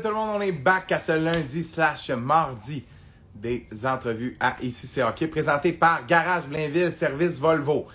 Tout 0.00 0.08
le 0.08 0.14
monde, 0.14 0.36
on 0.36 0.40
est 0.40 0.52
back 0.52 0.92
à 0.92 1.00
ce 1.00 1.10
lundi 1.10 1.64
slash 1.64 2.10
mardi 2.10 2.84
des 3.34 3.66
entrevues 3.84 4.36
à 4.38 4.56
Ici 4.62 4.86
c'est 4.86 5.02
hockey 5.02 5.26
présenté 5.26 5.72
par 5.72 6.06
Garage 6.06 6.44
Blainville 6.44 6.92
Service 6.92 7.40
Volvo. 7.40 7.88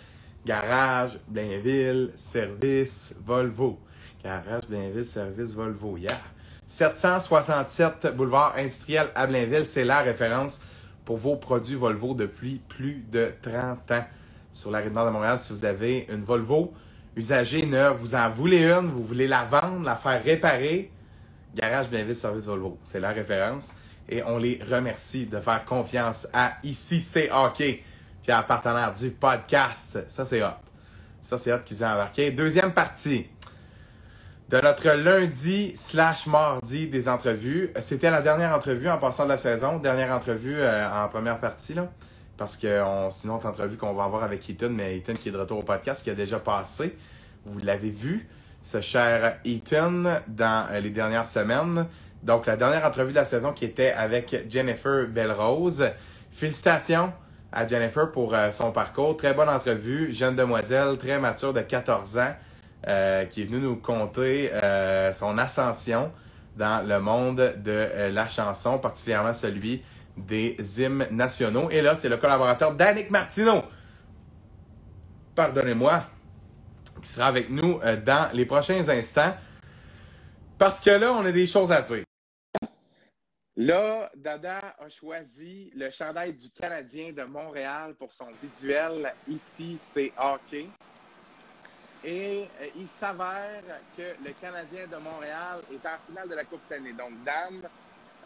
Garage 0.46 1.18
Blainville 1.30 2.12
Service 2.18 3.16
Volvo. 3.26 3.80
Garage 4.22 4.68
Blainville 4.68 5.06
Service 5.06 5.54
Volvo. 5.54 5.96
Yeah. 5.96 6.20
767 6.68 8.14
boulevard 8.18 8.56
industriel 8.58 9.08
à 9.16 9.26
Blainville, 9.26 9.66
c'est 9.66 9.86
la 9.86 10.02
référence 10.02 10.60
pour 11.06 11.18
vos 11.18 11.38
produits 11.38 11.76
Volvo 11.76 12.16
depuis 12.16 12.62
plus 12.68 13.06
de 13.10 13.32
30 13.42 13.92
ans 13.92 14.06
sur 14.52 14.72
la 14.72 14.80
rive 14.80 14.92
nord 14.92 15.06
de 15.06 15.12
Montréal. 15.12 15.40
Si 15.40 15.54
vous 15.54 15.64
avez 15.64 16.06
une 16.12 16.24
Volvo 16.24 16.74
usagée 17.16 17.66
neuve, 17.66 17.96
vous 17.96 18.16
en 18.16 18.30
voulez 18.30 18.64
une, 18.66 18.90
vous 18.90 19.04
voulez 19.04 19.28
la 19.28 19.46
vendre, 19.46 19.86
la 19.86 19.96
faire 19.96 20.22
réparer, 20.22 20.92
Garage 21.56 21.90
Blainville 21.90 22.16
Service 22.16 22.46
Volvo, 22.46 22.80
c'est 22.84 23.00
la 23.00 23.10
référence. 23.10 23.74
Et 24.10 24.24
on 24.24 24.38
les 24.38 24.60
remercie 24.70 25.26
de 25.26 25.40
faire 25.40 25.64
confiance 25.66 26.28
à 26.34 26.54
Ici 26.64 27.00
c'est 27.00 27.32
hockey, 27.32 27.84
fier 28.22 28.46
partenaire 28.46 28.94
du 28.94 29.12
podcast. 29.12 30.00
Ça, 30.08 30.26
c'est 30.26 30.44
hot. 30.44 30.50
Ça, 31.22 31.38
c'est 31.38 31.54
hot 31.54 31.60
qu'ils 31.66 31.84
ont 31.84 31.88
embarqué. 31.88 32.32
Deuxième 32.32 32.74
partie 32.74 33.28
de 34.50 34.60
notre 34.60 34.90
lundi 34.92 35.74
slash 35.76 36.28
mardi 36.28 36.88
des 36.88 37.08
entrevues. 37.08 37.72
C'était 37.80 38.12
la 38.12 38.22
dernière 38.22 38.54
entrevue 38.54 38.90
en 38.90 38.98
passant 38.98 39.24
de 39.24 39.30
la 39.30 39.38
saison. 39.38 39.78
Dernière 39.78 40.12
entrevue 40.12 40.58
euh, 40.60 41.06
en 41.06 41.08
première 41.08 41.40
partie, 41.40 41.74
là. 41.74 41.90
Parce 42.36 42.58
que 42.58 42.82
c'est 43.12 43.24
une 43.26 43.30
autre 43.30 43.46
entrevue 43.46 43.78
qu'on 43.78 43.94
va 43.94 44.04
avoir 44.04 44.24
avec 44.24 44.50
Ethan, 44.50 44.70
mais 44.70 44.98
Ethan 44.98 45.14
qui 45.14 45.30
est 45.30 45.32
de 45.32 45.38
retour 45.38 45.60
au 45.60 45.64
podcast, 45.64 46.04
qui 46.04 46.10
a 46.10 46.16
déjà 46.16 46.40
passé. 46.40 46.98
Vous 47.46 47.60
l'avez 47.60 47.92
vu 47.92 48.28
ce 48.64 48.80
cher 48.80 49.40
Ethan 49.46 50.22
dans 50.28 50.68
euh, 50.72 50.80
les 50.80 50.90
dernières 50.90 51.28
semaines. 51.28 51.86
Donc, 52.24 52.46
la 52.46 52.56
dernière 52.56 52.86
entrevue 52.86 53.12
de 53.12 53.18
la 53.18 53.26
saison 53.26 53.52
qui 53.52 53.66
était 53.66 53.92
avec 53.92 54.46
Jennifer 54.50 55.06
Belrose. 55.08 55.86
Félicitations 56.32 57.14
à 57.52 57.68
Jennifer 57.68 58.12
pour 58.12 58.34
euh, 58.34 58.50
son 58.52 58.72
parcours. 58.72 59.18
Très 59.18 59.34
bonne 59.34 59.50
entrevue. 59.50 60.14
Jeune 60.14 60.36
demoiselle, 60.36 60.98
très 60.98 61.20
mature 61.20 61.54
de 61.54 61.60
14 61.60 62.18
ans, 62.18 62.34
euh, 62.88 63.26
qui 63.26 63.42
est 63.42 63.46
venue 63.46 63.60
nous 63.60 63.76
conter 63.76 64.50
son 65.14 65.38
ascension 65.38 66.12
dans 66.56 66.88
le 66.88 67.00
monde 67.00 67.54
de 67.58 68.10
la 68.12 68.28
chanson, 68.28 68.80
particulièrement 68.80 69.34
celui 69.34 69.84
des 70.16 70.56
hymnes 70.78 71.08
nationaux. 71.12 71.70
Et 71.70 71.82
là, 71.82 71.96
c'est 71.96 72.10
le 72.10 72.18
collaborateur 72.18 72.74
Danick 72.74 73.10
Martineau. 73.12 73.64
Pardonnez-moi, 75.36 76.04
qui 77.04 77.10
sera 77.10 77.28
avec 77.28 77.50
nous 77.50 77.80
euh, 77.84 77.98
dans 77.98 78.30
les 78.34 78.46
prochains 78.46 78.88
instants. 78.90 79.36
Parce 80.58 80.80
que 80.80 80.92
là, 80.92 81.14
on 81.14 81.26
a 81.26 81.32
des 81.32 81.46
choses 81.46 81.72
à 81.72 81.82
dire. 81.82 82.04
Là, 83.56 84.10
Dada 84.16 84.76
a 84.80 84.90
choisi 84.90 85.72
le 85.76 85.92
chandail 85.92 86.34
du 86.34 86.50
Canadien 86.50 87.12
de 87.12 87.24
Montréal 87.24 87.94
pour 87.96 88.12
son 88.14 88.28
visuel. 88.42 89.14
Ici, 89.28 89.78
c'est 89.80 90.12
hockey. 90.18 90.68
Et 92.04 92.48
euh, 92.62 92.68
il 92.76 92.88
s'avère 93.00 93.62
que 93.96 94.16
le 94.26 94.34
Canadien 94.42 94.88
de 94.88 94.98
Montréal 94.98 95.62
est 95.72 95.86
en 95.86 95.98
finale 96.08 96.30
de 96.30 96.36
la 96.36 96.46
Coupe 96.46 96.62
Stanley. 96.64 96.94
Donc, 96.94 97.12
Dan, 97.24 97.70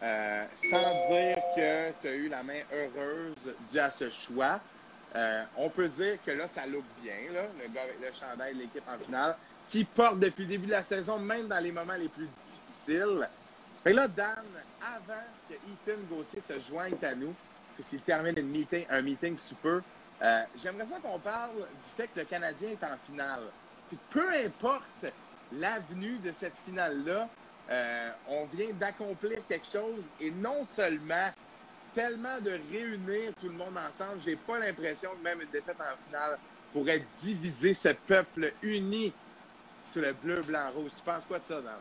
euh, 0.02 0.46
sans 0.72 1.10
dire 1.10 1.38
que 1.56 1.92
tu 2.02 2.08
as 2.08 2.14
eu 2.14 2.30
la 2.30 2.44
main 2.44 2.62
heureuse 2.72 3.54
dû 3.70 3.80
à 3.80 3.90
ce 3.90 4.10
choix, 4.10 4.60
euh, 5.18 5.44
on 5.58 5.70
peut 5.70 5.88
dire 5.88 6.18
que 6.24 6.32
là, 6.32 6.48
ça 6.48 6.68
look 6.68 6.84
bien, 7.02 7.16
le 7.34 7.74
gars 7.74 7.82
avec 7.82 8.00
le 8.00 8.14
chandail 8.14 8.54
l'équipe 8.54 8.84
en 8.88 9.04
finale, 9.04 9.36
qui 9.70 9.84
porte 9.84 10.20
depuis 10.20 10.44
le 10.44 10.50
début 10.50 10.68
de 10.68 10.72
la 10.72 10.84
saison, 10.84 11.18
même 11.18 11.48
dans 11.48 11.60
les 11.60 11.72
moments 11.72 11.96
les 11.96 12.08
plus 12.08 12.30
difficiles. 12.44 13.28
Et 13.84 13.94
là, 13.94 14.08
Dan, 14.08 14.46
avant 14.80 15.24
que 15.50 15.56
Ethan 15.56 16.00
Gauthier 16.10 16.42
se 16.42 16.60
joigne 16.70 16.94
à 17.02 17.16
nous, 17.16 17.34
puisqu'il 17.76 18.02
termine 18.02 18.36
un 18.90 19.02
meeting 19.02 19.38
sous 19.38 19.56
peu, 19.56 19.82
euh, 20.22 20.44
j'aimerais 20.62 20.86
ça 20.86 21.00
qu'on 21.00 21.20
parle 21.20 21.56
du 21.56 21.90
fait 21.96 22.08
que 22.08 22.20
le 22.20 22.26
Canadien 22.26 22.70
est 22.70 22.84
en 22.84 22.98
finale. 23.10 23.44
Peu 24.12 24.30
importe 24.46 24.84
l'avenue 25.52 26.18
de 26.20 26.32
cette 26.40 26.56
finale-là, 26.66 27.28
euh, 27.70 28.12
on 28.28 28.46
vient 28.46 28.74
d'accomplir 28.74 29.40
quelque 29.48 29.68
chose 29.72 30.04
et 30.20 30.32
non 30.32 30.64
seulement 30.64 31.32
tellement 31.98 32.40
de 32.46 32.52
réunir 32.72 33.34
tout 33.42 33.48
le 33.48 33.56
monde 33.56 33.76
ensemble. 33.76 34.20
J'ai 34.24 34.36
pas 34.36 34.60
l'impression 34.60 35.10
que 35.18 35.24
même 35.24 35.42
une 35.42 35.50
défaite 35.50 35.78
en 35.80 35.98
finale 36.06 36.38
pourrait 36.72 37.04
diviser 37.24 37.74
ce 37.74 37.90
peuple 37.90 38.54
uni 38.62 39.12
sur 39.84 40.04
le 40.04 40.14
bleu, 40.14 40.42
blanc, 40.44 40.70
rouge. 40.76 40.92
Tu 40.96 41.02
penses 41.04 41.26
quoi 41.28 41.40
de 41.40 41.46
ça, 41.46 41.60
Dan? 41.60 41.74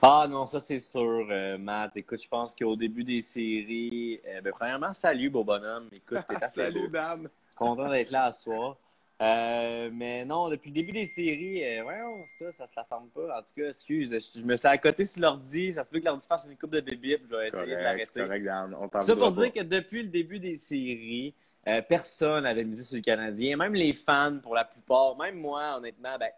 Ah 0.00 0.26
non, 0.26 0.46
ça 0.46 0.58
c'est 0.58 0.78
sûr, 0.78 1.26
euh, 1.30 1.58
Matt. 1.58 1.94
Écoute, 1.96 2.22
je 2.22 2.28
pense 2.28 2.54
qu'au 2.54 2.76
début 2.76 3.04
des 3.04 3.20
séries, 3.20 4.20
euh, 4.26 4.40
ben, 4.40 4.54
premièrement, 4.56 4.94
salut, 4.94 5.28
beau 5.28 5.44
bonhomme. 5.44 5.88
Écoute, 5.92 6.20
t'es 6.26 6.36
assez 6.42 6.62
Salut, 6.62 6.88
Dan. 6.88 7.28
Content 7.54 7.90
d'être 7.90 8.10
là 8.10 8.24
à 8.24 8.32
soir. 8.32 8.78
Euh, 9.20 9.90
mais 9.92 10.24
non, 10.24 10.48
depuis 10.48 10.70
le 10.70 10.74
début 10.74 10.92
des 10.92 11.06
séries, 11.06 11.62
euh, 11.64 11.84
ça, 12.26 12.50
ça 12.50 12.66
se 12.66 12.72
la 12.76 12.84
forme 12.84 13.08
pas. 13.10 13.38
En 13.38 13.42
tout 13.42 13.52
cas, 13.56 13.68
excuse, 13.68 14.10
je, 14.34 14.40
me 14.40 14.56
suis 14.56 14.66
à 14.66 14.76
côté 14.78 15.06
sur 15.06 15.22
l'ordi. 15.22 15.72
Ça 15.72 15.84
se 15.84 15.90
peut 15.90 16.00
que 16.00 16.04
l'ordi 16.04 16.26
fasse 16.26 16.48
une 16.50 16.56
coupe 16.56 16.72
de 16.72 16.80
bébé, 16.80 17.20
je 17.22 17.36
vais 17.36 17.48
essayer 17.48 17.76
de 17.76 17.80
l'arrêter. 17.80 19.00
Ça 19.00 19.16
pour 19.16 19.32
dire 19.32 19.52
que 19.52 19.62
depuis 19.62 20.02
le 20.02 20.08
début 20.08 20.40
des 20.40 20.56
séries, 20.56 21.34
euh, 21.68 21.80
personne 21.82 22.42
n'avait 22.42 22.64
misé 22.64 22.82
sur 22.82 22.96
le 22.96 23.02
Canadien. 23.02 23.56
Même 23.56 23.74
les 23.74 23.92
fans, 23.92 24.38
pour 24.42 24.54
la 24.54 24.64
plupart, 24.64 25.16
même 25.16 25.36
moi, 25.36 25.76
honnêtement, 25.76 26.18
ben, 26.18 26.30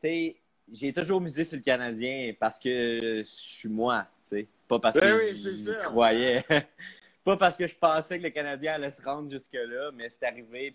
tu 0.00 0.08
sais, 0.08 0.36
j'ai 0.70 0.92
toujours 0.92 1.20
misé 1.20 1.44
sur 1.44 1.56
le 1.56 1.62
Canadien 1.62 2.32
parce 2.38 2.58
que 2.58 3.18
je 3.18 3.30
suis 3.30 3.68
moi, 3.68 4.06
tu 4.22 4.28
sais. 4.28 4.46
Pas 4.66 4.78
parce 4.78 4.96
Ben 4.96 5.14
que 5.14 5.18
oui, 5.18 5.64
ça. 5.66 5.74
croyais. 5.82 6.44
pas 7.24 7.36
parce 7.36 7.58
que 7.58 7.66
je 7.66 7.76
pensais 7.76 8.18
que 8.18 8.22
le 8.22 8.30
Canadien 8.30 8.74
allait 8.74 8.90
se 8.90 9.02
rendre 9.02 9.30
jusque-là, 9.30 9.90
mais 9.92 10.08
c'est 10.08 10.24
arrivé. 10.24 10.72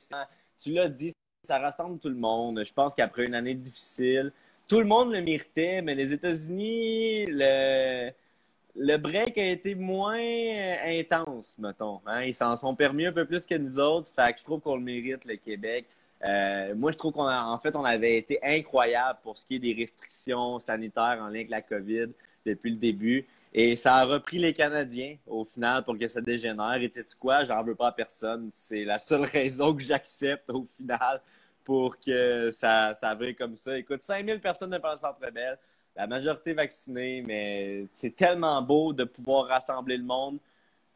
Tu 0.57 0.73
l'as 0.73 0.89
dit, 0.89 1.13
ça 1.47 1.59
rassemble 1.59 1.97
tout 1.99 2.09
le 2.09 2.15
monde. 2.15 2.63
Je 2.63 2.73
pense 2.73 2.93
qu'après 2.93 3.25
une 3.25 3.35
année 3.35 3.55
difficile, 3.55 4.31
tout 4.67 4.79
le 4.79 4.85
monde 4.85 5.11
le 5.11 5.21
méritait, 5.21 5.81
mais 5.81 5.95
les 5.95 6.11
États-Unis, 6.11 7.25
le, 7.27 8.97
break 8.97 9.37
a 9.37 9.45
été 9.45 9.75
moins 9.75 10.19
euh, 10.19 10.99
intense, 10.99 11.57
mettons. 11.57 12.01
hein. 12.05 12.23
Ils 12.23 12.35
s'en 12.35 12.55
sont 12.57 12.75
permis 12.75 13.05
un 13.05 13.13
peu 13.13 13.25
plus 13.25 13.45
que 13.45 13.55
nous 13.55 13.79
autres. 13.79 14.09
Fait 14.13 14.33
que 14.33 14.39
je 14.39 14.43
trouve 14.43 14.59
qu'on 14.59 14.75
le 14.75 14.83
mérite, 14.83 15.25
le 15.25 15.37
Québec. 15.37 15.85
Euh, 16.25 16.75
moi, 16.75 16.91
je 16.91 16.97
trouve 16.97 17.13
qu'on 17.13 17.27
a, 17.27 17.43
en 17.45 17.57
fait, 17.59 17.75
on 17.75 17.85
avait 17.85 18.17
été 18.17 18.39
incroyable 18.43 19.19
pour 19.23 19.37
ce 19.37 19.45
qui 19.45 19.55
est 19.55 19.59
des 19.59 19.73
restrictions 19.73 20.59
sanitaires 20.59 21.19
en 21.21 21.27
lien 21.27 21.35
avec 21.35 21.49
la 21.49 21.61
COVID 21.61 22.07
depuis 22.45 22.71
le 22.71 22.77
début. 22.77 23.25
Et 23.53 23.75
ça 23.75 23.95
a 23.95 24.03
repris 24.05 24.37
les 24.37 24.53
Canadiens 24.53 25.15
au 25.25 25.45
final 25.45 25.83
pour 25.83 25.97
que 25.97 26.07
ça 26.07 26.19
dégénère. 26.21 26.75
Et 26.81 26.89
tu 26.89 27.01
sais 27.01 27.15
quoi, 27.17 27.43
j'en 27.43 27.63
veux 27.63 27.75
pas 27.75 27.87
à 27.87 27.91
personne. 27.91 28.49
C'est 28.51 28.83
la 28.83 28.99
seule 28.99 29.23
raison 29.37 29.73
que 29.73 29.83
j'accepte 29.83 30.49
au 30.49 30.65
final 30.77 31.21
pour 31.67 31.99
que 31.99 32.49
ça, 32.51 32.93
ça 32.93 33.17
comme 33.37 33.53
ça. 33.53 33.77
Écoute, 33.77 34.01
5000 34.01 34.39
personnes 34.39 34.69
devant 34.69 34.91
le 34.91 34.95
Centre 34.95 35.19
Bell, 35.19 35.59
la 35.97 36.07
majorité 36.07 36.53
vaccinée, 36.53 37.21
mais 37.27 37.87
c'est 37.91 38.15
tellement 38.15 38.61
beau 38.61 38.93
de 38.93 39.03
pouvoir 39.03 39.47
rassembler 39.47 39.97
le 39.97 40.05
monde. 40.05 40.39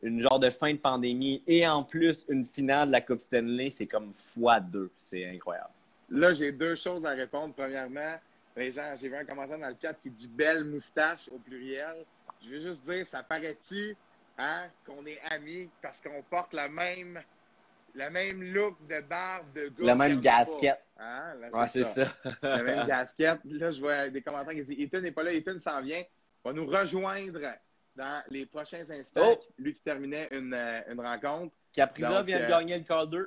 Une 0.02 0.22
genre 0.22 0.40
de 0.40 0.50
fin 0.50 0.72
de 0.72 0.78
pandémie 0.78 1.44
et 1.46 1.68
en 1.68 1.84
plus 1.84 2.26
une 2.30 2.46
finale 2.46 2.88
de 2.88 2.94
la 2.94 3.02
Coupe 3.02 3.20
Stanley, 3.20 3.70
c'est 3.70 3.86
comme 3.86 4.14
fois 4.14 4.62
deux. 4.62 4.90
C'est 4.98 5.30
incroyable. 5.30 5.72
Là, 6.10 6.32
j'ai 6.32 6.54
deux 6.54 6.76
choses 6.76 7.06
à 7.06 7.12
répondre. 7.12 7.54
Premièrement, 7.54 8.16
les 8.56 8.72
j'ai 8.72 9.10
vu 9.10 9.16
un 9.18 9.26
commentaire 9.26 9.60
dans 9.60 9.68
le 9.68 9.76
chat 9.80 9.94
qui 9.96 10.10
dit 10.10 10.30
belle 10.30 10.64
moustache 10.64 11.28
au 11.34 11.38
pluriel. 11.38 12.06
Je 12.42 12.50
veux 12.50 12.60
juste 12.62 12.86
dire, 12.86 13.06
ça 13.06 13.24
paraît-tu 13.24 13.98
hein, 14.38 14.68
qu'on 14.86 15.06
est 15.06 15.20
amis 15.30 15.68
parce 15.82 16.00
qu'on 16.00 16.24
porte 16.30 16.54
la 16.54 16.70
même, 16.70 17.20
la 17.96 18.10
même 18.10 18.42
look 18.44 18.76
de 18.88 19.02
barbe 19.02 19.54
de 19.54 19.68
gars. 19.70 19.86
La 19.86 19.96
même 19.96 20.22
pas. 20.22 20.30
Hein? 20.98 21.34
Là, 21.40 21.50
Ouais, 21.54 21.68
c'est 21.68 21.84
ça. 21.84 22.06
la 22.42 22.64
même 22.64 22.86
gasquette. 22.88 23.40
Là, 23.46 23.72
je 23.72 23.80
vois 23.80 24.10
des 24.10 24.22
commentaires 24.22 24.54
qui 24.54 24.64
disent 24.64 24.80
Ethan 24.80 25.02
n'est 25.02 25.12
pas 25.12 25.24
là, 25.24 25.34
Ethan 25.34 25.58
s'en 25.60 25.82
vient. 25.82 26.04
Va 26.44 26.54
nous 26.54 26.66
rejoindre 26.66 27.40
dans 27.96 28.24
les 28.30 28.46
prochains 28.46 28.90
instants. 28.90 29.22
Oh! 29.26 29.40
Lui 29.58 29.74
qui 29.74 29.82
terminait 29.82 30.28
une, 30.32 30.54
euh, 30.54 30.82
une 30.92 31.00
rencontre. 31.02 31.54
Capriza 31.74 32.10
Donc, 32.10 32.26
vient 32.28 32.40
de 32.40 32.44
euh, 32.46 32.50
gagner 32.50 32.78
le 32.78 32.84
Calder. 32.84 33.24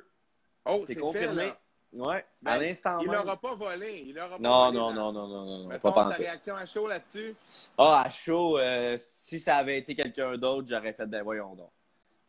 Oh, 0.65 0.83
c'est 0.85 0.95
confirmé. 0.95 1.47
là. 1.47 1.57
Ouais, 1.93 2.25
Ben, 2.41 2.51
à 2.51 2.57
l'instant 2.57 2.99
Il 2.99 3.07
n'aura 3.09 3.39
pas 3.39 3.55
volé. 3.55 4.03
Il 4.05 4.19
aura 4.19 4.31
pas 4.31 4.39
Non, 4.39 4.65
volé 4.65 4.77
non, 4.77 4.93
dans- 4.93 4.93
non, 4.93 5.13
non, 5.13 5.27
non, 5.27 5.45
non, 5.45 5.59
non, 5.63 5.67
Mettons 5.67 5.93
pas 5.93 6.09
ta 6.09 6.15
réaction 6.15 6.55
à 6.55 6.65
chaud 6.65 6.87
là-dessus. 6.89 7.35
Ah, 7.77 8.03
à 8.05 8.09
chaud, 8.09 8.57
euh, 8.59 8.95
si 8.97 9.39
ça 9.39 9.55
avait 9.57 9.77
été 9.79 9.95
quelqu'un 9.95 10.35
d'autre, 10.37 10.67
j'aurais 10.69 10.91
fait 10.91 11.05
ben 11.05 11.23
voyons 11.23 11.55
donc. 11.55 11.71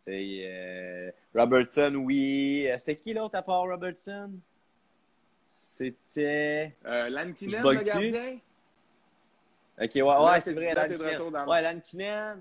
Euh, 0.08 1.10
Robertson, 1.34 1.94
oui. 1.96 2.68
Euh, 2.70 2.78
C'était 2.78 2.96
qui 2.96 3.12
l'autre 3.12 3.36
à 3.36 3.42
part 3.42 3.62
Robertson? 3.62 4.30
C'était. 5.50 6.76
Euh, 6.84 7.08
Lankinen, 7.08 7.62
le 7.62 7.74
gardien? 7.84 8.38
Ok, 9.78 9.90
ouais, 9.94 10.02
ouais, 10.02 10.40
c'est 10.40 10.52
vrai, 10.54 10.74
Lankinen. 10.74 11.46
Ouais, 11.48 11.62
Lankinen, 11.62 12.40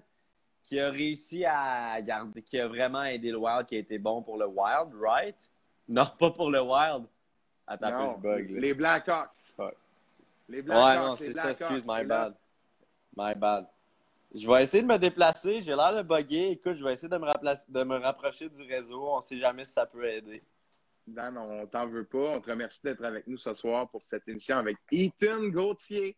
qui 0.63 0.79
a 0.79 0.89
réussi 0.89 1.43
à 1.45 1.99
garder, 2.01 2.41
qui 2.41 2.59
a 2.59 2.67
vraiment 2.67 3.03
aidé 3.03 3.31
le 3.31 3.37
Wild, 3.37 3.65
qui 3.65 3.75
a 3.75 3.79
été 3.79 3.97
bon 3.97 4.21
pour 4.21 4.37
le 4.37 4.45
Wild, 4.45 4.93
right? 5.01 5.49
Non, 5.87 6.05
pas 6.19 6.31
pour 6.31 6.49
le 6.51 6.61
Wild. 6.61 7.05
Attends, 7.67 7.87
un 7.87 7.91
peu, 7.91 7.97
Non, 8.03 8.15
je 8.17 8.21
bug. 8.21 8.51
là. 8.51 8.59
les 8.61 8.73
Blackhawks. 8.73 9.37
Ouais. 9.57 9.73
Les 10.49 10.57
Ouais, 10.57 10.63
Blackhawks. 10.63 11.03
non, 11.03 11.11
les 11.11 11.17
c'est 11.17 11.33
ça, 11.33 11.49
excuse, 11.49 11.83
my 11.87 12.03
bad. 12.03 12.33
My 13.17 13.33
bad. 13.35 13.65
Je 14.35 14.49
vais 14.49 14.63
essayer 14.63 14.83
de 14.83 14.87
me 14.87 14.97
déplacer. 14.97 15.61
J'ai 15.61 15.73
l'air 15.73 15.95
de 15.95 16.01
bugger. 16.01 16.51
Écoute, 16.51 16.75
je 16.77 16.83
vais 16.83 16.91
essayer 16.91 17.07
de 17.07 17.17
me, 17.17 17.25
de 17.25 17.83
me 17.83 17.95
rapprocher 17.95 18.49
du 18.49 18.61
réseau. 18.63 19.07
On 19.07 19.17
ne 19.17 19.21
sait 19.21 19.39
jamais 19.39 19.63
si 19.63 19.71
ça 19.71 19.85
peut 19.85 20.05
aider. 20.05 20.43
Dan, 21.07 21.37
on 21.37 21.65
t'en 21.67 21.87
veut 21.87 22.03
pas. 22.03 22.33
On 22.35 22.41
te 22.41 22.49
remercie 22.49 22.81
d'être 22.83 23.03
avec 23.05 23.27
nous 23.27 23.37
ce 23.37 23.53
soir 23.53 23.89
pour 23.89 24.03
cette 24.03 24.27
émission 24.27 24.57
avec 24.57 24.75
Ethan 24.91 25.47
Gauthier, 25.47 26.17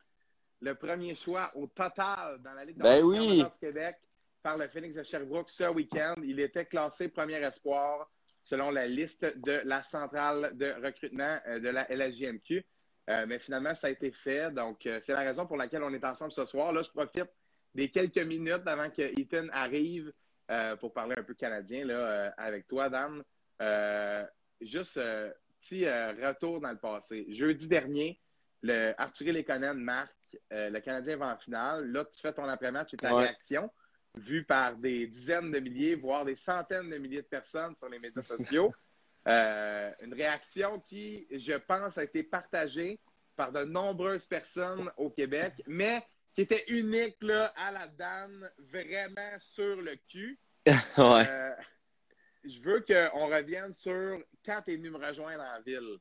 le 0.61 0.73
premier 0.73 1.13
choix 1.13 1.51
au 1.53 1.67
total 1.67 2.41
dans 2.41 2.53
la 2.53 2.65
Ligue 2.65 2.77
de 2.77 2.83
ben 2.83 3.03
oui. 3.03 3.43
du 3.43 3.59
Québec 3.59 3.97
par 4.41 4.57
le 4.57 4.67
Phoenix 4.67 4.95
de 4.95 5.03
Sherbrooke 5.03 5.51
ce 5.51 5.69
week-end. 5.69 6.15
Il 6.23 6.39
était 6.39 6.65
classé 6.65 7.09
premier 7.09 7.35
espoir 7.35 8.09
selon 8.43 8.71
la 8.71 8.87
liste 8.87 9.25
de 9.25 9.61
la 9.63 9.83
centrale 9.83 10.57
de 10.57 10.73
recrutement 10.83 11.37
euh, 11.47 11.59
de 11.59 11.69
la 11.69 11.85
LSJMQ. 11.91 12.65
Euh, 13.09 13.25
mais 13.27 13.37
finalement, 13.37 13.75
ça 13.75 13.87
a 13.87 13.89
été 13.91 14.11
fait. 14.11 14.51
Donc, 14.51 14.87
euh, 14.87 14.99
c'est 15.03 15.13
la 15.13 15.19
raison 15.19 15.45
pour 15.45 15.57
laquelle 15.57 15.83
on 15.83 15.93
est 15.93 16.03
ensemble 16.03 16.31
ce 16.31 16.45
soir. 16.45 16.73
Là, 16.73 16.81
je 16.81 16.89
profite 16.89 17.29
des 17.75 17.89
quelques 17.89 18.17
minutes 18.17 18.65
avant 18.65 18.89
que 18.89 19.19
Ethan 19.19 19.47
arrive 19.51 20.11
pour 20.79 20.93
parler 20.93 21.15
un 21.17 21.23
peu 21.23 21.33
canadien 21.33 21.85
là, 21.85 22.33
avec 22.37 22.67
toi, 22.67 22.89
Dan. 22.89 23.21
juste 24.61 24.99
petit 25.59 25.85
retour 25.85 26.61
dans 26.61 26.71
le 26.71 26.77
passé. 26.77 27.25
Jeudi 27.29 27.67
dernier, 27.67 28.19
le 28.61 28.93
Arthur 28.97 29.33
Lekonen 29.33 29.77
marque, 29.77 30.15
le 30.49 30.79
Canadien 30.79 31.17
va 31.17 31.33
en 31.33 31.37
finale. 31.37 31.91
Là, 31.91 32.05
tu 32.05 32.19
fais 32.21 32.31
ton 32.31 32.45
après-match 32.45 32.93
et 32.93 32.97
ta 32.97 33.13
réaction 33.13 33.69
vu 34.17 34.43
par 34.43 34.75
des 34.75 35.07
dizaines 35.07 35.51
de 35.51 35.59
milliers, 35.59 35.95
voire 35.95 36.25
des 36.25 36.35
centaines 36.35 36.89
de 36.89 36.97
milliers 36.97 37.21
de 37.21 37.27
personnes 37.27 37.75
sur 37.75 37.89
les 37.89 37.99
médias 37.99 38.23
sociaux. 38.23 38.73
Euh, 39.27 39.91
une 40.03 40.13
réaction 40.13 40.79
qui, 40.87 41.27
je 41.29 41.55
pense, 41.55 41.97
a 41.97 42.03
été 42.05 42.23
partagée 42.23 42.97
par 43.35 43.51
de 43.51 43.65
nombreuses 43.65 44.25
personnes 44.25 44.89
au 44.95 45.09
Québec, 45.09 45.61
mais 45.67 46.01
qui 46.37 46.43
était 46.43 46.65
unique 46.67 47.17
là, 47.23 47.51
à 47.55 47.71
la 47.71 47.87
dame, 47.87 48.47
vraiment 48.59 49.39
sur 49.39 49.81
le 49.81 49.95
cul. 50.07 50.39
Euh, 50.99 51.55
je 52.43 52.61
veux 52.61 52.81
qu'on 52.81 53.27
revienne 53.27 53.73
sur 53.73 54.21
quand 54.45 54.61
tu 54.61 54.73
es 54.73 54.75
venu 54.75 54.91
me 54.91 55.03
rejoindre 55.03 55.43
en 55.43 55.61
ville. 55.63 55.97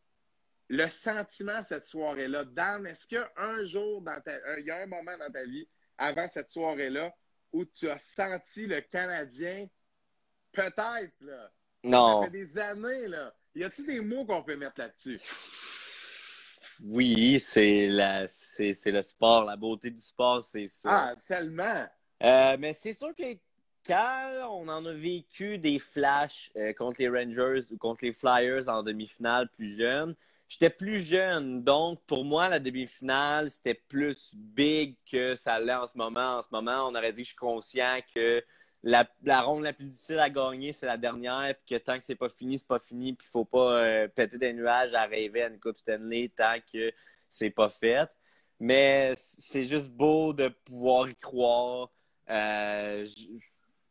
Le 0.68 0.88
sentiment 0.88 1.64
cette 1.64 1.84
soirée-là, 1.84 2.44
Dan, 2.44 2.86
est-ce 2.86 3.06
qu'un 3.06 3.64
jour, 3.64 4.02
dans 4.02 4.20
ta, 4.20 4.36
il 4.58 4.66
y 4.66 4.70
a 4.70 4.82
un 4.82 4.86
moment 4.86 5.16
dans 5.16 5.30
ta 5.30 5.44
vie, 5.44 5.66
avant 5.96 6.28
cette 6.28 6.50
soirée-là, 6.50 7.14
où 7.52 7.64
tu 7.64 7.88
as 7.88 7.98
senti 7.98 8.66
le 8.66 8.82
Canadien? 8.82 9.66
Peut-être, 10.52 11.14
là. 11.20 11.50
Non. 11.82 12.20
Ça 12.20 12.26
fait 12.26 12.38
des 12.38 12.58
années, 12.58 13.08
là. 13.08 13.34
Y 13.54 13.64
a-t-il 13.64 13.86
des 13.86 14.00
mots 14.00 14.26
qu'on 14.26 14.42
peut 14.42 14.56
mettre 14.56 14.80
là-dessus? 14.80 15.20
Oui, 16.82 17.40
c'est 17.40 17.86
la, 17.86 18.26
c'est, 18.28 18.74
le 18.86 19.02
sport, 19.02 19.44
la 19.44 19.56
beauté 19.56 19.90
du 19.90 20.00
sport, 20.00 20.44
c'est 20.44 20.68
ça. 20.68 20.88
Ah, 20.90 21.14
tellement! 21.26 21.86
Euh, 22.22 22.56
mais 22.58 22.72
c'est 22.72 22.92
sûr 22.92 23.14
que 23.14 23.36
quand 23.86 24.48
on 24.50 24.68
en 24.68 24.84
a 24.84 24.92
vécu 24.92 25.58
des 25.58 25.78
flashs 25.78 26.50
euh, 26.56 26.72
contre 26.72 27.00
les 27.00 27.08
Rangers 27.08 27.70
ou 27.70 27.76
contre 27.76 28.04
les 28.04 28.12
Flyers 28.12 28.68
en 28.68 28.82
demi-finale 28.82 29.48
plus 29.48 29.76
jeune, 29.76 30.14
J'étais 30.48 30.70
plus 30.70 31.00
jeune, 31.00 31.64
donc 31.64 32.00
pour 32.06 32.24
moi, 32.24 32.48
la 32.48 32.60
demi-finale, 32.60 33.50
c'était 33.50 33.74
plus 33.74 34.32
big 34.32 34.94
que 35.10 35.34
ça 35.34 35.58
l'est 35.58 35.74
en 35.74 35.88
ce 35.88 35.98
moment. 35.98 36.38
En 36.38 36.42
ce 36.42 36.48
moment, 36.52 36.86
on 36.88 36.94
aurait 36.94 37.12
dit 37.12 37.22
que 37.22 37.28
je 37.28 37.30
suis 37.30 37.36
conscient 37.36 37.98
que 38.14 38.44
la, 38.86 39.42
ronde 39.42 39.64
la 39.64 39.72
plus 39.72 39.86
difficile 39.86 40.20
à 40.20 40.30
gagner, 40.30 40.72
c'est 40.72 40.86
la 40.86 40.96
dernière, 40.96 41.54
puis 41.56 41.76
que 41.76 41.82
tant 41.82 41.98
que 41.98 42.04
c'est 42.04 42.14
pas 42.14 42.28
fini, 42.28 42.58
c'est 42.58 42.68
pas 42.68 42.78
fini, 42.78 43.14
puis 43.14 43.26
faut 43.26 43.44
pas 43.44 43.82
euh, 43.82 44.08
péter 44.08 44.38
des 44.38 44.52
nuages 44.52 44.94
à 44.94 45.04
rêver 45.06 45.42
à 45.42 45.48
une 45.48 45.58
Coupe 45.58 45.76
Stanley 45.76 46.30
tant 46.34 46.58
que 46.72 46.92
c'est 47.28 47.50
pas 47.50 47.68
fait. 47.68 48.08
Mais 48.60 49.14
c'est 49.16 49.64
juste 49.64 49.90
beau 49.90 50.32
de 50.32 50.48
pouvoir 50.48 51.08
y 51.08 51.16
croire. 51.16 51.90
Euh, 52.30 53.06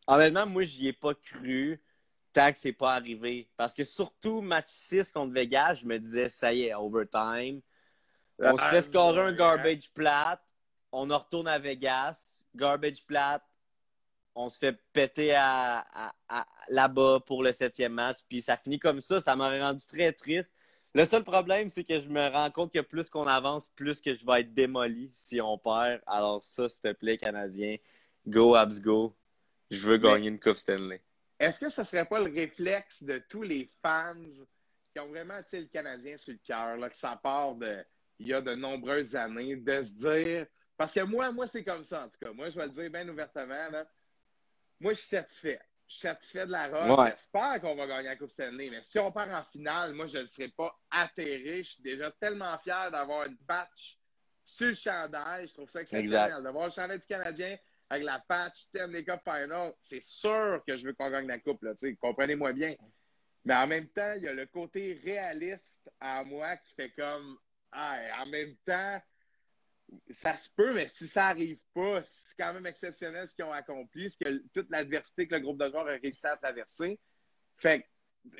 honnêtement, 0.07 0.47
moi, 0.47 0.63
j'y 0.63 0.87
ai 0.87 0.93
pas 0.93 1.13
cru 1.13 1.83
tant 2.31 2.51
que 2.51 2.57
c'est 2.57 2.73
pas 2.73 2.93
arrivé. 2.93 3.49
Parce 3.57 3.73
que 3.73 3.83
surtout, 3.83 4.41
match 4.41 4.69
6 4.69 5.11
contre 5.11 5.33
Vegas, 5.33 5.75
je 5.75 5.85
me 5.87 5.99
disais, 5.99 6.29
ça 6.29 6.53
y 6.53 6.63
est, 6.63 6.73
overtime. 6.73 7.61
On 8.39 8.57
se 8.57 8.63
fait 8.63 8.81
scorer 8.81 9.21
un 9.21 9.33
garbage 9.33 9.91
plat. 9.93 10.41
On 10.91 11.11
en 11.11 11.19
retourne 11.19 11.47
à 11.47 11.59
Vegas. 11.59 12.45
Garbage 12.55 13.05
plat. 13.05 13.45
On 14.35 14.49
se 14.49 14.57
fait 14.57 14.77
péter 14.93 15.33
à, 15.35 16.13
là-bas 16.67 17.21
pour 17.25 17.43
le 17.43 17.51
septième 17.51 17.93
match. 17.93 18.17
Puis 18.27 18.41
ça 18.41 18.57
finit 18.57 18.79
comme 18.79 19.01
ça. 19.01 19.19
Ça 19.19 19.35
m'a 19.35 19.49
rendu 19.59 19.85
très 19.85 20.11
triste. 20.11 20.53
Le 20.93 21.03
seul 21.05 21.23
problème, 21.23 21.69
c'est 21.69 21.83
que 21.83 21.99
je 21.99 22.09
me 22.09 22.29
rends 22.29 22.51
compte 22.51 22.71
que 22.71 22.79
plus 22.79 23.09
qu'on 23.09 23.27
avance, 23.27 23.69
plus 23.69 24.01
que 24.01 24.15
je 24.15 24.25
vais 24.25 24.41
être 24.41 24.53
démoli 24.53 25.09
si 25.13 25.41
on 25.41 25.57
perd. 25.57 26.01
Alors 26.07 26.43
ça, 26.43 26.69
s'il 26.69 26.81
te 26.81 26.93
plaît, 26.93 27.17
Canadien, 27.17 27.77
go 28.27 28.55
Abs 28.55 28.79
go. 28.79 29.15
Je 29.71 29.81
veux 29.85 29.97
gagner 29.97 30.29
une 30.29 30.39
Coupe 30.39 30.55
Stanley. 30.55 31.01
Est-ce 31.39 31.59
que 31.59 31.69
ce 31.69 31.81
ne 31.81 31.85
serait 31.85 32.05
pas 32.05 32.19
le 32.19 32.31
réflexe 32.31 33.03
de 33.03 33.21
tous 33.29 33.41
les 33.41 33.69
fans 33.81 34.15
qui 34.93 34.99
ont 34.99 35.09
vraiment 35.09 35.39
le 35.51 35.65
Canadien 35.65 36.17
sur 36.17 36.31
le 36.31 36.39
cœur, 36.45 36.77
que 36.89 36.95
ça 36.95 37.19
part 37.21 37.55
de 37.55 37.83
il 38.19 38.27
y 38.27 38.33
a 38.33 38.41
de 38.41 38.55
nombreuses 38.55 39.15
années, 39.15 39.55
de 39.55 39.83
se 39.83 39.91
dire. 39.91 40.47
Parce 40.77 40.93
que 40.93 41.01
moi, 41.01 41.31
moi, 41.31 41.47
c'est 41.47 41.63
comme 41.63 41.83
ça, 41.83 42.05
en 42.05 42.09
tout 42.09 42.19
cas. 42.21 42.31
Moi, 42.31 42.49
je 42.49 42.55
vais 42.55 42.65
le 42.67 42.71
dire 42.71 42.89
bien 42.89 43.07
ouvertement. 43.07 43.69
Là. 43.71 43.85
Moi, 44.79 44.93
je 44.93 44.99
suis 44.99 45.09
satisfait. 45.09 45.59
Je 45.87 45.93
suis 45.93 46.01
satisfait 46.01 46.45
de 46.45 46.51
la 46.51 46.67
roche. 46.67 47.11
J'espère 47.11 47.61
qu'on 47.61 47.75
va 47.75 47.87
gagner 47.87 48.09
la 48.09 48.15
Coupe 48.15 48.31
Stanley. 48.31 48.69
Mais 48.69 48.81
si 48.81 48.97
on 48.99 49.11
part 49.11 49.29
en 49.29 49.43
finale, 49.51 49.93
moi, 49.93 50.07
je 50.07 50.17
ne 50.19 50.27
serais 50.27 50.49
pas 50.49 50.75
atterré. 50.89 51.63
Je 51.63 51.73
suis 51.73 51.83
déjà 51.83 52.11
tellement 52.11 52.57
fier 52.59 52.89
d'avoir 52.91 53.27
une 53.27 53.37
patch 53.37 53.99
sur 54.43 54.67
le 54.67 54.73
chandail. 54.73 55.47
Je 55.47 55.53
trouve 55.53 55.69
ça 55.69 55.81
exceptionnel. 55.81 56.41
D'avoir 56.41 56.65
le 56.65 56.71
chandail 56.71 56.99
du 56.99 57.05
Canadien 57.05 57.57
avec 57.89 58.03
la 58.03 58.19
patch 58.19 58.61
Stanley 58.61 59.03
Cup 59.03 59.21
Final, 59.23 59.73
c'est 59.79 60.01
sûr 60.01 60.61
que 60.67 60.75
je 60.75 60.87
veux 60.87 60.93
qu'on 60.93 61.09
gagne 61.09 61.27
la 61.27 61.39
coupe, 61.39 61.61
là, 61.63 61.73
comprenez-moi 62.01 62.53
bien. 62.53 62.75
Mais 63.43 63.53
en 63.53 63.67
même 63.67 63.87
temps, 63.89 64.13
il 64.17 64.23
y 64.23 64.27
a 64.27 64.33
le 64.33 64.47
côté 64.47 64.99
réaliste 65.03 65.89
à 65.99 66.23
moi 66.23 66.57
qui 66.57 66.73
fait 66.73 66.89
comme, 66.91 67.37
ah, 67.71 67.97
en 68.21 68.25
même 68.25 68.55
temps, 68.65 68.99
ça 70.09 70.35
se 70.35 70.49
peut, 70.55 70.73
mais 70.73 70.87
si 70.87 71.07
ça 71.07 71.27
n'arrive 71.27 71.59
pas, 71.73 72.01
c'est 72.03 72.35
quand 72.37 72.53
même 72.53 72.65
exceptionnel 72.65 73.27
ce 73.27 73.35
qu'ils 73.35 73.45
ont 73.45 73.51
accompli, 73.51 74.09
ce 74.09 74.17
que 74.17 74.43
toute 74.53 74.69
l'adversité 74.69 75.27
que 75.27 75.35
le 75.35 75.41
groupe 75.41 75.59
de 75.59 75.69
joueurs 75.69 75.87
a 75.87 75.91
réussi 75.91 76.27
à 76.27 76.37
traverser. 76.37 76.99
Fait 77.57 77.81
que, 77.81 77.85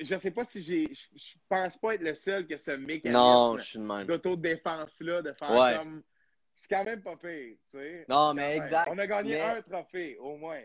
je 0.00 0.18
sais 0.18 0.30
pas 0.30 0.44
si 0.44 0.62
j'ai, 0.62 0.92
je 0.92 1.34
pense 1.48 1.78
pas 1.78 1.94
être 1.94 2.02
le 2.02 2.14
seul 2.14 2.46
que 2.46 2.56
ce 2.56 2.72
mécanisme 2.72 4.04
d'autodéfense-là, 4.04 5.22
de 5.22 5.32
faire 5.32 5.78
comme, 5.78 6.02
c'est 6.54 6.68
quand 6.68 6.84
même 6.84 7.02
pas 7.02 7.16
pire, 7.16 7.56
tu 7.70 7.78
sais. 7.78 8.04
Non, 8.08 8.34
mais 8.34 8.56
exact. 8.56 8.88
On 8.90 8.98
a 8.98 9.06
gagné 9.06 9.40
un 9.40 9.62
trophée, 9.62 10.16
au 10.18 10.36
moins. 10.36 10.62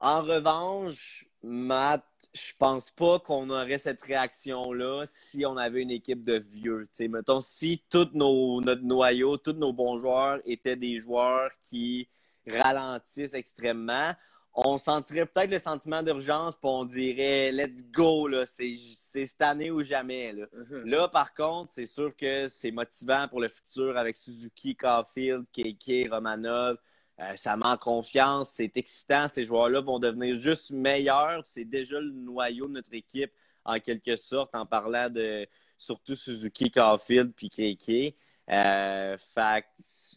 En 0.00 0.22
revanche, 0.22 1.26
Matt, 1.42 2.04
je 2.34 2.52
pense 2.58 2.90
pas 2.90 3.18
qu'on 3.18 3.50
aurait 3.50 3.78
cette 3.78 4.02
réaction-là 4.02 5.04
si 5.06 5.44
on 5.46 5.56
avait 5.56 5.82
une 5.82 5.90
équipe 5.90 6.24
de 6.24 6.38
vieux. 6.38 6.88
Mettons, 7.00 7.40
si 7.40 7.84
tout 7.90 8.08
nos, 8.14 8.60
notre 8.60 8.82
noyau, 8.82 9.36
tous 9.36 9.52
nos 9.52 9.72
bons 9.72 9.98
joueurs 9.98 10.40
étaient 10.44 10.76
des 10.76 10.98
joueurs 10.98 11.50
qui 11.62 12.08
ralentissent 12.46 13.34
extrêmement, 13.34 14.14
on 14.54 14.78
sentirait 14.78 15.26
peut-être 15.26 15.50
le 15.50 15.58
sentiment 15.58 16.02
d'urgence, 16.02 16.56
puis 16.56 16.70
on 16.70 16.84
dirait 16.84 17.50
let's 17.50 17.82
go, 17.90 18.28
là, 18.28 18.46
c'est, 18.46 18.76
cette 18.76 19.42
année 19.42 19.70
ou 19.70 19.82
jamais. 19.82 20.32
Là. 20.32 20.46
Mm-hmm. 20.46 20.84
là, 20.84 21.08
par 21.08 21.34
contre, 21.34 21.72
c'est 21.72 21.86
sûr 21.86 22.14
que 22.16 22.46
c'est 22.48 22.70
motivant 22.70 23.26
pour 23.28 23.40
le 23.40 23.48
futur 23.48 23.96
avec 23.96 24.16
Suzuki, 24.16 24.76
Caulfield, 24.76 25.44
KK, 25.52 26.10
Romanov. 26.10 26.78
Euh, 27.20 27.36
ça 27.36 27.56
en 27.60 27.76
confiance, 27.76 28.50
c'est 28.50 28.76
excitant. 28.76 29.28
Ces 29.28 29.44
joueurs-là 29.44 29.80
vont 29.80 29.98
devenir 29.98 30.40
juste 30.40 30.70
meilleurs. 30.70 31.46
C'est 31.46 31.64
déjà 31.64 32.00
le 32.00 32.10
noyau 32.10 32.66
de 32.66 32.72
notre 32.72 32.94
équipe, 32.94 33.32
en 33.64 33.78
quelque 33.78 34.16
sorte, 34.16 34.54
en 34.54 34.66
parlant 34.66 35.08
de 35.08 35.46
surtout 35.78 36.16
Suzuki, 36.16 36.70
Caulfield 36.70 37.32
puis 37.34 37.48
KK. 37.48 38.14
Euh, 38.50 39.16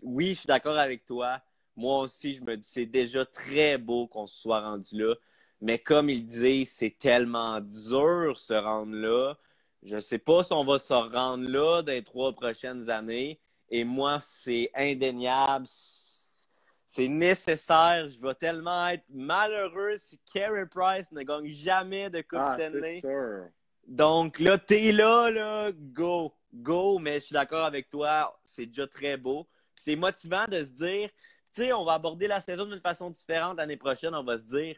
oui, 0.04 0.30
je 0.30 0.40
suis 0.40 0.48
d'accord 0.48 0.78
avec 0.78 1.06
toi 1.06 1.42
moi 1.78 2.00
aussi, 2.02 2.34
je 2.34 2.42
me 2.42 2.58
dis, 2.58 2.68
c'est 2.68 2.88
déjà 2.88 3.24
très 3.26 3.78
beau 3.78 4.08
qu'on 4.08 4.26
se 4.28 4.42
soit 4.42 4.62
rendu 4.62 4.98
là. 4.98 5.14
Mais 5.62 5.80
comme 5.80 6.10
il 6.10 6.26
dit, 6.26 6.66
c'est 6.66 6.98
tellement 6.98 7.62
dur 7.62 8.38
se 8.38 8.54
rendre 8.54 8.96
là. 8.96 9.36
Je 9.84 9.96
ne 9.96 10.02
sais 10.02 10.18
pas 10.18 10.44
si 10.44 10.54
on 10.54 10.66
va 10.66 10.80
se 10.80 10.94
rendre 10.94 11.48
là 11.48 11.84
dans 11.84 11.92
les 11.92 12.04
trois 12.04 12.34
prochaines 12.34 12.90
années. 12.90 13.40
Et 13.70 13.84
moi, 13.84 14.20
c'est 14.22 14.72
indéniable. 14.76 15.66
C'est 16.88 17.10
nécessaire. 17.10 18.10
Je 18.10 18.18
vais 18.20 18.34
tellement 18.34 18.88
être 18.88 19.04
malheureux 19.10 19.96
si 19.98 20.18
Carey 20.34 20.66
Price 20.66 21.12
ne 21.12 21.22
gagne 21.22 21.54
jamais 21.54 22.10
de 22.10 22.22
Coupe 22.22 22.40
ah, 22.42 22.56
Stanley. 22.56 23.02
Donc 23.86 24.40
là, 24.40 24.58
t'es 24.58 24.94
là, 24.94 25.30
là, 25.30 25.72
go. 25.74 26.34
Go, 26.54 26.98
mais 26.98 27.20
je 27.20 27.26
suis 27.26 27.34
d'accord 27.34 27.66
avec 27.66 27.90
toi, 27.90 28.40
c'est 28.44 28.66
déjà 28.66 28.88
très 28.88 29.18
beau. 29.18 29.48
C'est 29.76 29.98
motivant 29.98 30.46
de 30.48 30.64
se 30.64 30.72
dire, 30.72 31.78
on 31.78 31.84
va 31.84 31.94
aborder 31.94 32.28
la 32.28 32.40
saison 32.40 32.66
d'une 32.66 32.80
façon 32.80 33.10
différente 33.10 33.58
l'année 33.58 33.78
prochaine. 33.78 34.16
On 34.16 34.24
va 34.24 34.38
se 34.38 34.44
dire, 34.46 34.78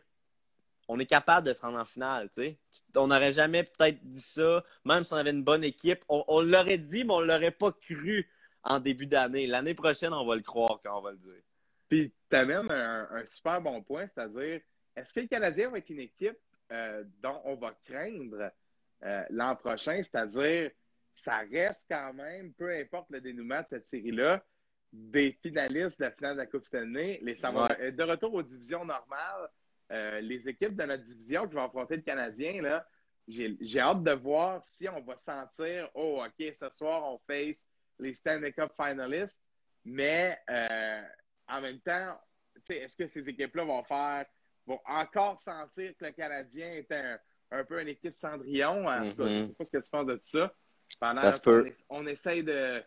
on 0.87 0.97
est 0.99 1.05
capable 1.05 1.45
de 1.45 1.53
se 1.53 1.61
rendre 1.61 1.77
en 1.77 1.85
finale, 1.85 2.29
On 2.95 3.07
n'aurait 3.07 3.31
jamais 3.31 3.63
peut-être 3.63 4.03
dit 4.03 4.19
ça, 4.19 4.63
même 4.83 5.03
si 5.03 5.13
on 5.13 5.17
avait 5.17 5.29
une 5.29 5.43
bonne 5.43 5.63
équipe. 5.63 6.03
On, 6.09 6.41
l'aurait 6.41 6.79
dit, 6.79 7.03
mais 7.03 7.13
on 7.13 7.21
ne 7.21 7.27
l'aurait 7.27 7.51
pas 7.51 7.71
cru 7.71 8.27
en 8.63 8.79
début 8.79 9.05
d'année. 9.05 9.45
L'année 9.45 9.75
prochaine, 9.75 10.11
on 10.11 10.25
va 10.25 10.35
le 10.35 10.41
croire 10.41 10.79
quand 10.83 10.97
on 10.97 11.01
va 11.01 11.11
le 11.11 11.17
dire. 11.17 11.43
Puis 11.89 12.13
tu 12.29 12.35
amènes 12.35 12.71
un, 12.71 13.25
super 13.25 13.59
bon 13.61 13.81
point, 13.81 14.05
c'est-à-dire, 14.07 14.61
est-ce 14.95 15.13
que 15.13 15.21
le 15.21 15.27
Canadien 15.27 15.69
va 15.69 15.79
être 15.79 15.89
une 15.89 15.99
équipe 15.99 16.37
euh, 16.71 17.03
dont 17.21 17.41
on 17.45 17.55
va 17.55 17.75
craindre 17.83 18.51
euh, 19.03 19.23
l'an 19.31 19.55
prochain, 19.55 19.97
c'est-à-dire, 19.97 20.69
ça 21.15 21.39
reste 21.51 21.87
quand 21.89 22.13
même, 22.13 22.53
peu 22.53 22.69
importe 22.69 23.09
le 23.09 23.19
dénouement 23.19 23.61
de 23.61 23.65
cette 23.69 23.87
série-là, 23.87 24.43
des 24.93 25.31
finalistes 25.41 25.99
de 25.99 26.05
la 26.05 26.11
finale 26.11 26.33
de 26.33 26.41
la 26.41 26.45
Coupe 26.45 26.65
Stanley, 26.65 27.19
les 27.23 27.43
euh, 27.43 27.91
de 27.91 28.03
retour 28.03 28.33
aux 28.33 28.43
divisions 28.43 28.85
normales, 28.85 29.49
les 30.21 30.47
équipes 30.47 30.75
de 30.75 30.83
notre 30.83 31.03
division 31.03 31.47
qui 31.47 31.55
vont 31.55 31.63
affronter 31.63 31.95
le 31.95 32.03
Canadien, 32.03 32.61
là, 32.61 32.87
j'ai 33.27 33.79
hâte 33.79 34.03
de 34.03 34.11
voir 34.11 34.63
si 34.63 34.87
on 34.87 35.01
va 35.01 35.17
sentir, 35.17 35.89
oh, 35.95 36.23
OK, 36.23 36.53
ce 36.53 36.69
soir, 36.69 37.03
on 37.11 37.17
face 37.25 37.67
les 37.97 38.13
Stanley 38.13 38.53
Cup 38.53 38.71
finalists, 38.79 39.41
mais 39.83 40.37
en 41.49 41.61
même 41.61 41.79
temps, 41.79 42.19
est-ce 42.69 42.95
que 42.95 43.07
ces 43.07 43.27
équipes-là 43.29 43.63
vont 43.63 43.83
faire, 43.83 44.25
vont 44.65 44.79
encore 44.85 45.39
sentir 45.39 45.93
que 45.97 46.05
le 46.05 46.11
Canadien 46.11 46.71
est 46.73 46.91
un, 47.51 47.63
peu 47.63 47.81
une 47.81 47.87
équipe 47.87 48.13
Cendrillon? 48.13 48.87
En 48.87 49.09
tout 49.09 49.15
cas, 49.15 49.27
je 49.27 49.39
ne 49.39 49.47
sais 49.47 49.53
pas 49.53 49.65
ce 49.65 49.71
que 49.71 49.83
tu 49.83 49.89
penses 49.89 50.05
de 50.05 50.15
tout 50.15 50.27
ça. 50.27 50.53
Pendant 50.99 51.31
ça 51.31 51.39
peut. 51.39 51.71
On, 51.89 52.05
essaye 52.07 52.43
de, 52.43 52.83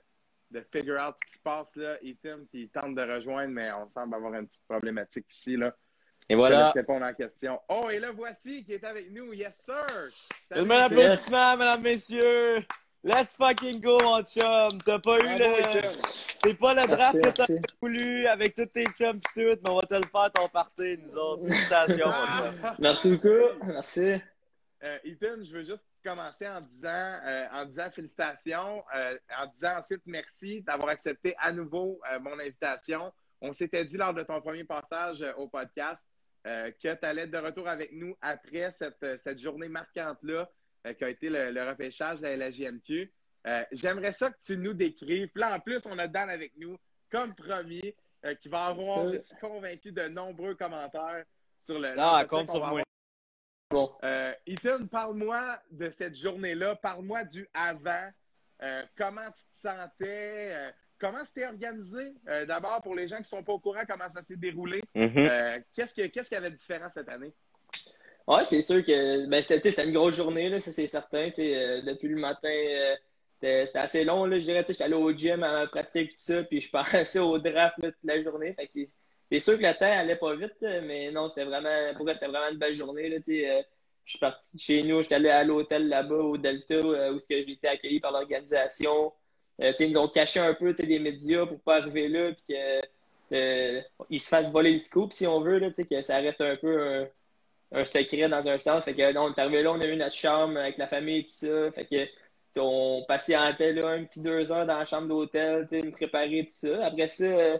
de 0.50 0.60
figure 0.72 1.00
out 1.00 1.14
ce 1.18 1.26
qui 1.26 1.38
se 1.38 1.42
passe 1.42 1.74
là. 1.76 1.96
Ethan 2.02 2.40
qui 2.50 2.68
tente 2.68 2.94
de 2.94 3.02
rejoindre, 3.02 3.52
mais 3.52 3.70
on 3.78 3.88
semble 3.88 4.14
avoir 4.14 4.34
une 4.34 4.46
petite 4.46 4.64
problématique 4.68 5.26
ici. 5.34 5.56
Là. 5.56 5.74
Et 6.28 6.34
voilà. 6.34 6.72
Je 6.74 6.80
répondre 6.80 7.04
à 7.04 7.08
la 7.08 7.14
question. 7.14 7.60
Oh, 7.68 7.88
et 7.90 7.98
là, 7.98 8.12
voici 8.12 8.64
qui 8.64 8.74
est 8.74 8.84
avec 8.84 9.10
nous. 9.10 9.32
Yes, 9.32 9.56
sir! 9.64 9.86
Salut, 10.48 10.70
un 10.70 10.80
applaudissement, 10.80 11.56
mesdames, 11.56 11.82
messieurs! 11.82 12.64
Let's 13.04 13.34
fucking 13.34 13.80
go, 13.80 13.98
mon 14.00 14.22
chum! 14.22 14.80
T'as 14.84 15.00
pas 15.00 15.18
eu 15.18 15.38
le. 15.38 15.90
C'est 16.44 16.54
pas 16.54 16.74
le 16.74 16.86
draft 16.86 17.20
que 17.20 17.30
t'as 17.30 17.46
voulu 17.80 18.26
avec 18.28 18.54
tous 18.54 18.66
tes 18.66 18.84
chums 18.86 19.16
et 19.16 19.20
tout, 19.20 19.60
mais 19.64 19.70
on 19.70 19.76
va 19.76 19.82
te 19.82 19.94
le 19.94 20.02
faire 20.02 20.30
ton 20.32 20.48
party, 20.48 20.98
nous 20.98 21.16
autres. 21.16 21.42
Félicitations, 21.42 22.06
mon 22.06 22.26
chum. 22.26 22.74
Merci 22.78 23.10
beaucoup. 23.10 23.64
Merci. 23.66 24.14
Euh, 24.84 24.98
Ethan, 25.04 25.42
je 25.42 25.52
veux 25.52 25.64
juste 25.64 25.84
commencer 26.04 26.46
en 26.46 26.60
disant, 26.60 27.18
euh, 27.24 27.46
en 27.52 27.64
disant 27.64 27.90
félicitations, 27.90 28.84
euh, 28.94 29.18
en 29.38 29.46
disant 29.46 29.78
ensuite 29.78 30.02
merci 30.06 30.62
d'avoir 30.62 30.90
accepté 30.90 31.34
à 31.38 31.52
nouveau 31.52 32.00
euh, 32.12 32.20
mon 32.20 32.38
invitation. 32.38 33.12
On 33.40 33.52
s'était 33.52 33.84
dit 33.84 33.96
lors 33.96 34.14
de 34.14 34.22
ton 34.22 34.40
premier 34.40 34.64
passage 34.64 35.24
au 35.36 35.48
podcast 35.48 36.06
que 36.44 36.94
tu 36.94 37.06
allais 37.06 37.22
être 37.22 37.30
de 37.30 37.38
retour 37.38 37.68
avec 37.68 37.92
nous 37.92 38.16
après 38.20 38.72
cette, 38.72 39.18
cette 39.18 39.40
journée 39.40 39.68
marquante-là 39.68 40.48
qui 40.98 41.04
a 41.04 41.08
été 41.08 41.28
le, 41.28 41.50
le 41.50 41.68
repêchage 41.68 42.20
de 42.20 42.26
la 42.26 42.48
LGMQ. 42.48 43.10
Euh, 43.46 43.64
j'aimerais 43.72 44.12
ça 44.12 44.30
que 44.30 44.38
tu 44.44 44.56
nous 44.56 44.74
décrives. 44.74 45.30
là, 45.34 45.56
en 45.56 45.60
plus, 45.60 45.84
on 45.86 45.98
a 45.98 46.06
Dan 46.06 46.30
avec 46.30 46.52
nous, 46.56 46.76
comme 47.10 47.34
premier, 47.34 47.96
euh, 48.24 48.34
qui 48.36 48.48
va 48.48 48.66
avoir, 48.66 49.12
je 49.12 49.18
suis 49.18 49.36
convaincu, 49.40 49.92
de 49.92 50.08
nombreux 50.08 50.54
commentaires 50.54 51.24
sur 51.58 51.78
le. 51.78 51.94
Ah, 51.98 52.24
compte 52.28 52.50
sur 52.50 52.64
moi. 52.64 52.82
Bon. 53.70 53.92
Euh, 54.04 54.32
Ethan, 54.46 54.86
parle-moi 54.86 55.58
de 55.70 55.90
cette 55.90 56.14
journée-là. 56.14 56.76
Parle-moi 56.76 57.24
du 57.24 57.48
avant. 57.54 58.10
comment 58.96 59.30
tu 59.36 59.44
te 59.46 59.68
sentais? 59.68 60.72
comment 60.98 61.24
c'était 61.24 61.46
organisé? 61.46 62.14
D'abord, 62.46 62.80
pour 62.80 62.94
les 62.94 63.08
gens 63.08 63.16
qui 63.16 63.22
ne 63.22 63.26
sont 63.26 63.42
pas 63.42 63.54
au 63.54 63.58
courant, 63.58 63.82
comment 63.88 64.08
ça 64.08 64.22
s'est 64.22 64.36
déroulé? 64.36 64.82
Mm-hmm. 64.94 65.64
qu'est-ce, 65.74 65.94
qu'il 65.94 66.32
y 66.32 66.34
avait 66.36 66.50
de 66.50 66.56
différent 66.56 66.90
cette 66.90 67.08
année? 67.08 67.34
Oui, 68.28 68.40
c'est 68.44 68.62
sûr 68.62 68.84
que 68.84 69.26
ben, 69.26 69.42
c'était, 69.42 69.84
une 69.84 69.92
grosse 69.92 70.16
journée, 70.16 70.48
là, 70.48 70.60
ça 70.60 70.72
c'est 70.72 70.88
certain. 70.88 71.28
depuis 71.28 72.08
le 72.08 72.16
matin 72.16 72.96
c'était 73.42 73.78
assez 73.78 74.04
long, 74.04 74.24
là, 74.24 74.38
je 74.38 74.44
dirais. 74.44 74.64
J'étais 74.66 74.84
allé 74.84 74.94
au 74.94 75.10
gym 75.12 75.42
à 75.42 75.52
ma 75.52 75.66
pratique, 75.66 76.10
tout 76.10 76.22
ça, 76.22 76.42
puis 76.44 76.60
je 76.60 76.70
pensais 76.70 77.18
au 77.18 77.38
draft 77.38 77.76
toute 77.82 77.94
la 78.04 78.22
journée. 78.22 78.54
C'est 79.30 79.38
sûr 79.38 79.58
que 79.58 79.62
le 79.62 79.74
temps 79.74 79.90
allait 79.90 80.16
pas 80.16 80.34
vite, 80.36 80.56
mais 80.60 81.10
non, 81.10 81.28
c'était 81.28 81.44
vraiment, 81.44 81.94
pour 81.96 82.08
c'était 82.12 82.28
vraiment 82.28 82.50
une 82.50 82.58
belle 82.58 82.76
journée. 82.76 83.08
Là, 83.08 83.16
euh, 83.16 83.62
je 84.04 84.10
suis 84.10 84.18
parti 84.18 84.58
chez 84.58 84.82
nous, 84.82 85.02
j'étais 85.02 85.16
allé 85.16 85.30
à 85.30 85.42
l'hôtel 85.42 85.88
là-bas, 85.88 86.14
au 86.16 86.36
Delta, 86.36 86.74
euh, 86.74 87.14
où 87.14 87.18
j'ai 87.28 87.50
été 87.50 87.66
accueilli 87.66 87.98
par 88.00 88.12
l'organisation. 88.12 89.12
Euh, 89.60 89.72
ils 89.78 89.90
nous 89.90 89.98
ont 89.98 90.08
caché 90.08 90.38
un 90.38 90.54
peu 90.54 90.72
des 90.72 90.98
médias 90.98 91.46
pour 91.46 91.60
pas 91.60 91.76
arriver 91.76 92.08
là, 92.08 92.32
puis 92.32 92.54
qu'ils 94.08 94.20
se 94.20 94.28
fassent 94.28 94.52
voler 94.52 94.72
le 94.72 94.78
scoop, 94.78 95.12
si 95.12 95.26
on 95.26 95.40
veut, 95.40 95.58
là, 95.58 95.70
que 95.70 96.02
ça 96.02 96.18
reste 96.18 96.42
un 96.42 96.56
peu 96.56 96.80
un, 96.80 97.08
secret 97.84 98.28
dans 98.28 98.46
un 98.48 98.58
sens. 98.58 98.84
Fait 98.84 98.94
que, 98.94 99.12
non, 99.12 99.24
on 99.24 99.32
est 99.32 99.38
arrivé 99.38 99.62
là, 99.62 99.72
on 99.72 99.80
a 99.80 99.86
eu 99.86 99.96
notre 99.96 100.14
chambre 100.14 100.58
avec 100.58 100.78
la 100.78 100.86
famille 100.86 101.20
et 101.20 101.24
tout 101.24 101.32
ça. 101.32 101.72
Fait 101.72 101.86
que 101.86 102.08
on 102.60 103.04
patientait 103.08 103.72
là, 103.72 103.88
un 103.88 104.04
petit 104.04 104.22
deux 104.22 104.52
heures 104.52 104.66
dans 104.66 104.78
la 104.78 104.84
chambre 104.84 105.08
d'hôtel, 105.08 105.66
me 105.70 105.90
préparer 105.90 106.46
tout 106.46 106.68
ça. 106.68 106.86
Après 106.86 107.08
ça, 107.08 107.24
euh, 107.24 107.58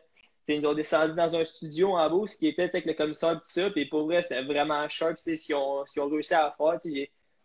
ils 0.48 0.60
nous 0.60 0.68
ont 0.68 0.74
descendu 0.74 1.14
dans 1.14 1.36
un 1.36 1.44
studio 1.44 1.96
en 1.96 2.10
haut, 2.10 2.26
ce 2.26 2.36
qui 2.36 2.48
était 2.48 2.62
avec 2.62 2.84
le 2.84 2.94
commissaire 2.94 3.32
et 3.32 3.36
tout 3.36 3.40
ça. 3.44 3.70
Puis 3.70 3.86
pour 3.86 4.04
vrai, 4.04 4.22
c'était 4.22 4.42
vraiment 4.42 4.88
sharp 4.88 5.18
si 5.18 5.54
on, 5.54 5.86
si 5.86 6.00
on 6.00 6.08
réussi 6.08 6.34
à 6.34 6.54
faire. 6.56 6.78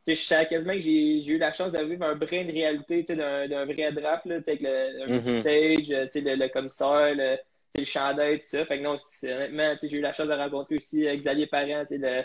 Je 0.07 0.13
savais 0.15 0.47
quasiment 0.47 0.73
que 0.73 0.79
j'ai 0.79 1.25
eu 1.25 1.37
la 1.37 1.51
chance 1.51 1.71
de 1.71 1.83
vivre 1.83 2.05
un 2.05 2.15
brin 2.15 2.45
de 2.45 2.51
réalité 2.51 3.03
d'un 3.03 3.65
vrai 3.65 3.91
draft, 3.91 4.25
là, 4.25 4.35
avec 4.35 4.61
le, 4.61 5.03
un 5.03 5.17
mm-hmm. 5.17 5.39
stage, 5.41 6.23
le, 6.23 6.35
le, 6.35 6.47
commissaire, 6.47 7.13
le, 7.13 7.37
le 7.77 7.83
chandail, 7.83 8.39
tout 8.39 8.45
ça. 8.45 8.65
Fait 8.65 8.77
que 8.77 8.83
non, 8.83 8.95
honnêtement, 9.23 9.75
j'ai 9.81 9.97
eu 9.97 10.01
la 10.01 10.13
chance 10.13 10.27
de 10.27 10.33
rencontrer 10.33 10.77
aussi 10.77 11.05
euh, 11.05 11.15
Xavier 11.15 11.47
Parent, 11.47 11.83
le, 11.91 12.23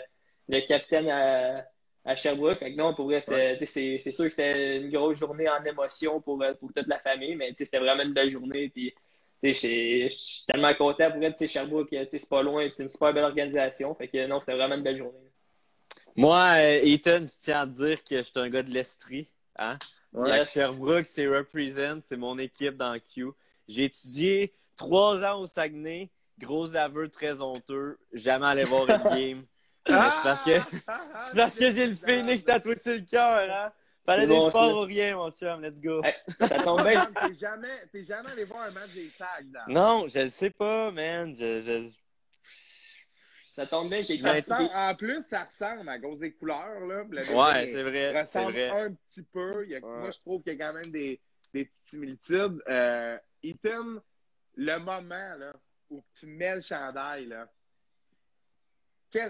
le 0.49 0.61
capitaine 0.61 1.09
à, 1.09 1.65
à 2.05 2.15
Sherbrooke. 2.15 2.57
Fait 2.57 2.71
que 2.71 2.77
non, 2.77 2.93
pour 2.93 3.05
vrai, 3.05 3.21
c'est 3.21 3.97
sûr 4.11 4.25
que 4.25 4.29
c'était 4.29 4.77
une 4.77 4.91
grosse 4.91 5.19
journée 5.19 5.47
en 5.49 5.63
émotion 5.63 6.21
pour, 6.21 6.41
euh, 6.41 6.53
pour 6.53 6.71
toute 6.73 6.87
la 6.87 6.99
famille, 6.99 7.35
mais 7.35 7.53
c'était 7.57 7.79
vraiment 7.79 8.03
une 8.03 8.13
belle 8.13 8.31
journée. 8.31 8.69
Puis, 8.69 8.93
je 9.41 9.51
suis 9.53 10.45
tellement 10.47 10.73
content 10.75 11.11
pour 11.11 11.23
être 11.23 11.47
Sherbrooke, 11.47 11.89
c'est 11.91 12.29
pas 12.29 12.41
loin, 12.41 12.67
c'est 12.71 12.83
une 12.83 12.89
super 12.89 13.13
belle 13.13 13.25
organisation. 13.25 13.93
Fait 13.95 14.07
que 14.07 14.25
non, 14.27 14.39
c'était 14.39 14.55
vraiment 14.55 14.75
une 14.75 14.83
belle 14.83 14.97
journée. 14.97 15.31
Moi, 16.15 16.47
euh, 16.57 16.81
Ethan, 16.83 17.21
je 17.21 17.43
tiens 17.43 17.61
à 17.61 17.65
te 17.65 17.71
dire 17.71 18.03
que 18.03 18.17
je 18.17 18.21
suis 18.21 18.39
un 18.39 18.49
gars 18.49 18.63
de 18.63 18.69
l'Estrie. 18.69 19.29
Hein? 19.57 19.77
Sherbrooke, 20.45 21.07
c'est 21.07 21.27
Represent, 21.27 21.99
c'est 22.01 22.17
mon 22.17 22.37
équipe 22.37 22.77
dans 22.77 22.97
Q. 22.99 23.31
J'ai 23.67 23.85
étudié 23.85 24.53
trois 24.75 25.23
ans 25.23 25.41
au 25.41 25.45
Saguenay, 25.45 26.09
gros 26.37 26.75
aveu 26.75 27.09
très 27.09 27.41
honteux, 27.41 27.97
jamais 28.11 28.45
allé 28.45 28.63
voir 28.63 28.87
une 28.89 29.03
game. 29.17 29.45
Ah! 29.85 30.13
c'est 30.15 30.23
parce 30.23 30.43
que, 30.43 30.77
c'est 31.27 31.37
parce 31.37 31.57
que 31.57 31.71
j'ai 31.71 31.87
le 31.87 31.95
Phoenix 31.95 32.43
tatoué 32.43 32.75
sur 32.77 32.93
le 32.93 33.01
cœur, 33.01 33.49
hein. 33.49 33.71
Fallait 34.05 34.27
des 34.27 34.49
sports 34.49 34.81
ou 34.81 34.81
rien, 34.81 35.15
mon 35.15 35.31
chum. 35.31 35.61
Let's 35.61 35.79
go. 35.79 36.01
ça 36.39 36.59
tombe 36.59 36.83
bien. 36.83 37.05
T'es 37.05 37.35
jamais, 37.35 37.87
t'es 37.91 38.03
jamais 38.03 38.31
allé 38.31 38.43
voir 38.43 38.63
un 38.63 38.71
match 38.71 38.91
des 38.93 39.07
tags, 39.17 39.27
là. 39.53 39.63
Non, 39.69 40.07
je 40.09 40.19
le 40.19 40.27
sais 40.27 40.49
pas, 40.49 40.91
man. 40.91 41.33
Je, 41.33 41.59
je... 41.59 41.89
Ça 43.45 43.65
tombe 43.65 43.89
bien, 43.89 44.01
j'ai 44.01 44.19
En 44.73 44.95
plus, 44.95 45.21
ça 45.21 45.45
ressemble 45.45 45.87
à 45.87 45.99
cause 45.99 46.19
des 46.19 46.33
couleurs, 46.33 46.81
là. 46.81 47.03
ouais, 47.03 47.67
c'est 47.67 47.83
vrai. 47.83 48.25
Ça 48.25 48.41
ressemble 48.41 48.59
un 48.59 48.91
petit 48.91 49.23
peu. 49.23 49.65
Moi, 49.81 50.11
je 50.11 50.19
trouve 50.19 50.41
qu'il 50.43 50.53
y 50.53 50.61
a 50.61 50.65
quand 50.65 50.73
même 50.73 50.91
des, 50.91 51.21
des 51.53 51.71
similitudes. 51.83 52.61
Euh, 52.67 53.17
Ethan, 53.41 54.01
le 54.55 54.77
moment, 54.79 55.35
là, 55.37 55.53
où 55.89 56.03
tu 56.19 56.25
mets 56.25 56.55
le 56.55 56.61
chandail, 56.61 57.27
là, 57.27 57.47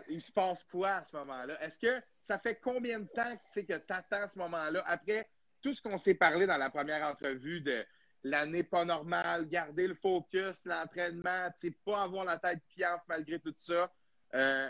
il 0.09 0.21
se 0.21 0.31
passe 0.31 0.63
quoi 0.65 0.89
à 0.95 1.03
ce 1.03 1.15
moment-là? 1.17 1.61
Est-ce 1.61 1.79
que 1.79 2.01
ça 2.21 2.39
fait 2.39 2.59
combien 2.61 2.99
de 2.99 3.07
temps 3.07 3.37
que 3.53 3.61
tu 3.61 3.73
attends 3.89 4.27
ce 4.27 4.37
moment-là? 4.39 4.83
Après 4.85 5.29
tout 5.61 5.73
ce 5.73 5.81
qu'on 5.81 5.97
s'est 5.97 6.15
parlé 6.15 6.45
dans 6.45 6.57
la 6.57 6.69
première 6.69 7.05
entrevue 7.07 7.61
de 7.61 7.85
l'année 8.23 8.63
pas 8.63 8.85
normale, 8.85 9.47
garder 9.47 9.87
le 9.87 9.95
focus, 9.95 10.63
l'entraînement, 10.65 11.49
pas 11.85 12.03
avoir 12.03 12.25
la 12.25 12.37
tête 12.37 12.61
piaf 12.69 13.01
malgré 13.07 13.39
tout 13.39 13.53
ça? 13.57 13.91
Euh, 14.33 14.69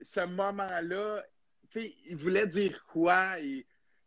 ce 0.00 0.20
moment-là, 0.20 1.24
il 1.74 2.16
voulait 2.16 2.46
dire 2.46 2.84
quoi? 2.86 3.36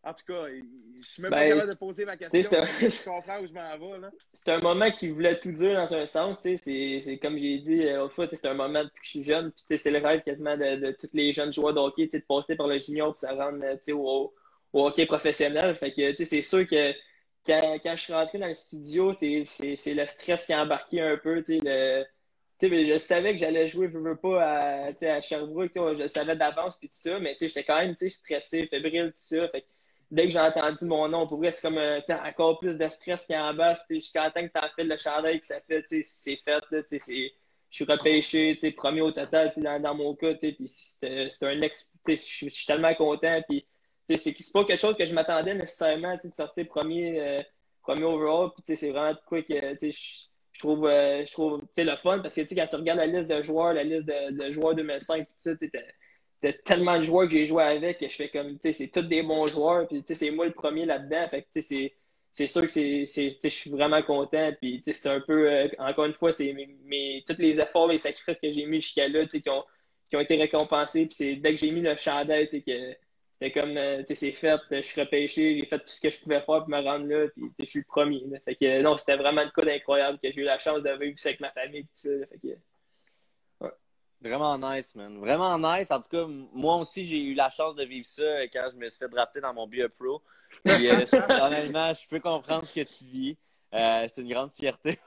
En 0.04 0.14
tout 0.16 0.26
cas, 0.28 0.48
je 0.48 1.04
suis 1.04 1.22
même 1.22 1.30
pas 1.30 1.42
ben, 1.42 1.50
capable 1.50 1.72
de 1.72 1.78
poser 1.78 2.06
ma 2.06 2.18
question. 2.18 2.42
Je 2.42 3.04
comprends 3.04 3.40
où 3.40 3.46
je 3.46 3.54
m'en 3.54 4.00
vais. 4.00 4.08
C'est 4.34 4.50
un 4.50 4.60
moment 4.60 4.90
qui 4.90 5.10
voulait 5.10 5.40
tout 5.40 5.52
dire 5.52 5.76
dans 5.76 5.94
un 5.94 6.08
sens. 6.08 6.40
C'est 6.40 7.20
comme 7.22 7.38
j'ai 7.38 7.60
dit 7.60 7.84
euh, 7.84 8.06
autrefois, 8.06 8.28
c'est 8.28 8.48
un 8.48 8.56
moment 8.56 8.84
depuis 8.84 9.00
que 9.00 9.06
je 9.06 9.10
suis 9.10 9.24
jeune. 9.24 9.52
c'est 9.56 9.92
le 9.92 10.00
rêve 10.00 10.24
quasiment 10.24 10.58
de, 10.58 10.78
de, 10.78 10.92
tous 10.92 11.10
les 11.14 11.32
jeunes 11.34 11.54
joueurs 11.54 11.76
de 11.76 11.80
hockey 11.80 12.08
de 12.08 12.18
passer 12.28 12.56
par 12.56 12.68
le 12.68 12.80
junior 12.80 13.12
pour 13.12 13.20
se 13.20 13.28
rendre 13.28 13.64
au, 13.94 14.34
au, 14.74 14.88
hockey 14.88 15.06
professionnel. 15.06 15.76
Fait 15.76 15.94
que 15.94 16.26
c'est 16.26 16.42
sûr 16.42 16.66
que 16.66 16.94
quand, 17.46 17.80
quand, 17.84 17.96
je 17.96 18.02
suis 18.02 18.14
rentré 18.14 18.40
dans 18.40 18.48
le 18.48 18.56
studio, 18.56 19.14
c'est 19.14 19.44
le 19.86 20.06
stress 20.08 20.48
qui 20.48 20.54
a 20.54 20.64
embarqué 20.64 21.00
un 21.00 21.18
peu. 21.18 21.44
Le, 21.48 22.06
je 22.60 22.98
savais 22.98 23.34
que 23.34 23.38
j'allais 23.38 23.68
jouer, 23.68 23.88
je 23.92 24.00
veux 24.00 24.16
pas, 24.16 24.44
à, 24.44 24.88
à 24.88 25.22
Sherbrooke, 25.22 25.72
je 25.76 26.02
le 26.02 26.08
savais 26.08 26.36
d'avance 26.36 26.78
puis 26.78 26.88
tout 26.88 26.96
ça, 26.96 27.20
mais 27.20 27.36
j'étais 27.40 27.64
quand 27.64 27.78
même 27.78 27.96
stressé, 27.96 28.66
fébrile, 28.66 29.12
tout 29.14 29.36
ça. 29.36 29.48
Fait 29.50 29.64
dès 30.12 30.26
que 30.26 30.32
j'ai 30.32 30.40
entendu 30.40 30.86
mon 30.86 31.08
nom, 31.08 31.26
pour 31.26 31.40
vrai, 31.40 31.52
c'est 31.52 31.62
comme 31.62 31.78
euh, 31.78 32.00
encore 32.26 32.60
plus 32.60 32.78
de 32.78 32.88
stress 32.90 33.26
qui 33.26 33.36
embarque. 33.36 33.82
Je 33.90 34.00
suis 34.00 34.14
content 34.14 34.48
que 34.48 34.60
tu 34.60 34.76
fait 34.76 34.84
le 34.84 34.98
chandail 34.98 35.40
que 35.40 35.46
ça 35.46 35.62
fait, 35.62 35.86
c'est 35.88 36.36
fait. 36.36 36.62
je 36.72 37.32
suis 37.70 37.86
repêché, 37.86 38.58
premier 38.76 39.02
au 39.02 39.12
total 39.12 39.52
dans, 39.58 39.82
dans 39.82 39.96
mon 39.96 40.16
cas. 40.16 40.34
C'est 40.66 41.44
un 41.44 41.62
ex. 41.62 41.92
Je 42.08 42.16
suis 42.16 42.66
tellement 42.66 42.94
content. 42.94 43.42
Puis, 43.48 43.66
c'est 44.18 44.36
pas 44.54 44.66
quelque 44.66 44.82
chose 44.82 44.98
que 44.98 45.06
je 45.06 45.14
m'attendais 45.14 45.54
nécessairement 45.54 46.16
de 46.22 46.32
sortir 46.32 46.68
premier, 46.68 47.22
euh, 47.22 47.42
premier 47.82 48.04
overall. 48.04 48.52
C'est 48.66 48.92
vraiment 48.92 49.18
quoi 49.26 49.42
que 49.42 49.54
je 49.82 50.60
trouve, 50.60 50.86
euh, 50.86 51.26
je 51.26 51.32
trouve 51.32 51.62
le 51.78 51.96
fun 51.96 52.20
parce 52.20 52.36
que 52.36 52.42
quand 52.42 52.68
tu 52.68 52.76
regardes 52.76 53.00
la 53.00 53.08
liste 53.08 53.30
de 53.30 53.42
joueurs, 53.42 53.74
la 53.74 53.84
liste 53.84 54.08
de, 54.08 54.32
de 54.32 54.52
joueurs 54.52 54.76
2005, 54.76 55.26
tout 55.26 55.34
ça, 55.38 55.52
t'as 56.42 56.54
tellement 56.54 56.98
de 56.98 57.04
joueurs 57.04 57.28
que 57.28 57.34
j'ai 57.34 57.46
joué 57.46 57.64
avec 57.64 58.00
que 58.00 58.10
je 58.10 58.16
fais 58.16 58.30
comme, 58.30 58.54
tu 58.54 58.62
sais, 58.62 58.74
c'est 58.74 58.90
tous 58.90 59.04
des 59.04 59.24
bons 59.24 59.48
joueurs, 59.48 59.88
puis 59.88 60.02
tu 60.02 60.08
sais, 60.08 60.16
c'est 60.16 60.32
moi 60.32 60.46
le 60.46 60.54
premier 60.54 60.86
là-dedans. 60.86 61.28
Fait 61.30 61.44
que, 61.44 61.48
tu 61.54 61.62
sais, 61.62 61.94
c'est 62.32 62.48
sûr 62.48 62.62
que 62.62 62.70
c'est, 62.70 63.06
je 63.06 63.50
suis 63.50 63.70
vraiment 63.70 64.02
content. 64.04 64.52
Puis, 64.60 64.82
c'est 64.86 65.08
un 65.10 65.20
peu, 65.20 65.50
euh, 65.52 65.68
encore 65.80 66.06
une 66.06 66.14
fois, 66.14 66.32
c'est 66.32 66.54
mes, 66.86 67.24
tous 67.28 67.38
les 67.38 67.60
efforts, 67.60 67.88
les 67.88 67.98
sacrifices 67.98 68.40
que 68.40 68.52
j'ai 68.52 68.66
mis 68.66 68.82
jusqu'à 68.82 69.08
là, 69.08 69.26
qui 69.26 69.50
ont, 69.50 69.64
qui 70.10 70.16
ont 70.16 70.22
été 70.22 70.38
récompensés. 70.38 71.06
Puis, 71.08 71.16
c'est 71.16 71.36
dès 71.36 71.52
que 71.52 71.58
j'ai 71.58 71.72
mis 71.72 71.82
le 71.82 71.96
chandail, 71.98 72.48
que 72.48 72.52
c'était 72.52 73.52
comme, 73.52 73.76
euh, 73.78 74.04
c'est 74.08 74.32
fait, 74.32 74.60
je 74.72 74.82
suis 74.82 75.02
repêché, 75.02 75.60
j'ai 75.60 75.66
fait 75.66 75.80
tout 75.80 75.88
ce 75.88 76.00
que 76.02 76.10
je 76.10 76.20
pouvais 76.20 76.42
faire 76.42 76.60
pour 76.60 76.70
me 76.70 76.82
rendre 76.82 77.06
là. 77.08 77.28
Puis, 77.36 77.52
je 77.60 77.66
suis 77.66 77.80
le 77.80 77.86
premier. 77.86 78.24
Fait 78.46 78.56
que, 78.56 78.82
non, 78.82 78.98
c'était 78.98 79.18
vraiment 79.18 79.44
le 79.44 79.50
coup 79.52 79.68
incroyable 79.68 80.18
que 80.24 80.32
j'ai 80.32 80.42
eu 80.42 80.46
la 80.46 80.60
chance 80.60 80.82
de 80.82 80.92
vivre 81.00 81.20
ça 81.20 81.30
avec 81.30 81.42
ma 81.42 81.52
famille. 81.52 81.84
Tout 81.84 81.90
ça, 81.92 82.10
fait 82.32 82.40
que, 82.48 82.56
Vraiment 84.22 84.56
nice, 84.58 84.94
man. 84.94 85.18
Vraiment 85.18 85.58
nice. 85.58 85.90
En 85.90 86.00
tout 86.00 86.10
cas, 86.10 86.26
moi 86.54 86.76
aussi, 86.78 87.06
j'ai 87.06 87.24
eu 87.24 87.34
la 87.34 87.50
chance 87.50 87.76
de 87.76 87.84
vivre 87.84 88.06
ça 88.06 88.44
quand 88.54 88.70
je 88.72 88.78
me 88.78 88.88
suis 88.88 89.00
fait 89.00 89.10
drafter 89.10 89.42
dans 89.42 89.54
mon 89.54 89.68
BA 89.68 89.90
Pro. 89.90 90.22
Puis, 90.64 90.90
euh, 90.90 91.06
honnêtement, 91.42 91.92
je 91.94 92.08
peux 92.08 92.20
comprendre 92.20 92.66
ce 92.66 92.74
que 92.74 92.86
tu 92.86 93.04
vis. 93.06 93.38
Euh, 93.74 94.06
c'est 94.08 94.22
une 94.22 94.30
grande 94.30 94.52
fierté. 94.52 95.00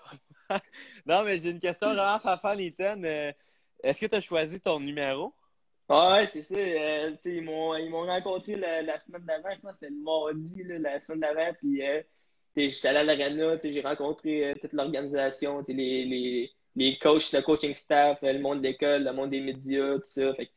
non, 1.07 1.23
mais 1.23 1.39
j'ai 1.39 1.51
une 1.51 1.61
question 1.61 1.95
vraiment 1.95 2.19
Fafan 2.19 2.59
Ethan. 2.59 3.01
Euh, 3.05 3.33
est-ce 3.85 4.01
que 4.01 4.07
tu 4.07 4.17
as 4.17 4.21
choisi 4.21 4.61
ton 4.61 4.81
numéro? 4.81 5.33
ouais, 5.89 6.27
c'est 6.27 6.43
ça. 6.43 7.31
ils 7.31 7.43
m'ont 7.45 8.07
rencontré 8.07 8.57
la, 8.57 8.99
semaine 8.99 9.23
d'avant. 9.23 9.55
Je 9.55 9.61
pense 9.61 9.73
que 9.73 9.79
c'est 9.79 9.91
le 9.91 10.03
mardi, 10.03 10.65
la 10.65 10.99
semaine 10.99 11.21
d'avant. 11.21 11.53
Puis 11.61 11.83
j'étais 12.57 12.89
allé 12.89 12.99
à 12.99 13.05
l'arena. 13.05 13.57
J'ai 13.63 13.81
rencontré 13.81 14.55
toute 14.61 14.73
l'organisation, 14.73 15.63
les, 15.69 16.05
les, 16.05 16.53
les 16.77 16.99
coachs, 16.99 17.33
le 17.33 17.41
coaching 17.43 17.75
staff, 17.75 18.19
le 18.23 18.39
monde 18.39 18.59
de 18.59 18.69
l'école, 18.69 19.05
le 19.05 19.13
monde 19.13 19.31
des 19.31 19.41
médias, 19.41 19.95
tout 19.95 20.03
ça. 20.03 20.35
Fait 20.35 20.51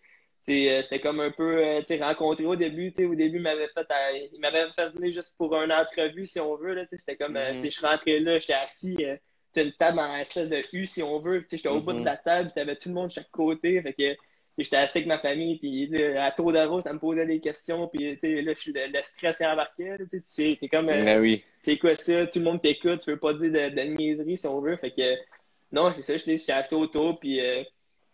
euh, 0.49 0.81
c'était 0.81 0.99
comme 0.99 1.19
un 1.19 1.31
peu 1.31 1.57
euh, 1.57 1.81
rencontré 1.99 2.45
au 2.45 2.55
début. 2.55 2.93
Au 2.99 3.15
début, 3.15 3.37
il 3.37 3.41
m'avait 3.41 3.67
fait, 3.67 3.81
euh, 3.91 4.27
il 4.31 4.39
m'avait 4.39 4.67
fait 4.75 4.89
venir 4.91 5.11
juste 5.11 5.35
pour 5.37 5.53
une 5.55 5.71
entrevue, 5.71 6.25
si 6.25 6.39
on 6.39 6.55
veut. 6.55 6.87
C'était 6.93 7.17
comme, 7.17 7.33
mm-hmm. 7.33 7.63
je 7.63 7.69
suis 7.69 7.85
rentré 7.85 8.19
là, 8.19 8.39
j'étais 8.39 8.53
assis, 8.53 8.97
une 9.55 9.73
table 9.73 9.99
en 9.99 10.15
espèce 10.17 10.49
de 10.49 10.61
U, 10.73 10.85
si 10.85 11.03
on 11.03 11.19
veut. 11.19 11.45
J'étais 11.49 11.67
au 11.67 11.81
bout 11.81 11.93
de 11.93 11.99
mm-hmm. 11.99 12.05
la 12.05 12.17
table, 12.17 12.51
avait 12.55 12.75
tout 12.75 12.89
le 12.89 12.95
monde 12.95 13.07
de 13.07 13.13
chaque 13.13 13.31
côté. 13.31 13.81
Fait 13.81 13.93
que 13.93 14.15
j'étais 14.57 14.77
assis 14.77 14.99
avec 14.99 15.07
ma 15.07 15.19
famille, 15.19 15.57
puis 15.57 15.91
à 16.17 16.31
tour 16.31 16.53
de 16.53 16.81
ça 16.81 16.93
me 16.93 16.99
posait 16.99 17.25
des 17.25 17.39
questions, 17.39 17.87
puis 17.87 18.15
là, 18.15 18.31
le, 18.31 19.03
stress 19.03 19.41
est 19.41 19.45
embarqué. 19.47 19.97
C'est 20.19 20.57
comme, 20.71 20.87
ben 20.87 21.41
c'est 21.59 21.77
quoi 21.77 21.95
ça? 21.95 22.25
Tout 22.27 22.39
le 22.39 22.45
monde 22.45 22.61
t'écoute, 22.61 23.01
tu 23.03 23.11
veux 23.11 23.19
pas 23.19 23.33
dire 23.33 23.51
de, 23.51 23.75
de 23.75 23.81
niaiserie, 23.81 24.37
si 24.37 24.47
on 24.47 24.61
veut. 24.61 24.77
Fait 24.77 24.91
que, 24.91 25.15
non, 25.71 25.91
c'est 25.93 26.01
ça, 26.01 26.17
j'étais 26.17 26.51
assis 26.51 26.75
autour, 26.75 27.19
puis 27.19 27.39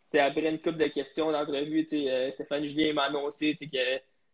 c'est 0.06 0.20
après 0.20 0.50
une 0.50 0.60
couple 0.60 0.78
de 0.78 0.90
questions 0.90 1.32
d'entrevue, 1.32 1.86
euh, 1.94 2.32
Stéphane 2.32 2.66
Julien 2.66 2.94
m'a 2.94 3.06
annoncé 3.06 3.56
que 3.56 3.66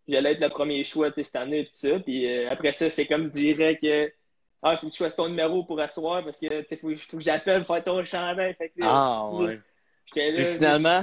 j'allais 0.08 0.34
être 0.34 0.42
le 0.42 0.50
premier 0.50 0.84
choix 0.84 1.12
cette 1.16 1.36
année 1.36 1.60
et 1.60 1.66
tout 1.66 1.72
ça. 1.74 2.00
Puis 2.00 2.28
euh, 2.30 2.48
après 2.50 2.74
ça, 2.74 2.90
c'est 2.90 3.06
comme 3.06 3.30
direct 3.30 3.82
que 3.82 4.12
Ah, 4.62 4.76
faut 4.76 4.88
que 4.88 4.92
tu 4.92 4.98
choisisses 4.98 5.16
ton 5.16 5.30
numéro 5.30 5.64
pour 5.64 5.80
asseoir 5.80 6.24
parce 6.24 6.40
que 6.40 6.66
il 6.70 6.78
faut, 6.78 6.96
faut, 6.96 7.18
que 7.18 7.24
j'appelle 7.24 7.64
pour 7.64 7.76
faire 7.76 7.84
ton 7.84 8.04
chandail. 8.04 8.56
Fait 8.56 8.74
ah 8.82 9.30
ouais. 9.32 9.60
J'étais 10.06 10.32
là. 10.32 10.44
finalement? 10.44 11.02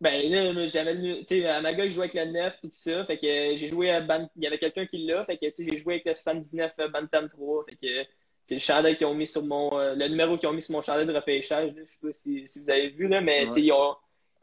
Ben 0.00 0.30
là, 0.30 0.66
j'avais 0.66 0.96
tu 0.96 1.24
sais, 1.28 1.46
à 1.46 1.60
ma 1.60 1.74
gueule, 1.74 1.90
je 1.90 1.94
jouais 1.96 2.08
avec 2.10 2.14
le 2.14 2.32
9 2.32 2.54
et 2.54 2.68
tout 2.68 2.74
ça. 2.74 3.04
Fait 3.04 3.18
que 3.18 3.56
j'ai 3.56 3.68
joué 3.68 3.90
à 3.90 4.00
Ban... 4.00 4.30
Il 4.34 4.44
y 4.44 4.46
avait 4.46 4.56
quelqu'un 4.56 4.86
qui 4.86 5.04
l'a. 5.04 5.26
Fait 5.26 5.36
que 5.36 5.46
j'ai 5.58 5.76
joué 5.76 5.94
avec 5.94 6.06
le 6.06 6.14
79 6.14 6.74
Bantam 6.90 7.28
3. 7.28 7.64
Fait 7.66 7.76
que 7.76 8.08
c'est 8.44 8.54
le 8.54 8.60
chandail 8.60 8.96
qu'ils 8.96 9.06
ont 9.06 9.14
mis 9.14 9.26
sur 9.26 9.44
mon. 9.44 9.78
Euh, 9.78 9.94
le 9.94 10.08
numéro 10.08 10.36
qu'ils 10.36 10.48
ont 10.48 10.52
mis 10.52 10.62
sur 10.62 10.72
mon 10.72 10.82
chandail 10.82 11.06
de 11.06 11.12
repêchage. 11.12 11.72
Je 11.76 11.84
sais 11.84 11.98
pas 12.02 12.12
si, 12.12 12.46
si, 12.46 12.64
vous 12.64 12.70
avez 12.70 12.88
vu, 12.90 13.06
là, 13.06 13.20
mais 13.20 13.46
ils, 13.56 13.72
ont, 13.72 13.96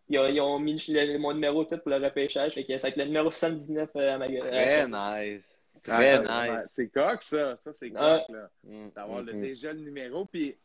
ils, 0.10 0.20
ont, 0.20 0.28
ils, 0.28 0.42
ont, 0.42 0.60
mis 0.60 0.82
mon 1.20 1.34
numéro 1.34 1.66
tout 1.66 1.78
pour 1.78 1.90
le 1.90 1.98
repêchage. 1.98 2.54
Fait 2.54 2.64
que 2.64 2.78
c'est 2.78 2.96
le 2.96 3.06
numéro 3.06 3.32
79 3.32 3.90
euh, 3.96 4.16
à 4.16 4.18
ma 4.18 4.28
gueule. 4.28 4.40
Très 4.40 4.88
nice. 4.88 5.58
Très 5.84 6.20
nice. 6.20 6.72
C'est 6.74 6.88
coq, 6.88 7.22
ça. 7.22 7.58
Ça, 7.58 7.74
c'est 7.74 7.90
coq, 7.90 8.24
là. 8.30 8.50
Mm. 8.64 8.90
D'avoir 8.96 9.24
mm-hmm. 9.24 9.42
déjà 9.42 9.74
le 9.74 9.80
numéro. 9.80 10.26
Puis, 10.26 10.56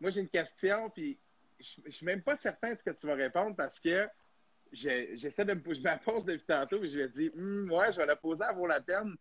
moi, 0.00 0.10
j'ai 0.10 0.20
une 0.20 0.28
question, 0.28 0.90
puis 0.90 1.18
je, 1.60 1.90
suis 1.90 2.06
même 2.06 2.22
pas 2.22 2.36
certain 2.36 2.72
de 2.72 2.78
ce 2.78 2.84
que 2.84 2.90
tu 2.90 3.06
vas 3.06 3.14
répondre 3.14 3.54
parce 3.56 3.78
que 3.78 4.08
j'essaie 4.72 5.44
de 5.44 5.54
me 5.54 5.62
poser. 5.62 5.80
Je 5.80 5.88
me 5.88 6.04
pose 6.04 6.24
depuis 6.24 6.46
tantôt, 6.46 6.82
et 6.82 6.88
je 6.88 6.98
vais 6.98 7.08
dire, 7.08 7.30
hum, 7.36 7.70
ouais, 7.70 7.92
je 7.92 7.98
vais 7.98 8.06
la 8.06 8.16
poser 8.16 8.44
à 8.44 8.52
vaut 8.52 8.66
la 8.66 8.80
peine. 8.80 9.14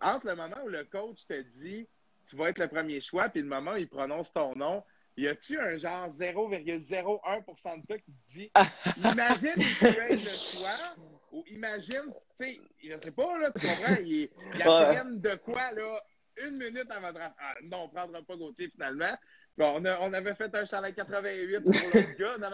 Entre 0.00 0.26
le 0.26 0.34
moment 0.34 0.56
où 0.64 0.68
le 0.68 0.84
coach 0.84 1.26
te 1.26 1.40
dit, 1.40 1.86
tu 2.28 2.36
vas 2.36 2.50
être 2.50 2.58
le 2.58 2.68
premier 2.68 3.00
choix, 3.00 3.28
puis 3.28 3.42
le 3.42 3.48
moment 3.48 3.72
où 3.72 3.76
il 3.76 3.88
prononce 3.88 4.32
ton 4.32 4.54
nom, 4.56 4.82
y 5.16 5.28
a-tu 5.28 5.58
un 5.58 5.76
genre 5.76 6.10
0,01% 6.10 7.80
de 7.80 7.86
toi 7.86 7.98
qui 7.98 8.12
te 8.12 8.32
dit 8.32 8.50
Imagine 9.04 9.54
il 9.56 9.76
peut 9.78 9.86
être 9.86 10.10
le 10.10 10.16
choix, 10.16 10.96
ou 11.32 11.44
imagine, 11.48 12.12
tu 12.38 12.46
sais, 12.46 12.60
je 12.82 12.96
sais 12.96 13.12
pas, 13.12 13.38
là, 13.38 13.50
tu 13.52 13.66
comprends, 13.66 13.96
il, 14.00 14.28
il 14.54 14.62
apprenne 14.62 15.20
de 15.20 15.34
quoi, 15.36 15.72
là, 15.72 16.00
une 16.42 16.58
minute 16.58 16.90
avant 16.90 17.12
de 17.12 17.18
ah, 17.20 17.54
non, 17.62 17.84
on 17.84 17.88
prendra 17.88 18.22
pas 18.22 18.36
Gauthier 18.36 18.68
finalement. 18.68 19.16
Bon, 19.56 19.74
on, 19.76 19.84
a, 19.84 20.00
on 20.00 20.12
avait 20.12 20.34
fait 20.34 20.52
un 20.54 20.66
Charles 20.66 20.92
88 20.92 21.60
pour 21.60 21.72
l'autre 21.72 22.16
gars. 22.18 22.38
Non, 22.38 22.50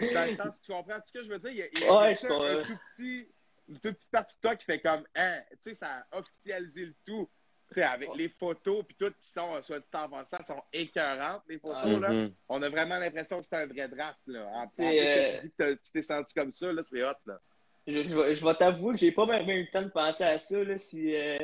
mais, 0.00 0.14
dans 0.14 0.30
le 0.30 0.36
sens, 0.36 0.60
tu 0.60 0.72
comprends 0.72 0.98
ce 1.04 1.12
que 1.12 1.22
je 1.22 1.28
veux 1.28 1.38
dire? 1.38 1.50
Il 1.50 1.58
y 1.58 1.62
a, 1.62 1.66
il 1.72 1.80
y 1.80 1.84
a 1.84 2.02
un, 2.02 2.62
tout 2.62 2.76
petit, 2.90 3.28
une 3.68 3.78
toute 3.78 3.94
petite 3.94 4.10
partie 4.10 4.36
de 4.36 4.40
toi 4.40 4.56
qui 4.56 4.64
fait 4.64 4.80
comme, 4.80 5.04
hein, 5.14 5.40
tu 5.62 5.70
sais, 5.70 5.74
ça 5.74 6.04
a 6.10 6.18
officialisé 6.18 6.86
le 6.86 6.94
tout 7.04 7.30
sais, 7.74 7.82
avec 7.82 8.08
les 8.16 8.28
photos 8.28 8.84
puis 8.86 8.96
tout 8.98 9.12
qui 9.20 9.28
sont, 9.28 9.60
soit 9.62 9.80
dit 9.80 9.88
en 9.94 10.08
passant, 10.08 10.42
sont 10.42 10.62
écœurantes, 10.72 11.42
les 11.48 11.58
photos, 11.58 12.00
là. 12.00 12.10
Mm-hmm. 12.10 12.32
On 12.48 12.62
a 12.62 12.68
vraiment 12.68 12.98
l'impression 12.98 13.40
que 13.40 13.46
c'est 13.46 13.56
un 13.56 13.66
vrai 13.66 13.88
draft, 13.88 14.20
là. 14.26 14.46
En, 14.54 14.68
plus, 14.68 14.84
euh... 14.84 15.34
tu 15.34 15.46
dis 15.46 15.52
que 15.58 15.72
tu 15.74 15.92
t'es 15.92 16.02
senti 16.02 16.34
comme 16.34 16.52
ça, 16.52 16.72
là, 16.72 16.82
c'est 16.82 17.02
hot, 17.02 17.12
là. 17.26 17.38
Je, 17.86 18.02
je, 18.02 18.34
je 18.34 18.44
vais 18.44 18.54
t'avouer 18.54 18.94
que 18.94 19.00
j'ai 19.00 19.12
pas 19.12 19.24
même 19.24 19.48
eu 19.48 19.62
le 19.62 19.70
temps 19.70 19.82
de 19.82 19.88
penser 19.88 20.24
à 20.24 20.38
ça, 20.38 20.62
là, 20.62 20.78
si, 20.78 21.14
euh, 21.14 21.38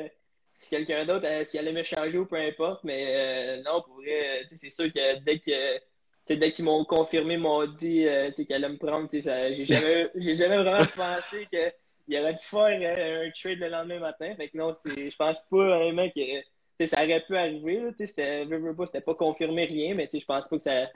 si 0.53 0.69
quelqu'un 0.69 1.05
d'autre, 1.05 1.25
euh, 1.25 1.43
s'il 1.43 1.59
allait 1.59 1.73
me 1.73 1.83
changer 1.83 2.17
ou 2.17 2.25
peu 2.25 2.35
importe, 2.35 2.83
mais 2.83 3.57
euh, 3.59 3.63
non, 3.63 3.81
pour 3.81 3.95
vrai, 3.95 4.47
c'est 4.53 4.69
sûr 4.69 4.91
que 4.93 5.19
dès 5.23 5.39
que 5.39 5.79
dès 6.27 6.51
qu'ils 6.51 6.65
m'ont 6.65 6.85
confirmé, 6.85 7.37
m'ont 7.37 7.65
dit 7.67 8.05
qu'elle 8.47 8.63
allait 8.63 8.69
me 8.69 8.77
prendre, 8.77 9.07
j'ai 9.11 9.65
jamais, 9.65 10.09
j'ai 10.15 10.35
jamais 10.35 10.57
vraiment 10.57 10.85
pensé 10.95 11.47
que 11.51 11.71
il 12.07 12.19
aurait 12.19 12.35
pu 12.35 12.45
faire 12.45 12.97
euh, 12.97 13.27
un 13.27 13.31
trade 13.31 13.59
le 13.59 13.69
lendemain 13.69 13.99
matin. 13.99 14.33
Fait 14.35 14.49
que 14.49 14.57
non, 14.57 14.73
je 14.85 15.15
pense 15.15 15.41
pas 15.49 15.79
vraiment 15.79 16.09
que 16.09 16.85
ça 16.85 17.03
aurait 17.03 17.23
pu 17.25 17.35
arriver. 17.35 17.81
C'était 17.97 18.47
c'était 18.85 19.01
pas 19.01 19.15
confirmé 19.15 19.65
rien, 19.65 19.95
mais 19.95 20.09
je 20.11 20.25
pense 20.25 20.47
pas 20.47 20.57
que 20.57 20.63
ça, 20.63 20.87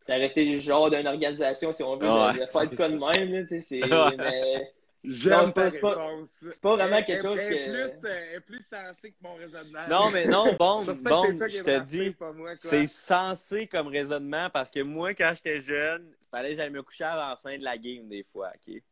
ça 0.00 0.16
aurait 0.16 0.26
été 0.26 0.44
le 0.44 0.58
genre 0.58 0.90
d'une 0.90 1.06
organisation 1.06 1.72
si 1.72 1.82
on 1.82 1.96
veut 1.96 2.06
de, 2.06 2.46
faire 2.50 2.68
de 2.68 2.76
cas 2.76 2.88
de 2.88 2.98
même. 2.98 3.46
C'est, 3.60 3.80
mais, 4.16 4.72
J'aime 5.04 5.52
pas, 5.52 5.70
c'est 5.70 5.80
pas, 5.80 5.96
c'est 6.26 6.60
pas 6.60 6.74
vraiment 6.74 7.02
quelque 7.04 7.22
chose 7.22 7.38
que. 7.38 7.70
Plus, 7.70 8.08
est 8.08 8.40
plus 8.40 8.66
sensé 8.66 9.10
que 9.12 9.16
mon 9.22 9.34
raisonnement. 9.34 9.86
Non, 9.88 10.10
mais 10.10 10.26
non, 10.26 10.52
bon, 10.58 10.84
bon, 10.84 11.24
je 11.48 11.62
te 11.62 11.80
dis, 11.84 12.14
c'est 12.56 12.88
sensé 12.88 13.68
comme 13.68 13.86
raisonnement 13.86 14.50
parce 14.52 14.70
que 14.70 14.80
moi, 14.80 15.14
quand 15.14 15.32
j'étais 15.36 15.60
jeune, 15.60 16.12
il 16.20 16.26
fallait 16.28 16.50
que 16.50 16.56
j'aille 16.56 16.70
me 16.70 16.82
coucher 16.82 17.04
avant 17.04 17.28
la 17.28 17.36
fin 17.36 17.56
de 17.56 17.62
la 17.62 17.78
game 17.78 18.08
des 18.08 18.24
fois, 18.24 18.50
OK? 18.54 18.82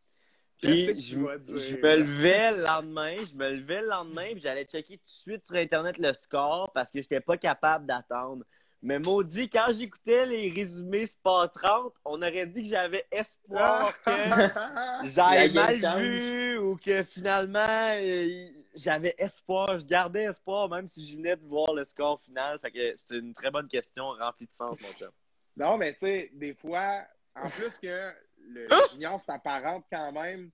Puis 0.63 0.99
je, 0.99 1.19
me 1.19 1.97
levais 1.99 2.53
le 2.53 2.63
lendemain, 2.63 3.17
je 3.25 3.35
me 3.35 3.51
levais 3.55 3.83
le 3.83 3.89
lendemain, 3.89 4.29
puis 4.33 4.41
j'allais 4.41 4.65
checker 4.65 4.97
tout 4.97 5.05
de 5.05 5.09
suite 5.09 5.47
sur 5.47 5.57
Internet 5.57 5.99
le 5.99 6.13
score 6.13 6.71
parce 6.73 6.91
que 6.91 7.03
j'étais 7.03 7.21
pas 7.21 7.37
capable 7.37 7.87
d'attendre. 7.87 8.45
Mais 8.83 8.99
maudit, 8.99 9.49
quand 9.49 9.73
j'écoutais 9.77 10.27
les 10.27 10.51
résumés 10.51 11.07
Sport 11.07 11.51
30, 11.51 11.95
on 12.05 12.19
aurait 12.19 12.47
dit 12.47 12.63
que 12.63 12.69
j'avais 12.69 13.05
espoir 13.11 13.93
que 14.01 14.11
j'avais 15.09 15.49
mal 15.49 15.77
vu 15.99 16.59
ou 16.59 16.77
que 16.77 17.03
finalement 17.03 17.67
euh, 17.69 18.49
j'avais 18.75 19.15
espoir, 19.19 19.79
je 19.79 19.85
gardais 19.85 20.25
espoir 20.25 20.69
même 20.69 20.87
si 20.87 21.07
je 21.07 21.17
venais 21.17 21.37
de 21.37 21.45
voir 21.45 21.75
le 21.75 21.85
score 21.85 22.21
final. 22.21 22.59
Fait 22.61 22.71
que 22.71 22.93
c'est 22.95 23.17
une 23.17 23.33
très 23.33 23.51
bonne 23.51 23.69
question 23.69 24.11
remplie 24.11 24.47
de 24.47 24.53
sens, 24.53 24.79
mon 24.81 24.93
chum. 24.93 25.11
Non, 25.57 25.79
mais 25.79 25.93
tu 25.95 26.01
sais, 26.01 26.31
des 26.35 26.55
fois, 26.55 27.03
en 27.35 27.51
plus 27.51 27.77
que 27.79 28.13
le 28.47 28.73
hein? 28.73 28.81
junior 28.93 29.21
s'apparente 29.21 29.85
quand 29.91 30.13
même. 30.13 30.51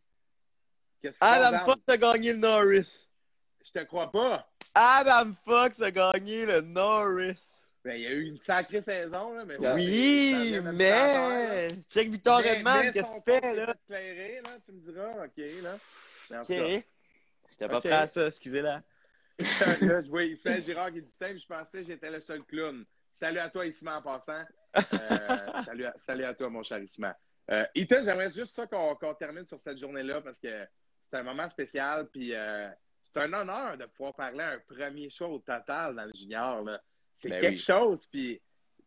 Adam 1.20 1.58
Fox 1.64 1.82
a 1.88 1.96
gagné 1.96 2.32
le 2.32 2.38
Norris. 2.38 3.08
Je 3.64 3.70
te 3.72 3.84
crois 3.84 4.10
pas. 4.10 4.48
Adam 4.74 5.32
Fox 5.44 5.80
a 5.80 5.90
gagné 5.90 6.46
le 6.46 6.60
Norris. 6.60 7.46
Ben, 7.84 7.94
il 7.94 8.02
y 8.02 8.06
a 8.06 8.10
eu 8.10 8.26
une 8.26 8.38
sacrée 8.38 8.80
saison, 8.80 9.34
là, 9.34 9.44
mais 9.44 9.56
Oui, 9.58 10.60
mais... 10.62 11.68
Check 11.90 12.10
Victor 12.10 12.38
Redman, 12.38 12.92
qu'est-ce 12.92 13.10
qu'il 13.10 13.22
fait, 13.22 13.54
là? 13.54 13.74
Éclairé, 13.84 14.40
là? 14.44 14.50
Tu 14.64 14.72
me 14.72 14.80
diras, 14.80 15.24
OK, 15.24 15.62
là. 15.62 16.40
OK. 16.40 16.84
J'étais 17.50 17.68
pas 17.68 17.80
prêt 17.80 17.92
à 17.92 18.06
ça, 18.06 18.26
excusez-la. 18.26 18.82
là, 19.80 20.02
je 20.02 20.08
vois 20.08 20.24
Ismaël 20.24 20.62
Girard 20.62 20.92
qui 20.92 21.02
dit 21.02 21.10
simple, 21.10 21.38
je 21.38 21.46
pensais 21.46 21.78
que 21.78 21.84
j'étais 21.84 22.10
le 22.10 22.20
seul 22.20 22.44
clown. 22.44 22.84
Salut 23.10 23.40
à 23.40 23.48
toi, 23.48 23.66
Isma, 23.66 23.98
en 23.98 24.02
passant. 24.02 24.44
Euh, 24.76 25.62
salut, 25.64 25.86
à, 25.86 25.94
salut 25.96 26.24
à 26.24 26.34
toi, 26.34 26.50
mon 26.50 26.62
cher 26.62 26.78
Isma. 26.78 27.16
Euh, 27.50 27.64
Ethan, 27.74 28.04
j'aimerais 28.04 28.30
juste 28.30 28.54
ça 28.54 28.66
qu'on 28.66 29.14
termine 29.14 29.46
sur 29.46 29.60
cette 29.60 29.78
journée-là 29.78 30.20
parce 30.20 30.38
que 30.38 30.66
c'est 31.10 31.18
un 31.18 31.22
moment 31.22 31.48
spécial. 31.48 32.08
Puis 32.08 32.34
euh, 32.34 32.68
c'est 33.02 33.18
un 33.18 33.32
honneur 33.32 33.76
de 33.76 33.86
pouvoir 33.86 34.14
parler 34.14 34.42
à 34.42 34.50
un 34.50 34.58
premier 34.58 35.10
choix 35.10 35.28
au 35.28 35.38
total 35.38 35.96
dans 35.96 36.04
le 36.04 36.12
junior. 36.14 36.64
C'est 37.16 37.30
ben 37.30 37.40
quelque 37.40 37.60
chose. 37.60 38.06
Puis 38.06 38.40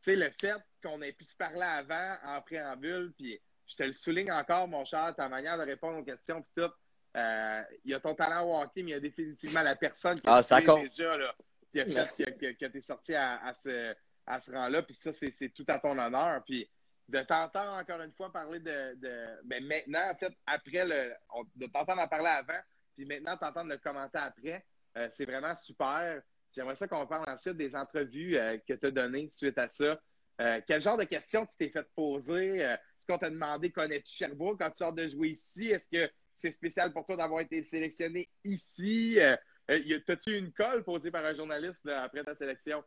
sais, 0.05 0.15
le 0.15 0.29
fait 0.29 0.55
qu'on 0.83 1.01
ait 1.01 1.11
pu 1.11 1.25
se 1.25 1.35
parler 1.35 1.61
avant, 1.61 2.15
en 2.23 2.41
préambule, 2.41 3.11
puis 3.17 3.39
je 3.67 3.75
te 3.75 3.83
le 3.83 3.93
souligne 3.93 4.31
encore, 4.31 4.67
mon 4.67 4.85
cher, 4.85 5.13
ta 5.15 5.27
manière 5.27 5.57
de 5.57 5.63
répondre 5.63 5.99
aux 5.99 6.03
questions, 6.03 6.41
puis 6.41 6.63
tout. 6.63 6.71
Euh, 7.17 7.63
il 7.85 7.91
y 7.91 7.93
a 7.93 7.99
ton 8.01 8.13
talent 8.13 8.45
au 8.45 8.61
hockey, 8.61 8.83
mais 8.83 8.91
il 8.91 8.93
y 8.93 8.97
a 8.97 8.99
définitivement 8.99 9.61
la 9.61 9.77
personne 9.77 10.15
qui 10.19 10.27
ah, 10.27 10.43
ça 10.43 10.59
déjà, 10.59 11.15
là, 11.17 11.33
qui 11.71 11.79
a 11.79 12.05
fait 12.05 12.37
que, 12.37 12.51
que, 12.51 12.65
tu 12.65 12.77
es 12.77 12.81
sorti 12.81 13.15
à, 13.15 13.41
à 13.41 13.53
ce, 13.53 13.95
à 14.27 14.39
ce 14.41 14.51
rang-là. 14.51 14.83
Puis 14.83 14.95
ça, 14.95 15.13
c'est 15.13 15.49
tout 15.53 15.63
à 15.69 15.79
ton 15.79 15.97
honneur. 15.97 16.43
Puis 16.43 16.69
de 17.07 17.19
t'entendre 17.21 17.73
encore 17.73 18.01
une 18.01 18.11
fois 18.13 18.31
parler 18.31 18.59
de, 18.59 18.95
de 18.95 19.25
ben 19.43 19.63
maintenant, 19.65 20.11
en 20.11 20.15
fait, 20.15 20.33
après 20.45 20.85
le. 20.85 21.13
de 21.55 21.67
t'entendre 21.67 22.01
en 22.01 22.07
parler 22.07 22.27
avant, 22.27 22.59
puis 22.95 23.05
maintenant 23.05 23.37
t'entendre 23.37 23.69
le 23.69 23.77
commenter 23.77 24.17
après, 24.17 24.65
euh, 24.97 25.07
c'est 25.11 25.25
vraiment 25.25 25.55
super. 25.55 26.21
J'aimerais 26.51 26.75
ça 26.75 26.87
qu'on 26.87 27.05
parle 27.05 27.29
ensuite 27.29 27.57
des 27.57 27.75
entrevues 27.75 28.37
euh, 28.37 28.57
que 28.57 28.73
tu 28.73 28.85
as 28.85 28.91
données 28.91 29.29
suite 29.31 29.57
à 29.57 29.67
ça. 29.67 29.99
Euh, 30.41 30.61
quel 30.67 30.81
genre 30.81 30.97
de 30.97 31.03
questions 31.03 31.45
tu 31.45 31.55
t'es 31.57 31.69
fait 31.69 31.87
poser? 31.95 32.57
Est-ce 32.59 33.07
qu'on 33.07 33.17
t'a 33.17 33.29
demandé 33.29 33.71
connais-tu 33.71 34.11
Sherbrooke? 34.11 34.59
Quand 34.59 34.69
tu 34.69 34.77
sors 34.77 34.93
de 34.93 35.07
jouer 35.07 35.29
ici? 35.29 35.67
Est-ce 35.67 35.87
que 35.87 36.11
c'est 36.33 36.51
spécial 36.51 36.91
pour 36.91 37.05
toi 37.05 37.15
d'avoir 37.15 37.41
été 37.41 37.63
sélectionné 37.63 38.29
ici? 38.43 39.17
T'as-tu 39.67 40.37
une 40.37 40.51
colle 40.51 40.83
posée 40.83 41.11
par 41.11 41.23
un 41.23 41.35
journaliste 41.35 41.87
après 41.87 42.23
ta 42.23 42.35
sélection? 42.35 42.83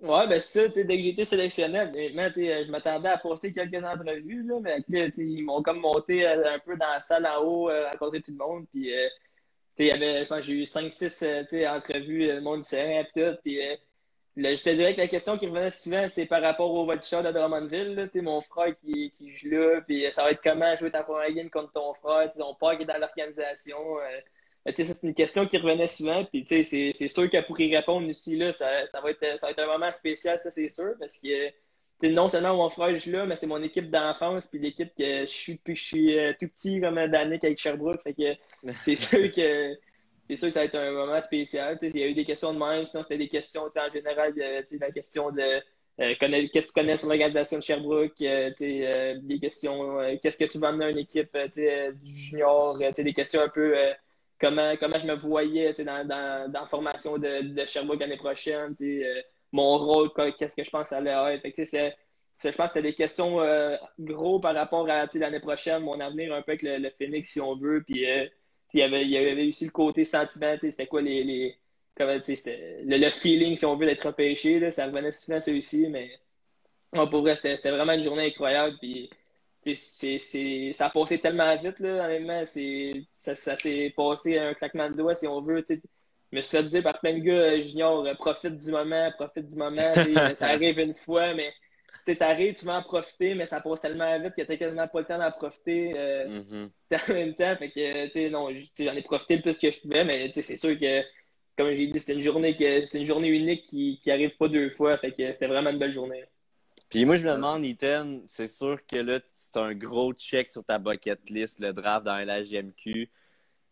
Ouais, 0.00 0.26
ben 0.26 0.40
ça, 0.40 0.66
dès 0.66 0.84
que 0.84 1.00
j'ai 1.00 1.10
été 1.10 1.24
sélectionné, 1.24 1.78
je 1.94 2.70
m'attendais 2.70 3.08
à 3.08 3.18
passer 3.18 3.52
quelques 3.52 3.84
entrevues, 3.84 4.42
là, 4.42 4.58
mais 4.60 5.08
ils 5.16 5.44
m'ont 5.44 5.62
comme 5.62 5.78
monté 5.78 6.26
euh, 6.26 6.54
un 6.54 6.58
peu 6.58 6.76
dans 6.76 6.88
la 6.88 7.00
salle 7.00 7.24
en 7.24 7.40
haut 7.44 7.70
euh, 7.70 7.88
à 7.88 7.96
côté 7.96 8.18
de 8.18 8.24
tout 8.24 8.32
le 8.32 8.38
monde. 8.38 8.66
Puis, 8.72 8.92
euh, 8.92 9.08
y 9.78 10.42
j'ai 10.42 10.52
eu 10.54 10.64
5-6 10.64 11.68
entrevues, 11.68 12.26
le 12.26 12.40
monde 12.40 12.62
différent, 12.62 13.04
puis 13.14 13.22
tout. 13.22 13.36
Puis, 13.44 13.60
je 14.36 14.62
te 14.62 14.70
dirais 14.70 14.94
que 14.94 15.00
la 15.00 15.08
question 15.08 15.38
qui 15.38 15.46
revenait 15.46 15.70
souvent, 15.70 16.08
c'est 16.08 16.26
par 16.26 16.42
rapport 16.42 16.72
au 16.72 16.90
Vulture 16.90 17.22
de 17.22 17.30
Drummondville. 17.30 17.94
Là, 17.94 18.06
mon 18.22 18.40
frère 18.40 18.74
qui, 18.80 19.10
qui 19.12 19.36
joue 19.36 19.50
là, 19.50 19.82
puis 19.82 20.04
ça 20.10 20.24
va 20.24 20.32
être 20.32 20.42
comment 20.42 20.74
jouer 20.74 20.90
ta 20.90 21.04
première 21.04 21.32
game 21.32 21.50
contre 21.50 21.72
ton 21.74 21.94
frère, 21.94 22.32
ton 22.36 22.54
père 22.54 22.76
qui 22.76 22.82
est 22.82 22.86
dans 22.86 22.98
l'organisation 22.98 23.78
c'est 24.64 25.02
une 25.02 25.14
question 25.14 25.46
qui 25.46 25.58
revenait 25.58 25.88
souvent. 25.88 26.24
Puis, 26.24 26.44
c'est 26.46 27.08
sûr 27.08 27.30
que 27.30 27.46
pour 27.46 27.58
y 27.60 27.74
répondre 27.74 28.08
aussi, 28.08 28.36
là, 28.36 28.52
ça, 28.52 28.86
ça, 28.86 29.00
va 29.00 29.10
être, 29.10 29.38
ça 29.38 29.46
va 29.46 29.50
être 29.50 29.58
un 29.60 29.66
moment 29.66 29.92
spécial, 29.92 30.38
ça, 30.38 30.50
c'est 30.50 30.68
sûr. 30.68 30.94
Parce 30.98 31.18
que 31.18 31.50
non 32.08 32.28
seulement 32.28 32.56
mon 32.56 32.70
frère 32.70 32.98
joue 32.98 33.12
là, 33.12 33.26
mais 33.26 33.36
c'est 33.36 33.46
mon 33.46 33.62
équipe 33.62 33.90
d'enfance, 33.90 34.46
puis 34.48 34.58
l'équipe 34.58 34.92
que 34.96 35.22
je 35.22 35.26
suis 35.26 35.54
depuis 35.54 35.74
que 35.74 35.78
je 35.78 35.84
suis 35.84 36.18
euh, 36.18 36.32
tout 36.38 36.48
petit, 36.48 36.80
comme 36.80 36.94
Danick 36.94 37.44
avec 37.44 37.58
Sherbrooke. 37.58 38.02
Fait 38.02 38.14
que 38.14 38.34
c'est 38.82 38.96
sûr 38.96 39.30
que 39.30 39.74
c'est 40.24 40.36
sûr 40.36 40.48
que 40.48 40.54
ça 40.54 40.60
va 40.60 40.66
être 40.66 40.76
un 40.76 40.92
moment 40.92 41.20
spécial. 41.20 41.78
Il 41.82 41.96
y 41.96 42.02
a 42.02 42.06
eu 42.06 42.14
des 42.14 42.24
questions 42.24 42.52
de 42.52 42.58
même, 42.58 42.84
sinon 42.84 43.02
c'était 43.02 43.18
des 43.18 43.28
questions 43.28 43.64
en 43.64 43.88
général, 43.88 44.34
la 44.36 44.90
question 44.90 45.30
de 45.30 45.60
euh, 46.00 46.14
qu'est-ce 46.18 46.68
que 46.68 46.72
tu 46.72 46.72
connais 46.72 46.96
sur 46.96 47.08
l'organisation 47.08 47.58
de 47.58 47.62
Sherbrooke, 47.62 48.20
euh, 48.22 48.50
des 48.58 49.38
questions, 49.40 49.98
qu'est-ce 50.22 50.38
que 50.38 50.44
tu 50.44 50.58
vas 50.58 50.68
amener 50.68 50.86
à 50.86 50.90
une 50.90 50.98
équipe 50.98 51.36
junior, 52.04 52.78
des 52.78 53.12
questions 53.12 53.42
un 53.42 53.48
peu 53.48 53.74
comment, 54.42 54.76
comment 54.76 54.98
je 54.98 55.06
me 55.06 55.14
voyais 55.14 55.72
dans, 55.84 56.06
dans, 56.06 56.50
dans, 56.50 56.60
la 56.60 56.66
formation 56.66 57.16
de, 57.16 57.54
de 57.54 57.66
Sherbrooke 57.66 58.00
l'année 58.00 58.16
prochaine, 58.16 58.74
euh, 58.82 59.22
mon 59.52 59.78
rôle, 59.78 60.10
qu'est-ce 60.36 60.56
que 60.56 60.64
je 60.64 60.70
pense 60.70 60.92
allait 60.92 61.10
être. 61.10 61.94
je 62.42 62.48
pense 62.48 62.56
que 62.56 62.66
c'était 62.66 62.82
des 62.82 62.94
questions 62.94 63.40
euh, 63.40 63.76
gros 64.00 64.40
par 64.40 64.54
rapport 64.54 64.88
à 64.90 65.06
l'année 65.14 65.40
prochaine, 65.40 65.84
mon 65.84 66.00
avenir 66.00 66.34
un 66.34 66.42
peu 66.42 66.52
avec 66.52 66.62
le, 66.62 66.90
Phoenix, 66.98 67.30
si 67.30 67.40
on 67.40 67.54
veut. 67.56 67.82
Puis 67.86 68.10
euh, 68.10 68.26
il, 68.74 68.80
y 68.80 69.16
avait, 69.16 69.48
aussi 69.48 69.66
le 69.66 69.70
côté 69.70 70.04
sentiment, 70.04 70.56
c'était 70.58 70.86
quoi 70.86 71.02
les. 71.02 71.56
comment, 71.96 72.12
le, 72.12 72.96
le, 72.98 73.10
feeling, 73.12 73.54
si 73.54 73.64
on 73.64 73.76
veut, 73.76 73.86
d'être 73.86 74.06
repêché. 74.06 74.70
Ça 74.72 74.86
revenait 74.86 75.12
souvent 75.12 75.38
ça 75.38 75.52
aussi, 75.52 75.86
mais 75.88 76.10
pour 76.90 77.20
vrai, 77.20 77.36
c'était 77.36 77.70
vraiment 77.70 77.92
une 77.92 78.02
journée 78.02 78.26
incroyable. 78.26 78.76
C'est, 79.64 80.72
ça 80.72 80.86
a 80.86 80.90
passé 80.90 81.18
tellement 81.18 81.56
vite, 81.56 81.78
là, 81.78 82.04
honnêtement. 82.04 82.44
Ça, 83.14 83.36
ça 83.36 83.56
s'est 83.56 83.92
passé 83.96 84.38
un 84.38 84.54
claquement 84.54 84.90
de 84.90 84.96
doigts, 84.96 85.14
si 85.14 85.26
on 85.26 85.40
veut. 85.40 85.62
Je 85.68 86.36
me 86.36 86.40
suis 86.40 86.56
fait 86.56 86.64
dire 86.64 86.82
par 86.82 86.98
plein 86.98 87.18
de 87.18 87.22
gars 87.22 87.32
euh, 87.32 87.60
junior, 87.60 88.06
euh, 88.06 88.14
profite 88.14 88.56
du 88.56 88.70
moment, 88.70 89.10
profite 89.12 89.46
du 89.46 89.56
moment. 89.56 89.94
ça 90.36 90.46
arrive 90.46 90.78
une 90.78 90.94
fois, 90.94 91.34
mais 91.34 91.52
tu 92.06 92.16
arrives, 92.20 92.54
tu 92.54 92.64
vas 92.64 92.78
en 92.78 92.82
profiter, 92.82 93.34
mais 93.34 93.46
ça 93.46 93.60
passe 93.60 93.82
tellement 93.82 94.18
vite 94.18 94.34
que 94.34 94.42
tu 94.42 94.58
quasiment 94.58 94.88
pas 94.88 95.00
le 95.00 95.06
temps 95.06 95.18
d'en 95.18 95.30
profiter 95.30 95.92
euh, 95.94 96.40
mm-hmm. 96.40 97.10
en 97.10 97.14
même 97.14 97.34
temps. 97.34 97.56
Fait 97.56 97.70
que, 97.70 98.06
tu 98.06 98.12
sais, 98.12 98.30
non, 98.30 98.48
j'en 98.50 98.94
ai 98.94 99.02
profité 99.02 99.36
le 99.36 99.42
plus 99.42 99.58
que 99.58 99.70
je 99.70 99.78
pouvais, 99.80 100.04
mais 100.04 100.32
c'est 100.34 100.56
sûr 100.56 100.78
que, 100.78 101.02
comme 101.56 101.70
j'ai 101.74 101.86
dit, 101.86 102.00
c'était 102.00 102.14
une 102.14 102.22
journée 102.22 102.56
que 102.56 102.84
c'est 102.84 102.98
une 102.98 103.04
journée 103.04 103.28
unique 103.28 103.62
qui, 103.64 103.98
qui 104.02 104.10
arrive 104.10 104.34
pas 104.38 104.48
deux 104.48 104.70
fois. 104.70 104.96
Fait 104.96 105.12
que 105.12 105.32
c'était 105.32 105.48
vraiment 105.48 105.70
une 105.70 105.78
belle 105.78 105.92
journée. 105.92 106.24
Puis 106.92 107.06
moi, 107.06 107.16
je 107.16 107.26
me 107.26 107.32
demande, 107.32 107.64
Ethan, 107.64 108.20
c'est 108.26 108.46
sûr 108.46 108.78
que 108.86 108.96
là, 108.96 109.18
c'est 109.26 109.56
un 109.56 109.72
gros 109.72 110.12
check 110.12 110.50
sur 110.50 110.62
ta 110.62 110.78
bucket 110.78 111.30
list, 111.30 111.58
le 111.58 111.72
draft 111.72 112.04
dans 112.04 112.18
la 112.18 112.42
GMQ. 112.42 113.08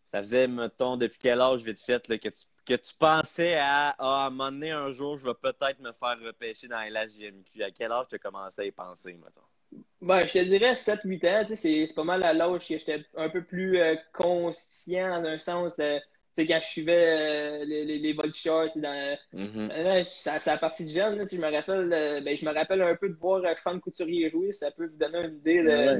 Ça 0.07 0.23
faisait, 0.23 0.47
mettons, 0.47 0.97
depuis 0.97 1.19
quel 1.21 1.39
âge 1.39 1.61
vite 1.61 1.79
fait 1.79 2.07
là, 2.07 2.17
que, 2.17 2.29
tu, 2.29 2.41
que 2.65 2.73
tu 2.73 2.95
pensais 2.97 3.53
à, 3.53 3.89
ah, 3.99 4.23
à 4.23 4.25
un 4.25 4.29
moment 4.31 4.51
donné, 4.51 4.71
un 4.71 4.91
jour, 4.91 5.19
je 5.19 5.27
vais 5.27 5.35
peut-être 5.39 5.79
me 5.81 5.91
faire 5.91 6.17
repêcher 6.19 6.67
dans 6.67 6.81
la 6.91 7.05
GMQ. 7.05 7.61
À 7.61 7.69
quel 7.69 7.91
âge 7.91 8.07
tu 8.09 8.15
as 8.15 8.17
commencé 8.17 8.61
à 8.63 8.65
y 8.65 8.71
penser, 8.71 9.13
mettons? 9.13 9.83
Ben, 10.01 10.27
je 10.27 10.33
te 10.33 10.43
dirais 10.43 10.73
7-8 10.73 11.27
ans. 11.29 11.55
C'est 11.55 11.93
pas 11.95 12.03
mal 12.03 12.23
à 12.23 12.33
l'âge 12.33 12.67
que 12.67 12.75
j'étais 12.79 13.05
un 13.15 13.29
peu 13.29 13.43
plus 13.43 13.77
euh, 13.77 13.97
conscient 14.13 15.21
dans 15.21 15.29
un 15.29 15.37
sens 15.37 15.77
de 15.77 15.99
sais, 16.35 16.47
quand 16.47 16.59
je 16.61 16.67
suivais 16.67 17.61
euh, 17.61 17.65
les, 17.65 17.85
les, 17.85 17.99
les 17.99 18.13
dans, 18.13 19.17
mm-hmm. 19.33 19.71
euh, 19.71 20.03
ça, 20.03 20.39
ça 20.39 20.53
a 20.53 20.57
parti 20.57 20.85
de 20.85 20.89
jeune, 20.89 21.27
je 21.29 21.37
me 21.37 21.51
rappelle, 21.51 21.91
euh, 21.91 22.21
ben, 22.21 22.37
je 22.37 22.45
me 22.45 22.53
rappelle 22.53 22.81
un 22.81 22.95
peu 22.95 23.09
de 23.09 23.15
voir 23.15 23.41
Fan 23.57 23.79
Couturier 23.81 24.29
jouer, 24.29 24.51
ça 24.51 24.71
peut 24.71 24.87
vous 24.87 24.97
donner 24.97 25.27
une 25.27 25.37
idée 25.37 25.61
de, 25.61 25.99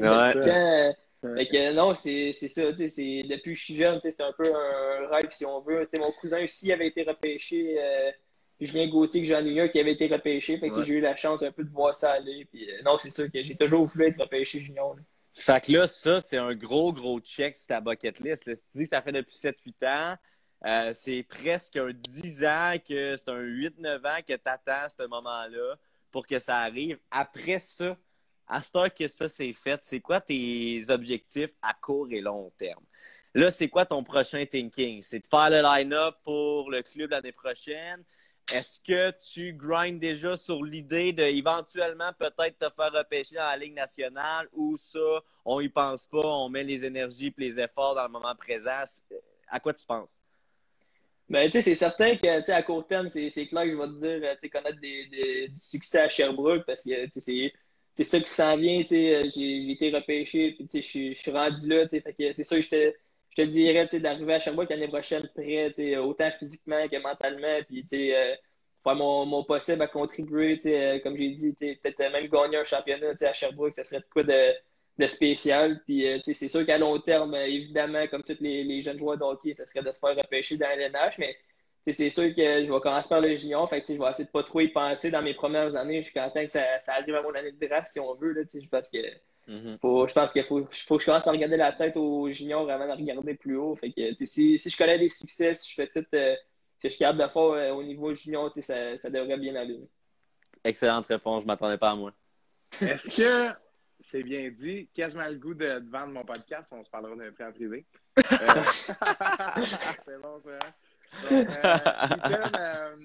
que, 1.46 1.74
non, 1.74 1.94
c'est 1.94 2.34
ça, 2.34 2.64
c'est 2.76 3.24
depuis 3.24 3.54
que 3.54 3.60
je 3.60 3.64
suis 3.64 3.76
jeune, 3.76 4.00
c'est 4.02 4.22
un 4.22 4.34
peu 4.34 4.48
un 4.48 5.08
rêve 5.10 5.30
si 5.32 5.46
on 5.46 5.62
veut. 5.62 5.88
mon 6.00 6.12
cousin 6.12 6.44
aussi 6.44 6.72
avait 6.72 6.88
été 6.88 7.04
repêché, 7.04 7.78
Julien 8.60 8.88
Gauthier 8.88 9.22
que 9.22 9.28
j'en 9.28 9.46
ai 9.46 9.60
un 9.60 9.68
qui 9.68 9.80
avait 9.80 9.94
été 9.94 10.08
repêché, 10.08 10.58
fait 10.58 10.70
que 10.70 10.82
j'ai 10.84 10.96
eu 10.96 11.02
la 11.02 11.16
chance 11.16 11.42
un 11.44 11.52
peu 11.52 11.64
de 11.64 11.72
voir 11.72 11.94
ça 11.94 12.12
aller. 12.12 12.46
Puis, 12.46 12.68
non, 12.86 12.98
c'est 12.98 13.12
sûr 13.12 13.32
que 13.32 13.40
j'ai 13.40 13.56
toujours 13.56 13.86
voulu 13.86 14.06
être 14.06 14.22
repêché 14.22 14.60
junior. 14.60 14.96
Fait 15.34 15.64
que 15.64 15.72
là, 15.72 15.88
ça, 15.88 16.22
c'est 16.22 16.38
un 16.38 16.54
gros, 16.54 16.92
gros 16.92 17.20
check 17.20 17.56
sur 17.56 17.68
ta 17.68 17.80
bucket 17.80 18.20
list. 18.20 18.54
Si 18.54 18.64
tu 18.72 18.78
dis 18.80 18.84
que 18.84 18.90
ça 18.90 19.02
fait 19.02 19.12
depuis 19.12 19.36
7-8 19.36 19.86
ans, 19.86 20.18
euh, 20.66 20.92
c'est 20.94 21.24
presque 21.24 21.78
un 21.78 21.92
10 21.92 22.46
ans 22.46 22.74
que 22.88 23.16
c'est 23.18 23.30
un 23.30 23.42
8-9 23.42 24.06
ans 24.06 24.22
que 24.28 24.34
tu 24.34 24.42
attends 24.46 24.90
ce 24.90 25.08
moment-là 25.08 25.76
pour 26.12 26.28
que 26.28 26.40
ça 26.40 26.58
arrive. 26.60 27.00
Après 27.10 27.60
ça, 27.60 27.98
à 28.48 28.62
ce 28.62 28.72
temps 28.72 28.88
que 28.90 29.08
ça 29.08 29.30
c'est 29.30 29.54
fait, 29.54 29.80
c'est 29.84 30.02
quoi 30.02 30.20
tes 30.22 30.84
objectifs 30.90 31.52
à 31.62 31.74
court 31.74 32.08
et 32.12 32.22
long 32.22 32.52
terme? 32.58 32.84
Là, 33.34 33.50
c'est 33.50 33.70
quoi 33.70 33.86
ton 33.86 34.04
prochain 34.04 34.46
thinking? 34.46 35.02
C'est 35.02 35.22
de 35.22 35.28
faire 35.28 35.50
le 35.50 35.62
line-up 35.62 36.16
pour 36.24 36.70
le 36.70 36.82
club 36.82 37.12
l'année 37.12 37.32
prochaine? 37.32 38.04
Est-ce 38.54 38.82
que 38.82 39.12
tu 39.34 39.54
grindes 39.54 40.00
déjà 40.00 40.36
sur 40.36 40.64
l'idée 40.64 41.14
de 41.14 41.24
éventuellement 41.24 42.12
peut-être 42.18 42.58
te 42.58 42.70
faire 42.70 42.92
repêcher 42.92 43.36
dans 43.36 43.46
la 43.46 43.56
Ligue 43.56 43.74
nationale 43.74 44.48
ou 44.54 44.76
ça, 44.78 45.00
on 45.46 45.62
y 45.62 45.70
pense 45.70 46.06
pas, 46.06 46.20
on 46.20 46.50
met 46.50 46.64
les 46.64 46.84
énergies 46.84 47.28
et 47.28 47.34
les 47.38 47.60
efforts 47.60 47.96
dans 47.96 48.04
le 48.04 48.10
moment 48.10 48.36
présent? 48.36 48.84
À 49.48 49.60
quoi 49.60 49.74
tu 49.74 49.86
penses? 49.86 50.22
Ben, 51.30 51.50
tu 51.50 51.54
sais, 51.54 51.62
c'est 51.62 51.76
certain 51.76 52.18
que, 52.18 52.52
à 52.52 52.62
court 52.62 52.86
terme, 52.86 53.08
c'est 53.08 53.30
clair 53.30 53.64
que 53.64 53.72
je 53.72 53.76
vais 53.78 53.88
te 53.88 54.20
dire, 54.20 54.32
tu 54.34 54.40
sais, 54.42 54.50
connaître 54.50 54.80
des, 54.82 55.48
du 55.48 55.60
succès 55.60 56.02
à 56.02 56.10
Sherbrooke 56.10 56.66
parce 56.66 56.84
que, 56.84 57.08
c'est 57.94 58.04
ça 58.04 58.20
qui 58.20 58.30
s'en 58.30 58.58
vient, 58.58 58.82
tu 58.82 58.88
sais, 58.88 59.30
j'ai 59.30 59.72
été 59.72 59.92
repêché, 59.92 60.52
puis 60.52 60.68
tu 60.68 60.82
sais, 60.82 61.14
je 61.14 61.20
suis 61.20 61.32
rendu 61.32 61.70
là, 61.70 61.86
tu 61.86 61.92
sais, 61.92 62.02
fait 62.02 62.14
que 62.14 62.34
c'est 62.34 62.44
sûr 62.44 62.60
que 62.70 62.94
je 63.32 63.44
te 63.44 63.48
dirais, 63.48 63.88
d'arriver 64.00 64.34
à 64.34 64.40
Sherbrooke 64.40 64.70
l'année 64.70 64.88
prochaine 64.88 65.28
prêt, 65.34 65.72
autant 65.98 66.30
physiquement 66.32 66.88
que 66.88 66.98
mentalement, 67.02 67.60
puis 67.68 67.86
euh, 67.94 68.36
faire 68.84 68.96
mon, 68.96 69.44
possible 69.46 69.82
à 69.82 69.88
contribuer, 69.88 70.60
euh, 70.66 71.00
comme 71.00 71.16
j'ai 71.16 71.30
dit, 71.30 71.54
peut-être 71.54 72.00
même 72.00 72.28
gagner 72.28 72.58
un 72.58 72.64
championnat, 72.64 73.14
à 73.22 73.34
Sherbrooke, 73.34 73.74
ça 73.74 73.84
serait 73.84 74.02
de 74.02 74.06
quoi 74.12 74.24
de, 74.24 74.54
de 74.98 75.08
spécial, 75.08 75.82
puis 75.86 76.08
euh, 76.08 76.20
c'est 76.24 76.50
sûr 76.50 76.66
qu'à 76.66 76.78
long 76.78 77.00
terme, 77.00 77.34
évidemment, 77.36 78.06
comme 78.08 78.24
tous 78.24 78.38
les, 78.42 78.82
jeunes 78.82 78.98
joueurs 78.98 79.18
de 79.18 79.24
hockey, 79.24 79.54
ça 79.54 79.66
serait 79.66 79.84
de 79.84 79.94
se 79.94 80.00
faire 80.00 80.16
repêcher 80.16 80.58
dans 80.58 80.68
l'NH, 80.68 81.18
mais 81.18 81.38
c'est 81.88 82.10
sûr 82.10 82.36
que 82.36 82.66
je 82.66 82.72
vais 82.72 82.80
commencer 82.82 83.10
par 83.10 83.22
le 83.22 83.38
junior, 83.38 83.70
fait 83.70 83.82
que 83.82 83.94
je 83.94 83.98
vais 83.98 84.10
essayer 84.10 84.26
de 84.26 84.30
pas 84.32 84.44
trop 84.44 84.60
y 84.60 84.68
penser 84.68 85.10
dans 85.10 85.22
mes 85.22 85.34
premières 85.34 85.76
années 85.78 86.04
jusqu'à 86.04 86.30
temps 86.30 86.44
que 86.44 86.52
ça, 86.52 86.80
ça, 86.82 86.96
arrive 86.96 87.16
à 87.16 87.22
mon 87.22 87.34
année 87.34 87.54
de 87.54 87.66
draft 87.66 87.88
si 87.88 88.00
on 88.00 88.14
veut, 88.16 88.34
là, 88.34 88.42
parce 88.70 88.92
que 88.92 88.98
mm-hmm. 89.48 89.80
faut, 89.80 90.08
je 90.08 90.14
pense 90.14 90.32
qu'il 90.32 90.44
faut, 90.44 90.68
faut 90.88 90.98
que 90.98 91.02
je 91.02 91.06
commence 91.06 91.24
par 91.24 91.34
regarder 91.34 91.58
la 91.58 91.74
tête 91.74 91.98
au 91.98 92.30
junior 92.30 92.70
avant 92.70 92.88
de 92.88 93.00
regarder 93.00 93.36
plus 93.36 93.58
haut. 93.58 93.76
Fait 93.76 93.92
que 93.92 94.26
si, 94.26 94.58
si 94.58 94.70
je 94.70 94.78
connais 94.78 95.00
des 95.00 95.10
succès, 95.10 95.56
si 95.56 95.70
je 95.70 95.76
fais 95.76 95.88
tout 95.88 96.06
euh, 96.14 96.36
si 96.80 96.88
je 96.88 96.90
suis 96.90 97.00
capable 97.00 97.20
de 97.20 97.28
faire 97.28 97.42
euh, 97.42 97.72
au 97.72 97.84
niveau 97.84 98.14
junior, 98.14 98.52
ça, 98.62 98.98
ça 98.98 99.10
devrait 99.10 99.38
bien 99.38 99.56
aller. 99.56 99.80
Excellente 100.64 101.06
réponse, 101.08 101.44
je 101.44 101.48
m'attendais 101.48 101.78
pas 101.78 101.92
à 101.92 101.96
moi. 101.96 102.12
Est-ce 102.82 103.10
que 103.10 103.54
c'est 104.02 104.24
bien 104.24 104.50
dit. 104.50 104.90
Quasiment 104.94 105.28
le 105.28 105.36
goût 105.36 105.54
de, 105.54 105.84
vendre 105.90 106.14
mon 106.14 106.26
podcast. 106.26 106.72
On 106.72 106.84
se 106.84 106.90
parlera 106.90 107.16
d'un 107.16 107.32
prix 107.32 107.44
en 107.44 107.52
privé? 107.52 107.86
Euh, 108.18 108.22
c'est 110.06 110.22
bon, 110.22 110.40
ça. 110.42 110.52
Hein? 110.52 110.72
Donc, 111.30 111.50
euh, 111.50 111.78
euh, 112.56 112.96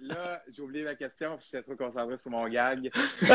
là, 0.00 0.42
j'ai 0.48 0.62
oublié 0.62 0.84
ma 0.84 0.94
question, 0.94 1.38
j'étais 1.40 1.62
trop 1.62 1.76
concentré 1.76 2.18
sur 2.18 2.30
mon 2.30 2.48
gag. 2.48 2.90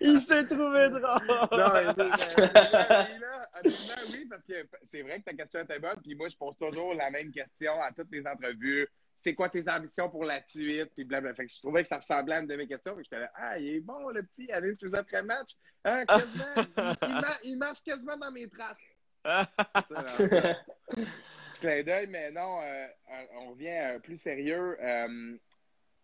Il 0.00 0.20
s'est 0.20 0.46
trouvé 0.46 0.88
drôle! 0.90 1.26
Non, 1.52 1.72
mais, 1.72 1.84
mais, 1.96 2.10
mais, 2.38 3.18
là, 3.18 3.48
honnêtement, 3.54 3.94
oui, 4.12 4.26
parce 4.28 4.44
que 4.44 4.66
c'est 4.82 5.02
vrai 5.02 5.20
que 5.20 5.24
ta 5.24 5.34
question 5.34 5.60
était 5.60 5.78
bonne, 5.78 6.00
puis 6.02 6.14
moi, 6.14 6.28
je 6.28 6.36
pose 6.36 6.56
toujours 6.56 6.94
la 6.94 7.10
même 7.10 7.30
question 7.30 7.80
à 7.82 7.92
toutes 7.92 8.10
les 8.12 8.26
entrevues. 8.26 8.88
C'est 9.16 9.32
quoi 9.32 9.48
tes 9.48 9.68
ambitions 9.70 10.10
pour 10.10 10.24
la 10.24 10.46
suite? 10.46 10.92
Puis 10.94 11.04
blablabla. 11.04 11.34
Fait 11.34 11.46
que 11.46 11.52
je 11.52 11.58
trouvais 11.58 11.82
que 11.82 11.88
ça 11.88 11.96
ressemblait 11.96 12.36
à 12.36 12.40
une 12.40 12.46
de 12.46 12.56
mes 12.56 12.66
questions. 12.66 12.94
Puis 12.94 13.04
j'étais 13.04 13.20
là, 13.20 13.30
ah, 13.34 13.58
il 13.58 13.76
est 13.76 13.80
bon, 13.80 14.10
le 14.10 14.22
petit, 14.22 14.44
il 14.48 14.52
anime 14.52 14.76
ses 14.76 14.94
après-matchs. 14.94 15.56
Hein, 15.84 16.04
quasiment, 16.04 16.44
il, 16.56 17.08
il, 17.08 17.14
ma- 17.14 17.38
il 17.42 17.56
marche 17.56 17.82
quasiment 17.82 18.16
dans 18.18 18.30
mes 18.30 18.48
traces. 18.48 18.82
Clin 21.60 21.82
d'œil, 21.82 22.06
mais 22.08 22.30
non, 22.30 22.60
euh, 22.60 22.86
euh, 23.10 23.26
on 23.38 23.50
revient 23.50 23.68
euh, 23.68 23.98
plus 23.98 24.18
sérieux. 24.18 24.76
Euh, 24.80 25.36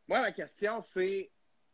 moi, 0.09 0.23
ma 0.23 0.33
question, 0.33 0.83
c'est 0.83 1.31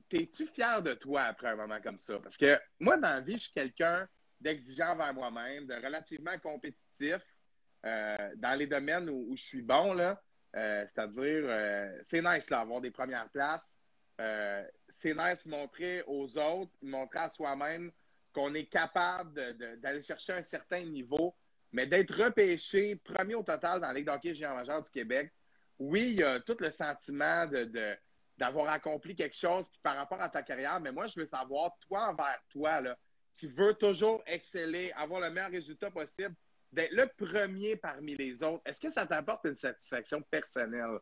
T'es-tu 0.08 0.46
fier 0.46 0.82
de 0.82 0.94
toi 0.94 1.22
après 1.22 1.48
un 1.48 1.56
moment 1.56 1.80
comme 1.80 1.98
ça? 1.98 2.20
Parce 2.20 2.36
que 2.36 2.56
moi, 2.78 2.96
dans 2.96 3.14
la 3.14 3.20
vie, 3.20 3.38
je 3.38 3.44
suis 3.44 3.52
quelqu'un 3.52 4.08
d'exigeant 4.40 4.92
envers 4.92 5.12
moi-même, 5.12 5.66
de 5.66 5.74
relativement 5.74 6.38
compétitif 6.38 7.20
euh, 7.84 8.16
dans 8.36 8.56
les 8.56 8.68
domaines 8.68 9.10
où, 9.10 9.32
où 9.32 9.36
je 9.36 9.42
suis 9.42 9.62
bon, 9.62 9.94
là. 9.94 10.22
C'est-à-dire, 10.54 11.98
c'est 12.04 12.22
nice, 12.22 12.48
là, 12.48 12.60
avoir 12.60 12.80
des 12.80 12.92
premières 12.92 13.28
places. 13.30 13.80
C'est 14.16 15.12
nice 15.12 15.44
montrer 15.44 16.04
aux 16.06 16.38
autres, 16.38 16.70
montrer 16.82 17.18
à 17.18 17.28
soi-même 17.28 17.90
qu'on 18.36 18.52
est 18.52 18.66
capable 18.66 19.56
d'aller 19.78 20.02
chercher 20.02 20.34
un 20.34 20.42
certain 20.42 20.80
niveau, 20.80 21.34
mais 21.72 21.86
d'être 21.86 22.22
repêché 22.22 22.96
premier 22.96 23.34
au 23.34 23.42
total 23.42 23.80
dans 23.80 23.86
la 23.86 23.94
Ligue 23.94 24.04
d'hockey 24.04 24.34
majeur 24.40 24.82
du 24.82 24.90
Québec, 24.90 25.32
oui, 25.78 26.08
il 26.10 26.18
y 26.20 26.22
a 26.22 26.38
tout 26.40 26.56
le 26.60 26.70
sentiment 26.70 27.46
de, 27.46 27.96
d'avoir 28.36 28.68
accompli 28.68 29.16
quelque 29.16 29.34
chose 29.34 29.66
par 29.82 29.96
rapport 29.96 30.20
à 30.20 30.28
ta 30.28 30.42
carrière, 30.42 30.78
mais 30.80 30.92
moi, 30.92 31.06
je 31.06 31.18
veux 31.18 31.24
savoir, 31.24 31.78
toi 31.80 32.10
envers 32.10 32.38
toi, 32.50 32.82
là, 32.82 32.98
qui 33.32 33.46
veux 33.46 33.72
toujours 33.72 34.22
exceller, 34.26 34.92
avoir 34.92 35.22
le 35.22 35.30
meilleur 35.30 35.50
résultat 35.50 35.90
possible, 35.90 36.34
d'être 36.72 36.92
le 36.92 37.06
premier 37.06 37.76
parmi 37.76 38.16
les 38.16 38.42
autres, 38.42 38.62
est-ce 38.66 38.82
que 38.82 38.90
ça 38.90 39.06
t'apporte 39.06 39.46
une 39.46 39.56
satisfaction 39.56 40.20
personnelle? 40.30 40.98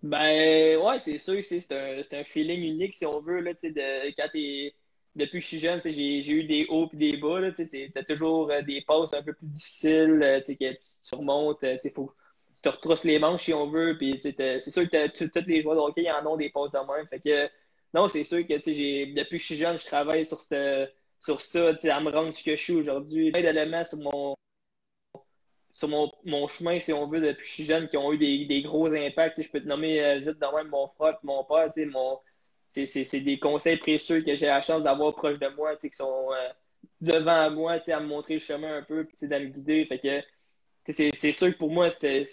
Ben, 0.00 0.78
ouais, 0.78 0.98
c'est 1.00 1.18
sûr 1.18 1.42
c'est 1.42 1.72
un, 1.72 2.18
un 2.18 2.24
feeling 2.24 2.62
unique, 2.62 2.94
si 2.94 3.04
on 3.04 3.20
veut, 3.20 3.40
là, 3.40 3.52
de, 3.52 4.16
quand 4.16 4.28
t'es, 4.32 4.74
depuis 5.16 5.38
que 5.38 5.42
je 5.42 5.48
suis 5.48 5.58
jeune, 5.60 5.80
j'ai, 5.84 6.30
eu 6.30 6.44
des 6.44 6.66
hauts 6.68 6.88
et 6.92 6.96
des 6.96 7.16
bas, 7.16 7.50
tu 7.52 7.90
t'as 7.92 8.04
toujours 8.04 8.50
euh, 8.50 8.62
des 8.62 8.82
passes 8.82 9.12
un 9.12 9.22
peu 9.22 9.32
plus 9.32 9.46
difficiles, 9.46 10.20
euh, 10.22 10.40
que 10.40 10.52
tu 10.52 10.76
surmontes, 10.78 11.62
euh, 11.64 11.76
faut 11.94 12.12
tu 12.54 12.62
te 12.62 12.68
retrousses 12.68 13.04
les 13.04 13.18
manches 13.18 13.44
si 13.44 13.54
on 13.54 13.68
veut, 13.68 13.96
c'est 14.20 14.70
sûr 14.70 14.88
que 14.90 15.06
tous 15.08 15.46
les 15.46 15.62
joueurs 15.62 15.76
de 15.76 15.80
hockey, 15.80 16.10
en 16.10 16.26
ont 16.26 16.36
des 16.36 16.50
passes 16.50 16.72
de 16.72 16.78
même, 16.78 17.48
non, 17.94 18.08
c'est 18.08 18.24
sûr 18.24 18.46
que, 18.46 18.54
depuis 18.54 19.36
que 19.36 19.38
je 19.38 19.44
suis 19.44 19.56
jeune, 19.56 19.78
je 19.78 19.84
travaille 19.84 20.24
sur 20.24 20.40
sur 21.20 21.40
ça, 21.40 21.68
à 21.68 22.00
me 22.00 22.10
rendre 22.10 22.32
ce 22.32 22.42
que 22.42 22.56
je 22.56 22.62
suis 22.62 22.72
aujourd'hui. 22.72 23.30
Plein 23.30 23.42
d'éléments 23.42 23.84
sur 23.84 23.98
mon, 23.98 24.36
sur 25.72 25.88
mon, 25.88 26.10
mon 26.24 26.48
chemin, 26.48 26.78
si 26.80 26.92
on 26.92 27.06
veut, 27.06 27.20
depuis 27.20 27.42
que 27.42 27.48
je 27.48 27.52
suis 27.54 27.64
jeune, 27.64 27.88
qui 27.88 27.96
ont 27.96 28.12
eu 28.12 28.18
des, 28.18 28.62
gros 28.62 28.86
impacts. 28.92 29.42
Je 29.42 29.50
peux 29.50 29.60
te 29.60 29.68
nommer 29.68 30.02
euh, 30.02 30.18
vite 30.18 30.38
dans 30.38 30.54
même 30.56 30.68
mon 30.68 30.88
frère 30.88 31.18
mon 31.22 31.44
père. 31.44 31.70
Mon, 31.88 32.18
c'est, 32.70 33.20
des 33.20 33.38
conseils 33.38 33.76
précieux 33.76 34.22
que 34.22 34.34
j'ai 34.34 34.46
la 34.46 34.62
chance 34.62 34.82
d'avoir 34.82 35.14
proche 35.14 35.38
de 35.38 35.48
moi, 35.48 35.76
qui 35.76 35.90
sont 35.92 36.28
euh, 36.30 36.48
devant 37.00 37.50
moi, 37.50 37.78
à 37.86 38.00
me 38.00 38.06
montrer 38.06 38.34
le 38.34 38.40
chemin 38.40 38.78
un 38.78 38.82
peu, 38.82 39.04
puis 39.04 39.32
à 39.32 39.38
me 39.40 39.46
guider. 39.46 39.84
Fait 39.86 39.98
que, 39.98 40.22
c'est, 40.92 41.32
sûr 41.32 41.48
que 41.52 41.58
pour 41.58 41.70
moi, 41.70 41.88
c'est 41.90 42.24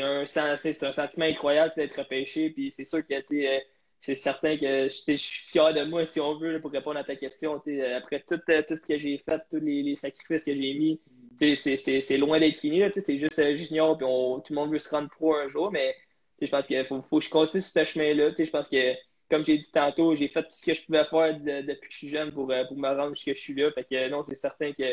un, 0.00 0.22
un 0.22 0.92
sentiment 0.92 1.26
incroyable 1.26 1.72
d'être 1.76 1.98
repêché. 1.98 2.50
Puis 2.50 2.70
c'est 2.70 2.84
sûr 2.84 3.06
que 3.06 3.14
euh, 3.14 3.58
c'est 4.00 4.14
certain 4.14 4.56
que 4.56 4.88
je, 4.88 5.16
suis 5.16 5.16
fier 5.16 5.74
de 5.74 5.84
moi, 5.84 6.04
si 6.04 6.20
on 6.20 6.38
veut, 6.38 6.60
pour 6.60 6.70
répondre 6.70 6.98
à 6.98 7.04
ta 7.04 7.16
question. 7.16 7.60
Après 7.96 8.22
tout, 8.26 8.40
euh, 8.48 8.62
tout 8.66 8.76
ce 8.76 8.86
que 8.86 8.98
j'ai 8.98 9.18
fait, 9.18 9.40
tous 9.50 9.60
les, 9.60 9.94
sacrifices 9.94 10.44
que 10.44 10.54
j'ai 10.54 10.74
mis, 10.74 11.00
c'est 11.56 12.16
loin 12.18 12.38
d'être 12.40 12.58
fini. 12.58 12.82
C'est 12.94 13.18
juste 13.18 13.38
euh, 13.38 13.54
junior, 13.56 13.96
puis 13.96 14.06
on- 14.08 14.40
tout 14.40 14.52
le 14.52 14.60
monde 14.60 14.72
veut 14.72 14.78
se 14.78 14.88
rendre 14.90 15.08
pro 15.10 15.34
un 15.34 15.48
jour. 15.48 15.70
Mais 15.72 15.94
je 16.40 16.46
pense 16.48 16.66
qu'il 16.66 16.84
faut, 16.86 17.02
faut 17.02 17.18
que 17.18 17.24
je 17.24 17.30
continue 17.30 17.62
sur 17.62 17.72
ce 17.72 17.84
chemin-là. 17.84 18.30
Je 18.38 18.50
pense 18.50 18.68
que, 18.68 18.94
comme 19.30 19.44
j'ai 19.44 19.58
dit 19.58 19.70
tantôt, 19.72 20.14
j'ai 20.14 20.28
fait 20.28 20.42
tout 20.42 20.50
ce 20.50 20.64
que 20.64 20.74
je 20.74 20.84
pouvais 20.84 21.04
faire 21.04 21.38
de- 21.38 21.66
depuis 21.66 21.88
que 21.88 21.92
je 21.92 21.98
suis 21.98 22.08
jeune 22.08 22.32
pour, 22.32 22.50
euh, 22.50 22.64
pour 22.64 22.76
me 22.76 22.88
rendre 22.88 23.14
jusqu'à 23.14 23.34
je 23.34 23.38
suis 23.40 23.54
là. 23.54 23.70
Fait 23.72 23.84
que 23.84 24.08
non, 24.08 24.22
c'est 24.24 24.34
certain 24.34 24.72
que 24.72 24.84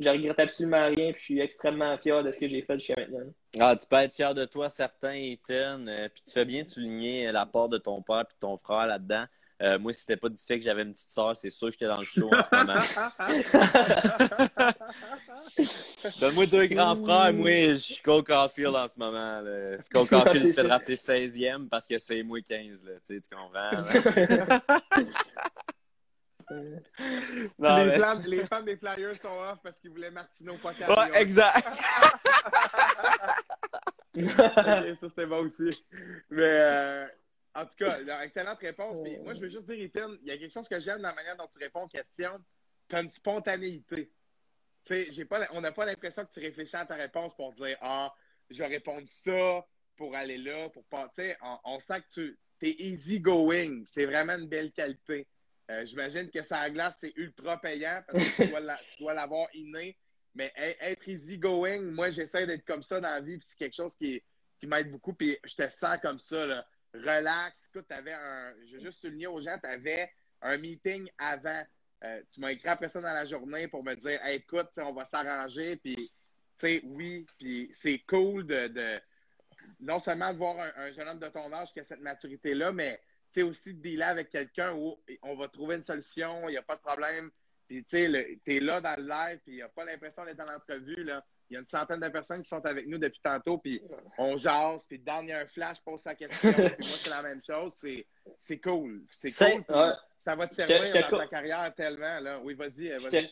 je 0.00 0.08
regrette 0.08 0.38
absolument 0.40 0.86
rien, 0.86 1.12
puis 1.12 1.18
je 1.20 1.24
suis 1.24 1.40
extrêmement 1.40 1.96
fier 1.98 2.22
de 2.24 2.32
ce 2.32 2.40
que 2.40 2.48
j'ai 2.48 2.62
fait 2.62 2.78
jusqu'à 2.78 2.94
maintenant. 3.00 3.32
Ah, 3.60 3.76
tu 3.76 3.86
peux 3.86 3.96
être 3.96 4.12
fier 4.12 4.34
de 4.34 4.44
toi, 4.44 4.68
certain, 4.68 5.12
Ethan. 5.14 5.86
Euh, 5.86 6.08
puis 6.12 6.22
tu 6.24 6.32
fais 6.32 6.44
bien 6.44 6.64
de 6.64 6.68
souligner 6.68 7.30
la 7.30 7.46
part 7.46 7.68
de 7.68 7.78
ton 7.78 8.02
père 8.02 8.20
et 8.20 8.24
de 8.24 8.38
ton 8.40 8.56
frère 8.56 8.86
là-dedans. 8.86 9.24
Euh, 9.62 9.78
moi, 9.78 9.92
si 9.92 10.00
c'était 10.00 10.16
pas 10.16 10.28
du 10.28 10.36
fait 10.36 10.58
que 10.58 10.64
j'avais 10.64 10.82
une 10.82 10.90
petite 10.92 11.10
sœur, 11.10 11.36
c'est 11.36 11.50
sûr 11.50 11.68
que 11.68 11.72
j'étais 11.74 11.86
dans 11.86 11.98
le 11.98 12.04
show 12.04 12.28
en 12.34 12.42
ce 12.42 12.56
moment. 12.56 12.80
Donne-moi 16.20 16.46
deux 16.46 16.66
grands 16.66 16.96
frères, 16.96 17.32
moi, 17.32 17.50
je 17.72 17.76
suis 17.76 18.02
Cole 18.02 18.24
Caulfield 18.24 18.74
en 18.74 18.88
ce 18.88 18.98
moment. 18.98 19.40
Là. 19.40 19.76
Cole 19.92 20.08
Caulfield 20.08 20.54
fait 20.54 20.62
drafter 20.64 20.96
16e 20.96 21.68
parce 21.68 21.86
que 21.86 21.96
c'est 21.98 22.22
moi 22.24 22.40
15, 22.40 22.84
là, 22.84 22.92
tu 23.06 23.14
sais, 23.14 23.20
tu 23.20 23.28
comprends? 23.34 23.84
Non, 26.50 27.76
les, 27.78 27.84
mais- 27.98 28.26
les 28.26 28.44
fans 28.46 28.62
des 28.62 28.76
Flyers 28.76 29.14
sont 29.14 29.28
off 29.28 29.58
parce 29.62 29.78
qu'ils 29.78 29.90
voulaient 29.90 30.10
Martino 30.10 30.54
pas 30.62 30.72
Ouais, 30.72 31.20
exact. 31.22 31.66
Ok, 34.16 34.24
ça 34.54 35.08
c'était 35.08 35.26
bon 35.26 35.46
aussi. 35.46 35.84
Mais 36.30 36.42
euh, 36.44 37.06
en 37.54 37.66
tout 37.66 37.74
cas, 37.76 37.92
alors, 37.92 38.20
excellente 38.20 38.58
réponse. 38.58 38.96
Puis 39.02 39.16
moi, 39.18 39.34
je 39.34 39.40
veux 39.40 39.48
juste 39.48 39.66
dire, 39.70 39.80
Ethan, 39.84 40.12
il 40.22 40.28
y 40.28 40.30
a 40.32 40.38
quelque 40.38 40.52
chose 40.52 40.68
que 40.68 40.80
j'aime 40.80 40.98
dans 41.02 41.08
la 41.08 41.14
manière 41.14 41.36
dont 41.36 41.46
tu 41.46 41.58
réponds 41.58 41.84
aux 41.84 41.88
questions. 41.88 42.38
Tu 42.88 42.96
as 42.96 43.00
une 43.02 43.10
spontanéité. 43.10 44.12
Tu 44.84 45.12
sais, 45.12 45.24
pas, 45.24 45.46
on 45.52 45.60
n'a 45.60 45.72
pas 45.72 45.86
l'impression 45.86 46.24
que 46.24 46.32
tu 46.32 46.40
réfléchis 46.40 46.76
à 46.76 46.84
ta 46.84 46.94
réponse 46.96 47.34
pour 47.36 47.52
dire 47.54 47.76
Ah, 47.80 48.12
je 48.50 48.58
vais 48.58 48.66
répondre 48.66 49.06
ça 49.06 49.64
pour 49.96 50.14
aller 50.14 50.36
là, 50.38 50.68
pour 50.70 50.84
pas. 50.86 51.08
Tu 51.08 51.22
sais, 51.22 51.36
on, 51.42 51.58
on 51.64 51.80
sent 51.80 52.02
que 52.02 52.08
tu 52.12 52.38
es 52.62 52.70
easy 52.78 53.20
going. 53.20 53.84
C'est 53.86 54.04
vraiment 54.06 54.34
une 54.34 54.48
belle 54.48 54.72
qualité. 54.72 55.26
Euh, 55.70 55.86
J'imagine 55.86 56.28
que 56.30 56.42
ça 56.42 56.58
à 56.58 56.68
glace, 56.70 56.98
c'est 57.00 57.12
ultra 57.16 57.58
payant 57.58 58.02
parce 58.06 58.22
que 58.24 58.42
tu 58.42 58.48
dois 58.48 58.60
la- 58.60 59.14
l'avoir 59.14 59.48
inné. 59.54 59.96
Mais 60.34 60.52
être 60.56 61.08
easy 61.08 61.38
going, 61.38 61.80
moi, 61.92 62.10
j'essaie 62.10 62.44
d'être 62.46 62.64
comme 62.64 62.82
ça 62.82 63.00
dans 63.00 63.08
la 63.08 63.20
vie, 63.20 63.38
puis 63.38 63.46
c'est 63.48 63.56
quelque 63.56 63.76
chose 63.76 63.94
qui, 63.94 64.20
qui 64.58 64.66
m'aide 64.66 64.90
beaucoup. 64.90 65.14
Puis 65.14 65.38
je 65.44 65.54
te 65.54 65.68
sens 65.70 65.96
comme 66.02 66.18
ça, 66.18 66.44
là. 66.44 66.66
Relax. 66.94 67.68
Écoute, 67.68 67.86
t'avais 67.88 68.12
un. 68.12 68.54
Je 68.66 68.76
veux 68.76 68.80
juste 68.80 69.00
souligner 69.00 69.26
aux 69.26 69.40
gens, 69.40 69.58
tu 69.58 69.66
avais 69.68 70.10
un 70.42 70.56
meeting 70.58 71.08
avant. 71.18 71.62
Euh, 72.02 72.22
tu 72.32 72.40
m'as 72.40 72.52
écrit 72.52 72.68
après 72.68 72.88
ça 72.88 73.00
dans 73.00 73.14
la 73.14 73.24
journée 73.24 73.68
pour 73.68 73.82
me 73.82 73.94
dire 73.94 74.20
écoute, 74.26 74.68
tu 74.74 74.80
on 74.80 74.92
va 74.92 75.04
s'arranger. 75.04 75.76
Puis, 75.76 75.96
tu 75.96 76.12
sais, 76.56 76.80
oui, 76.84 77.26
puis 77.38 77.70
c'est 77.72 77.98
cool 78.00 78.46
de, 78.46 79.00
non 79.80 79.98
seulement 79.98 80.32
de 80.32 80.38
voir 80.38 80.58
un, 80.58 80.72
un 80.84 80.92
jeune 80.92 81.08
homme 81.08 81.18
de 81.18 81.28
ton 81.28 81.52
âge 81.52 81.72
qui 81.72 81.80
a 81.80 81.84
cette 81.84 82.00
maturité-là, 82.00 82.72
mais 82.72 83.00
tu 83.32 83.40
sais, 83.40 83.42
aussi 83.42 83.74
de 83.74 83.80
dealer 83.80 84.04
avec 84.08 84.30
quelqu'un 84.30 84.72
où 84.74 84.96
on 85.22 85.34
va 85.36 85.48
trouver 85.48 85.76
une 85.76 85.82
solution, 85.82 86.48
il 86.48 86.52
n'y 86.52 86.58
a 86.58 86.62
pas 86.62 86.76
de 86.76 86.82
problème. 86.82 87.30
Puis, 87.66 87.82
tu 87.84 87.96
sais, 87.96 88.08
le- 88.08 88.38
t'es 88.44 88.60
là 88.60 88.80
dans 88.80 88.96
le 88.96 89.08
live, 89.08 89.40
puis 89.42 89.52
il 89.52 89.56
n'y 89.56 89.62
a 89.62 89.68
pas 89.68 89.84
l'impression 89.84 90.24
d'être 90.24 90.40
en 90.40 90.54
entrevue, 90.54 91.02
là. 91.04 91.24
Il 91.50 91.54
y 91.54 91.56
a 91.56 91.60
une 91.60 91.66
centaine 91.66 92.00
de 92.00 92.08
personnes 92.08 92.42
qui 92.42 92.48
sont 92.48 92.64
avec 92.64 92.86
nous 92.86 92.98
depuis 92.98 93.20
tantôt, 93.22 93.58
puis 93.58 93.82
on 94.18 94.36
jase, 94.36 94.84
puis 94.86 94.98
Dan, 94.98 95.24
il 95.24 95.28
y 95.28 95.32
a 95.32 95.40
un 95.40 95.46
flash, 95.46 95.78
pose 95.84 96.00
sa 96.00 96.14
question, 96.14 96.52
puis 96.52 96.62
moi, 96.62 96.74
c'est 96.78 97.10
la 97.10 97.22
même 97.22 97.42
chose. 97.42 97.72
C'est, 97.74 98.58
cool. 98.58 99.02
C'est 99.10 99.30
cool. 99.30 99.64
Ouais. 99.76 99.92
Ça 100.18 100.34
va 100.34 100.46
te 100.46 100.54
servir 100.54 100.84
je 100.86 100.92
te 100.92 101.10
dans 101.10 101.18
ta 101.18 101.26
carrière 101.26 101.74
tellement, 101.74 102.18
là. 102.20 102.40
Oui, 102.42 102.54
vas-y, 102.54 102.90
euh, 102.90 102.98
Je 102.98 103.08
vas-y. 103.08 103.28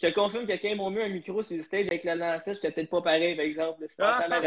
te, 0.00 0.10
confirme 0.12 0.46
que 0.46 0.52
quand 0.52 0.68
ils 0.68 0.76
m'ont 0.76 0.90
mis 0.90 1.00
un 1.00 1.08
micro 1.08 1.42
sur 1.44 1.56
le 1.56 1.62
stage 1.62 1.86
avec 1.86 2.02
la 2.02 2.16
lancette, 2.16 2.56
j'étais 2.56 2.72
peut-être 2.72 2.90
pas 2.90 3.02
pareil, 3.02 3.36
par 3.36 3.44
exemple. 3.44 3.86
Je 3.88 3.94
pense 3.94 4.20
à 4.20 4.28
non, 4.28 4.38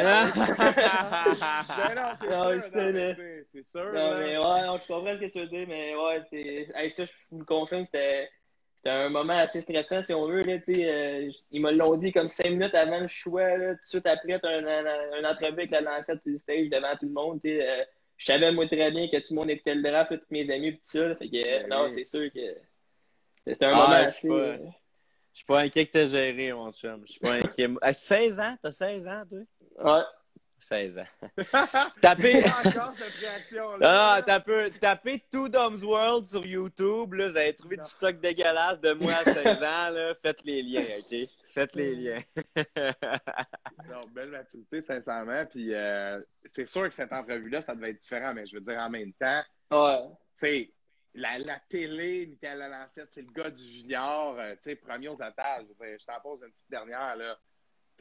c'est 2.70 2.92
Non, 2.92 3.64
sûr, 3.66 3.94
non, 3.94 4.18
mais 4.18 4.38
ouais, 4.38 4.66
non, 4.66 4.78
je 4.80 4.88
comprends 4.88 5.16
ce 5.16 5.22
que 5.22 5.32
tu 5.32 5.40
veux 5.40 5.48
dire, 5.48 5.66
mais 5.68 5.96
ouais, 5.96 6.22
c'est. 6.30 6.68
Hey, 6.76 6.92
ça, 6.92 7.06
je 7.06 7.12
vous 7.32 7.40
le 7.40 7.46
confirme, 7.46 7.86
c'était. 7.86 8.30
C'était 8.84 8.96
un 8.96 9.10
moment 9.10 9.38
assez 9.38 9.62
stressant, 9.62 10.02
si 10.02 10.12
on 10.12 10.26
veut. 10.28 10.42
Là, 10.42 10.54
euh, 10.70 11.32
ils 11.52 11.62
me 11.62 11.72
l'ont 11.72 11.96
dit 11.98 12.12
comme 12.12 12.28
cinq 12.28 12.50
minutes 12.50 12.74
avant 12.74 13.00
le 13.00 13.08
choix. 13.08 13.56
Là, 13.56 13.76
tout 13.76 13.82
de 13.82 13.86
suite 13.86 14.08
après, 14.08 14.40
tu 14.40 14.48
as 14.48 14.50
un, 14.50 14.66
un, 14.66 15.24
un 15.24 15.32
entrevue 15.32 15.54
avec 15.54 15.70
la 15.70 15.82
lancette 15.82 16.20
le 16.26 16.36
stage 16.40 16.68
devant 16.70 16.96
tout 17.00 17.06
le 17.06 17.12
monde. 17.12 17.40
euh, 17.46 17.84
je 18.18 18.26
savais, 18.26 18.52
moi, 18.52 18.66
très 18.66 18.90
bien 18.90 19.08
que 19.08 19.18
tout 19.18 19.34
le 19.34 19.36
monde 19.36 19.52
écoutait 19.52 19.76
le 19.76 19.84
draft, 19.84 20.10
là, 20.12 20.18
tous 20.18 20.26
mes 20.32 20.50
amis, 20.50 20.72
pis 20.72 20.78
tout 20.80 20.98
ça. 20.98 21.08
là, 21.10 21.16
fait 21.16 21.30
que, 21.30 21.38
euh, 21.38 21.60
Ben 21.62 21.68
non, 21.70 21.90
c'est 21.90 22.06
sûr 22.06 22.32
que 22.34 22.40
c'était 23.46 23.66
un 23.66 23.72
Ah, 23.72 23.76
moment 23.76 23.96
je 24.02 24.04
assez. 24.06 24.18
suis 24.20 24.28
pas- 24.30 24.34
euh, 24.34 24.58
Je 25.34 25.38
suis 25.38 25.46
pas 25.46 25.60
inquiet 25.62 25.86
que 25.86 25.92
t'aies 25.92 26.08
géré, 26.08 26.52
mon 26.54 26.72
chum. 26.72 27.04
Je 27.06 27.12
suis 27.12 27.20
pas 27.20 27.34
inquiet. 27.34 27.68
À 27.84 27.94
16 27.94 28.40
ans? 28.40 28.56
T'as 28.62 28.72
16 28.72 29.08
ans, 29.08 29.24
toi? 29.30 29.40
Ouais. 29.96 30.04
16 30.62 31.00
ans. 31.00 31.04
Tapez. 32.02 32.44
Encore 32.46 32.94
cette 32.98 33.14
réaction-là. 33.20 33.78
Ah, 34.18 34.22
tapez, 34.22 34.72
tapez 34.80 35.24
Two 35.32 35.50
Doms 35.50 35.84
World 35.84 36.26
sur 36.26 36.46
YouTube. 36.46 37.14
Là, 37.14 37.30
vous 37.30 37.38
allez 37.38 37.54
trouver 37.56 37.78
du 37.78 37.84
stock 37.84 38.20
dégueulasse 38.20 38.80
de 38.80 38.94
moi 38.94 39.14
à 39.14 39.24
16 39.26 39.36
ans. 39.64 39.90
Là. 39.90 40.14
Faites 40.22 40.44
les 40.44 40.62
liens, 40.62 40.86
OK? 41.00 41.30
Faites 41.48 41.76
les 41.76 41.96
liens. 41.96 42.22
non, 43.90 44.02
belle 44.14 44.30
maturité, 44.30 44.82
sincèrement. 44.82 45.46
Puis 45.46 45.74
euh, 45.74 46.22
c'est 46.46 46.68
sûr 46.68 46.88
que 46.88 46.96
cette 46.96 47.12
entrevue-là, 47.12 47.62
ça 47.62 47.76
devait 47.76 47.90
être 47.92 48.02
différent, 48.02 48.34
mais 48.34 48.46
je 48.46 48.56
veux 48.56 48.62
dire 48.62 48.78
en 48.80 48.90
même 48.90 49.14
temps, 49.14 49.42
Ouais. 49.72 50.00
tu 50.08 50.14
sais, 50.36 50.72
la, 51.14 51.38
la 51.40 51.60
télé, 51.70 52.28
Michael 52.28 52.74
c'est 53.10 53.22
le 53.22 53.32
gars 53.32 53.50
du 53.50 53.64
junior, 53.64 54.38
euh, 54.40 54.52
tu 54.54 54.62
sais, 54.62 54.76
premier 54.76 55.10
au 55.10 55.16
total. 55.16 55.66
Je, 55.80 55.98
je 56.00 56.06
t'en 56.06 56.20
pose 56.22 56.42
une 56.44 56.52
petite 56.52 56.70
dernière, 56.70 57.16
là. 57.16 57.38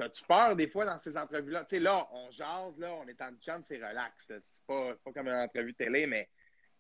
T'as-tu 0.01 0.25
peur 0.25 0.57
des 0.57 0.67
fois 0.67 0.87
dans 0.87 0.99
ces 0.99 1.15
entrevues-là? 1.15 1.65
Tu 1.65 1.77
sais, 1.77 1.79
là, 1.79 2.09
on 2.11 2.31
jase, 2.31 2.79
là, 2.79 2.91
on 2.95 3.07
est 3.07 3.21
en 3.21 3.33
chum, 3.39 3.63
c'est 3.63 3.77
relax. 3.77 4.25
C'est 4.29 4.41
pas, 4.67 4.95
pas 5.05 5.13
comme 5.13 5.29
une 5.29 5.35
entrevue 5.35 5.75
télé, 5.75 6.07
mais 6.07 6.27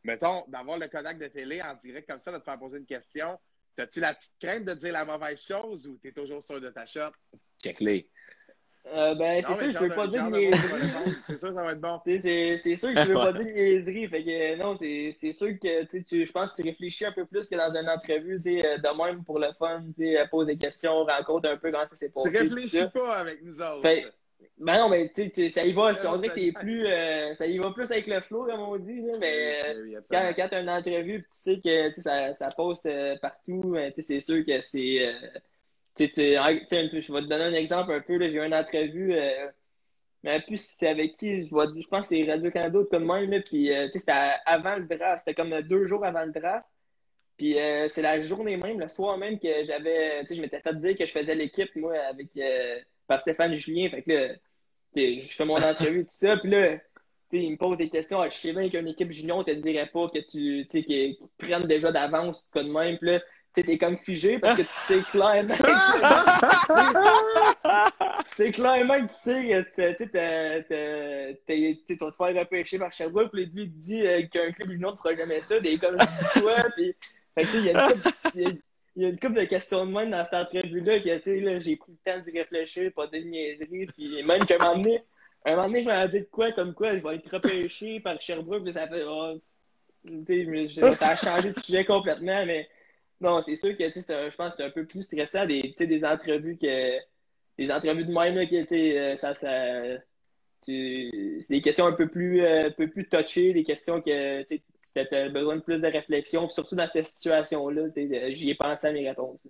mettons, 0.02 0.46
d'avoir 0.48 0.78
le 0.78 0.88
contact 0.88 1.20
de 1.20 1.26
télé 1.26 1.61
en 1.61 1.74
direct 1.74 2.09
comme 2.09 2.18
ça, 2.18 2.33
de 2.33 2.38
te 2.38 2.44
faire 2.44 2.59
poser 2.59 2.78
une 2.78 2.87
question, 2.87 3.38
t'as-tu 3.76 4.00
la 4.00 4.14
petite 4.14 4.37
crainte 4.40 4.64
de 4.64 4.72
dire 4.72 4.94
la 4.94 5.04
mauvaise 5.04 5.38
chose 5.38 5.87
ou 5.87 5.98
t'es 5.98 6.12
toujours 6.12 6.42
sûr 6.42 6.62
de 6.62 6.70
ta 6.70 6.87
shot? 6.87 7.12
Check-les. 7.62 8.09
Euh, 8.87 9.14
ben, 9.14 9.43
c'est 9.43 9.55
sûr 9.55 9.66
que 9.66 9.73
je 9.73 9.79
veux 9.79 9.95
pas 9.95 10.07
dire 10.09 10.25
niaiseries. 10.31 10.73
répondre. 10.73 11.16
C'est 11.27 11.38
sûr 11.38 11.49
que 11.51 11.55
ça 11.55 11.62
va 11.62 11.73
être 11.73 11.81
bon. 11.81 12.01
Tu 12.05 12.19
C'est 12.19 12.77
sûr 12.77 12.95
que 12.95 13.01
je 13.01 13.09
veux 13.09 13.14
pas 13.14 13.33
dire 13.33 13.45
de 13.45 13.51
niaiseries. 13.51 14.09
Fait 14.09 14.25
que 14.25 14.31
euh, 14.31 14.57
non, 14.57 14.75
c'est 14.75 15.12
sûr 15.33 15.49
que 15.61 15.85
tu 15.85 16.03
tu- 16.03 16.27
je 16.27 16.33
pense 16.33 16.53
que 16.53 16.62
tu 16.62 16.69
réfléchis 16.69 17.05
un 17.05 17.12
peu 17.12 17.25
plus 17.27 17.49
que 17.49 17.55
dans 17.57 17.71
une 17.77 17.88
entrevue, 17.88 18.38
tu 18.43 18.64
euh, 18.64 18.79
de 18.79 18.97
même 19.07 19.23
pour 19.25 19.38
le 19.38 19.49
fun, 19.59 19.85
tu 19.97 20.16
euh, 20.16 20.27
pose 20.31 20.47
des 20.47 20.57
questions, 20.57 21.05
rencontre 21.05 21.49
un 21.51 21.57
peu 21.59 21.71
comment 21.71 21.85
ça 21.88 21.97
s'est 21.97 22.07
Tu 22.09 22.12
passé. 22.12 22.33
tout 22.33 22.55
réfléchis 22.55 22.85
pas 22.93 23.16
avec 23.16 23.43
nous 23.43 23.61
autres. 23.61 23.83
Fait- 23.83 24.07
Ben 24.59 24.77
non, 24.79 24.88
mais 24.88 25.09
tu 25.14 25.25
sais, 25.25 25.31
tu- 25.31 25.49
ça 25.51 25.64
y 25.64 25.73
va, 25.73 25.93
on 26.09 26.16
dirait 26.16 26.29
que 26.29 26.35
c'est 26.35 26.53
plus, 26.53 26.87
euh, 26.87 27.35
ça 27.35 27.47
y 27.47 27.59
va 27.59 27.71
plus 27.73 27.90
avec 27.93 28.07
le 28.07 28.21
flow, 28.23 28.45
comme 28.47 28.61
on 28.61 28.77
dit, 28.79 29.03
là, 29.03 29.12
mais 29.21 29.62
euh, 29.66 29.83
Oui, 29.85 29.90
oui, 29.95 29.97
quand, 30.11 30.33
quand 30.35 30.49
tu 30.49 30.55
as 30.55 30.61
une 30.61 30.71
entrevue 30.71 31.14
et 31.16 31.21
tu 31.21 31.27
sais 31.29 31.59
que 31.59 31.95
tu 31.95 32.01
ça, 32.01 32.33
ça 32.35 32.49
passe 32.57 32.83
euh, 32.87 33.16
partout, 33.21 33.75
euh, 33.77 33.88
tu 33.95 34.03
sais, 34.03 34.14
c'est 34.14 34.21
sûr 34.21 34.45
que 34.45 34.61
c'est. 34.62 35.14
Euh, 36.05 37.01
je 37.01 37.13
vais 37.13 37.21
te 37.23 37.27
donner 37.27 37.45
un 37.45 37.55
exemple 37.55 37.93
un 37.93 38.01
peu. 38.01 38.19
J'ai 38.21 38.35
eu 38.35 38.45
une 38.45 38.55
entrevue, 38.55 39.15
euh, 39.15 39.49
mais 40.23 40.41
plus 40.43 40.59
c'était 40.59 40.89
avec 40.89 41.17
qui, 41.17 41.47
je, 41.47 41.55
vais 41.55 41.81
je 41.81 41.89
pense 41.89 42.09
que 42.09 42.17
c'est 42.17 42.31
Radio-Canada 42.31 42.79
ou 42.79 42.85
comme 42.85 43.07
même, 43.07 43.31
là, 43.31 43.41
puis 43.41 43.73
euh, 43.73 43.87
tu 43.87 43.93
sais, 43.93 43.99
c'était 44.01 44.33
avant 44.47 44.77
le 44.77 44.87
draft, 44.87 45.25
c'était 45.25 45.35
comme 45.35 45.61
deux 45.63 45.87
jours 45.87 46.05
avant 46.05 46.25
le 46.25 46.33
draft. 46.33 46.67
Puis 47.41 47.59
euh, 47.59 47.89
c'est 47.89 48.03
la 48.03 48.21
journée 48.21 48.59
même, 48.59 48.79
le 48.79 48.89
soir 48.89 49.17
même, 49.17 49.39
que 49.39 49.65
j'avais. 49.65 50.21
Tu 50.23 50.29
sais, 50.29 50.35
je 50.35 50.43
m'étais 50.43 50.61
fait 50.61 50.75
dire 50.75 50.95
que 50.95 51.07
je 51.07 51.11
faisais 51.11 51.35
l'équipe, 51.35 51.75
moi, 51.77 51.97
avec 52.11 52.29
euh, 52.37 52.79
par 53.07 53.23
Stéphane 53.23 53.55
Julien. 53.55 53.89
Fait 53.89 54.03
que 54.03 54.11
là, 54.11 54.35
je 54.95 55.23
fais 55.23 55.47
mon 55.47 55.57
entrevue, 55.57 56.05
tout 56.05 56.11
ça. 56.11 56.37
Puis 56.37 56.51
là, 56.51 56.77
il 57.33 57.53
me 57.53 57.57
pose 57.57 57.79
des 57.79 57.89
questions. 57.89 58.21
Ah, 58.21 58.29
je 58.29 58.37
sais 58.37 58.53
bien 58.53 58.69
qu'une 58.69 58.89
équipe 58.89 59.11
junior, 59.11 59.39
on 59.39 59.45
te 59.45 59.53
dirait 59.53 59.87
pas 59.87 60.11
que 60.11 60.19
tu, 60.19 60.67
tu 60.67 60.67
sais, 60.69 60.83
qu'ils 60.83 61.17
prennent 61.39 61.67
déjà 61.67 61.91
d'avance, 61.91 62.45
de 62.55 62.61
même. 62.61 62.99
Là, 63.01 63.21
tu 63.55 63.65
t'es 63.65 63.79
comme 63.79 63.99
figé 63.99 64.39
parce 64.39 64.59
que 64.59 64.63
tu 64.63 64.69
sais 64.69 65.01
clairement. 65.11 65.55
C'est 68.27 68.51
clairement 68.53 69.07
que 69.07 69.11
tu 69.13 69.19
sais 69.19 69.65
que 70.69 71.87
tu 71.87 71.95
vas 71.97 72.11
te 72.11 72.17
faire 72.17 72.41
repêcher 72.41 72.79
par 72.79 72.93
Sherbrooke, 72.93 73.31
puis 73.33 73.47
lui, 73.47 73.71
te 73.71 73.77
dit 73.79 74.07
euh, 74.07 74.23
qu'un 74.29 74.53
club 74.53 74.71
junior 74.71 74.93
ne 74.93 74.97
fera 74.99 75.15
jamais 75.17 75.43
ça, 75.43 75.59
des 75.61 75.79
comme 75.79 75.97
quoi, 76.41 76.57
puis 76.77 76.95
fait 77.35 77.45
que, 77.45 77.47
tu 77.47 77.53
sais, 77.53 77.59
il 77.59 77.65
y 77.67 77.71
a 77.71 77.85
une 77.87 77.93
couple- 78.01 78.11
y 78.35 78.45
a- 78.47 78.51
il 78.97 79.03
y 79.03 79.07
a 79.07 79.09
une 79.11 79.21
couple 79.21 79.41
de 79.41 79.45
questions 79.45 79.87
de 79.87 79.93
même 79.93 80.11
dans 80.11 80.25
cette 80.25 80.35
entrevue-là 80.35 80.99
que 81.01 81.17
tu 81.17 81.23
sais, 81.23 81.41
là, 81.41 81.61
j'ai 81.61 81.77
pris 81.77 81.93
le 81.93 82.13
temps 82.13 82.19
d'y 82.19 82.37
réfléchir, 82.37 82.91
pas 82.95 83.07
de 83.07 83.19
niaiserie, 83.19 83.87
puis 83.87 84.23
même 84.25 84.45
qu'à 84.45 84.57
un 84.57 84.59
moment 84.59 84.77
donné, 84.83 85.03
un 85.45 85.51
moment 85.57 85.67
donné, 85.69 85.83
je 85.83 85.87
m'avais 85.87 86.19
dit 86.19 86.25
de 86.25 86.29
quoi, 86.31 86.51
comme 86.53 86.75
quoi, 86.75 86.97
je 86.97 87.03
vais 87.03 87.15
être 87.17 87.31
repêché 87.33 88.01
par 88.01 88.21
Sherbrooke, 88.21 88.65
puis 88.65 88.73
ça 88.73 88.89
fait, 88.89 89.05
oh, 89.07 89.41
tu 90.27 90.69
sais, 90.75 90.91
ça 90.97 91.09
a 91.11 91.17
changé 91.17 91.53
de 91.53 91.61
sujet 91.61 91.85
complètement, 91.85 92.45
mais 92.45 92.69
non, 93.20 93.42
c'est 93.42 93.56
sûr 93.56 93.76
que, 93.76 93.85
je 93.85 94.37
pense 94.37 94.52
que 94.52 94.56
c'est 94.59 94.64
un 94.64 94.70
peu 94.70 94.87
plus 94.87 95.02
stressant, 95.02 95.46
des, 95.46 95.62
tu 95.62 95.74
sais, 95.76 95.87
des 95.87 96.04
entrevues 96.04 96.56
que 96.59 96.98
des 97.59 97.70
entrevues 97.70 98.04
de 98.06 98.12
même, 98.12 98.37
là, 98.37 98.46
que, 98.46 98.62
tu 98.62 98.68
sais, 98.68 98.98
euh, 98.98 99.16
ça, 99.18 99.35
ça, 99.35 99.98
tu- 100.64 101.38
c'est 101.42 101.54
des 101.54 101.61
questions 101.61 101.87
un 101.87 101.92
peu 101.92 102.09
plus, 102.09 102.40
euh, 102.42 102.68
un 102.68 102.70
peu 102.70 102.88
plus 102.88 103.09
touchées, 103.09 103.52
des 103.52 103.64
questions 103.64 104.00
que, 104.00 104.42
tu 104.44 104.62
sais, 104.80 105.06
tu 105.06 105.14
as 105.14 105.28
besoin 105.28 105.56
de 105.56 105.61
plus 105.62 105.80
de 105.80 105.87
réflexion, 105.87 106.48
surtout 106.48 106.74
dans 106.74 106.87
cette 106.87 107.06
situation-là, 107.06 107.88
j'y 108.30 108.50
ai 108.50 108.54
pensé 108.54 108.87
à 108.87 108.92
mes 108.92 109.09
réponses. 109.09 109.40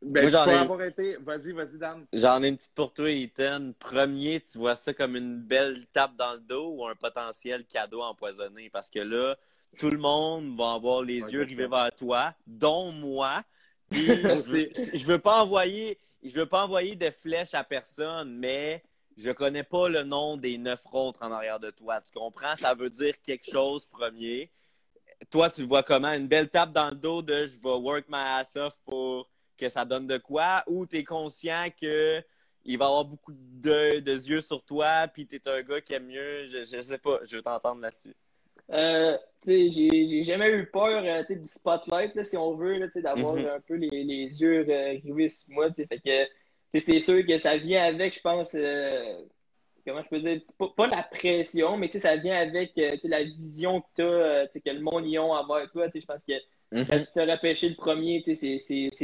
Ben, 0.00 0.22
Moi, 0.22 0.30
j'en 0.30 0.44
pour 0.44 0.52
ai- 0.52 0.56
avoir 0.56 0.82
été. 0.82 1.16
Vas-y, 1.16 1.52
vas-y, 1.52 1.76
Dan. 1.78 2.06
J'en 2.12 2.42
ai 2.42 2.48
une 2.48 2.56
petite 2.56 2.74
pour 2.74 2.92
toi, 2.92 3.10
Ethan. 3.10 3.72
Premier, 3.78 4.40
tu 4.40 4.56
vois 4.58 4.76
ça 4.76 4.94
comme 4.94 5.16
une 5.16 5.40
belle 5.42 5.86
tape 5.92 6.14
dans 6.16 6.34
le 6.34 6.40
dos 6.40 6.76
ou 6.76 6.86
un 6.86 6.94
potentiel 6.94 7.64
cadeau 7.66 8.02
empoisonné? 8.02 8.70
Parce 8.70 8.90
que 8.90 9.00
là, 9.00 9.36
tout 9.76 9.90
le 9.90 9.98
monde 9.98 10.56
va 10.56 10.74
avoir 10.74 11.02
les 11.02 11.22
Ouais, 11.22 11.32
yeux 11.32 11.42
rivés 11.42 11.66
vers 11.66 11.90
toi, 11.94 12.34
dont 12.46 12.92
moi. 12.92 13.42
Puis 13.90 14.06
je 14.06 14.50
veux, 14.50 14.68
je 14.94 15.06
veux 15.06 15.18
pas 15.18 15.42
envoyer, 15.42 15.98
je 16.22 16.40
veux 16.40 16.46
pas 16.46 16.64
envoyer 16.64 16.96
de 16.96 17.10
flèches 17.10 17.54
à 17.54 17.64
personne, 17.64 18.36
mais 18.38 18.82
je 19.16 19.30
connais 19.32 19.64
pas 19.64 19.88
le 19.88 20.04
nom 20.04 20.36
des 20.36 20.58
neuf 20.58 20.82
autres 20.92 21.22
en 21.22 21.32
arrière 21.32 21.58
de 21.58 21.70
toi. 21.70 22.00
Tu 22.00 22.12
comprends? 22.12 22.54
Ça 22.56 22.74
veut 22.74 22.90
dire 22.90 23.20
quelque 23.20 23.50
chose 23.50 23.84
premier. 23.86 24.52
Toi, 25.30 25.50
tu 25.50 25.62
le 25.62 25.66
vois 25.66 25.82
comment? 25.82 26.12
Une 26.12 26.28
belle 26.28 26.48
tape 26.48 26.72
dans 26.72 26.90
le 26.90 26.96
dos 26.96 27.22
de 27.22 27.46
je 27.46 27.58
vais 27.60 27.68
work 27.68 28.04
my 28.08 28.18
ass 28.18 28.54
off 28.56 28.78
pour 28.84 29.28
que 29.56 29.68
ça 29.68 29.84
donne 29.84 30.06
de 30.06 30.18
quoi? 30.18 30.62
Ou 30.68 30.86
tu 30.86 30.98
es 30.98 31.04
conscient 31.04 31.66
que 31.80 32.22
il 32.64 32.78
va 32.78 32.86
avoir 32.86 33.04
beaucoup 33.04 33.32
de, 33.32 34.00
de 34.00 34.12
yeux 34.12 34.40
sur 34.40 34.62
toi, 34.62 35.08
puis 35.08 35.26
tu 35.26 35.36
es 35.36 35.48
un 35.48 35.62
gars 35.62 35.80
qui 35.80 35.94
aime 35.94 36.06
mieux. 36.06 36.46
Je, 36.46 36.64
je 36.64 36.80
sais 36.80 36.98
pas, 36.98 37.18
je 37.24 37.36
veux 37.36 37.42
t'entendre 37.42 37.80
là-dessus. 37.80 38.14
Euh, 38.70 39.16
j'ai 39.46 40.22
jamais 40.24 40.50
eu 40.50 40.66
peur 40.66 41.02
euh, 41.04 41.22
du 41.34 41.44
spotlight, 41.48 42.14
là, 42.14 42.24
si 42.24 42.36
on 42.36 42.54
veut, 42.54 42.78
d'avoir 42.96 43.34
Mhm. 43.36 43.46
un 43.46 43.60
peu 43.60 43.74
les, 43.74 44.04
les 44.04 44.40
yeux 44.40 44.66
euh, 44.68 44.98
rivés 45.04 45.28
sur 45.28 45.50
moi. 45.50 45.72
Fait 45.72 45.86
que 45.98 46.28
c'est 46.78 47.00
sûr 47.00 47.24
que 47.26 47.38
ça 47.38 47.56
vient 47.56 47.84
avec, 47.84 48.14
je 48.14 48.20
pense, 48.20 48.54
euh, 48.54 49.22
comment 49.86 50.02
je 50.02 50.08
peux 50.08 50.18
dire, 50.18 50.40
pas, 50.58 50.68
pas 50.76 50.86
la 50.88 51.02
pression, 51.02 51.76
mais 51.78 51.90
ça 51.96 52.16
vient 52.16 52.36
avec 52.36 52.76
euh, 52.78 52.96
la 53.04 53.24
vision 53.24 53.80
que 53.80 53.86
tu 53.96 54.02
as, 54.02 54.60
que 54.60 54.70
le 54.70 54.80
monde 54.80 55.06
y 55.06 55.16
a 55.16 55.22
envers 55.22 55.70
toi. 55.70 55.86
Je 55.94 56.04
pense 56.04 56.24
que 56.24 56.32
quand 56.90 56.98
tu 56.98 57.06
te 57.12 57.20
repêché 57.20 57.70
le 57.70 57.74
premier, 57.76 58.22
c'est- 58.24 58.36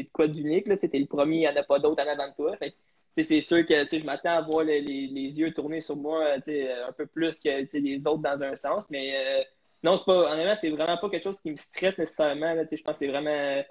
de 0.02 0.08
quoi 0.12 0.28
d'unique. 0.28 0.64
Tu 0.78 0.86
es 0.92 0.98
le 0.98 1.06
premier, 1.06 1.36
il 1.36 1.40
n'y 1.40 1.48
en 1.48 1.56
a 1.56 1.62
pas 1.62 1.78
d'autres 1.78 2.02
en 2.02 2.08
avant 2.08 2.28
de 2.28 2.34
toi. 2.34 2.56
Fait 2.58 2.74
c'est 3.22 3.40
sûr 3.40 3.64
que 3.64 3.74
je 3.74 4.04
m'attends 4.04 4.38
à 4.38 4.40
voir 4.42 4.64
les, 4.64 4.80
les, 4.80 5.38
yeux 5.38 5.52
tourner 5.52 5.80
sur 5.80 5.96
moi 5.96 6.34
tu 6.36 6.52
sais, 6.52 6.72
un 6.72 6.92
peu 6.92 7.06
plus 7.06 7.38
que 7.38 7.76
les 7.78 8.06
autres 8.06 8.22
dans 8.22 8.42
un 8.42 8.56
sens. 8.56 8.86
Mais 8.90 9.14
euh, 9.14 9.42
non, 9.82 9.96
c'est 9.96 10.04
pas, 10.04 10.32
honnêtement, 10.32 10.54
c'est 10.54 10.70
vraiment 10.70 10.96
pas 10.98 11.10
quelque 11.10 11.24
chose 11.24 11.40
qui 11.40 11.50
me 11.52 11.56
stresse 11.56 11.98
nécessairement. 11.98 12.54
Je 12.56 12.82
pense 12.82 12.94
que 12.94 12.98
c'est 12.98 13.08
vraiment. 13.08 13.62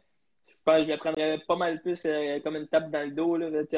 Je 0.48 0.54
pense 0.64 0.86
je 0.86 0.92
le 0.92 0.98
prendrais 0.98 1.40
pas 1.48 1.56
mal 1.58 1.82
plus 1.82 2.02
euh, 2.06 2.40
comme 2.40 2.56
une 2.56 2.68
tape 2.68 2.90
dans 2.92 3.04
le 3.04 3.12
dos. 3.12 3.38
C'est 3.70 3.78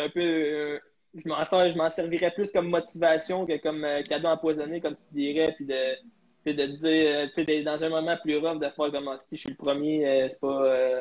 un 0.00 0.08
peu. 0.10 0.20
euh, 0.20 0.78
je 1.14 1.28
m'en 1.28 1.44
je 1.44 1.76
m'en 1.76 1.90
servirais 1.90 2.32
plus 2.32 2.50
comme 2.50 2.68
motivation 2.68 3.46
que 3.46 3.56
comme 3.58 3.84
euh, 3.84 3.96
cadeau 4.08 4.28
empoisonné, 4.28 4.80
comme 4.80 4.96
tu 4.96 5.04
dirais, 5.12 5.54
puis 5.56 5.66
de, 5.66 6.66
dire, 6.66 7.28
euh, 7.28 7.28
tu 7.34 7.62
dans 7.62 7.82
un 7.84 7.88
moment 7.88 8.16
plus 8.22 8.36
rough, 8.38 8.58
de 8.58 8.68
faire 8.68 8.90
comme 8.92 9.16
si 9.20 9.36
je 9.36 9.40
suis 9.42 9.50
le 9.50 9.56
premier, 9.56 10.06
euh, 10.06 10.28
c'est 10.28 10.40
pas. 10.40 10.64
euh, 10.64 11.00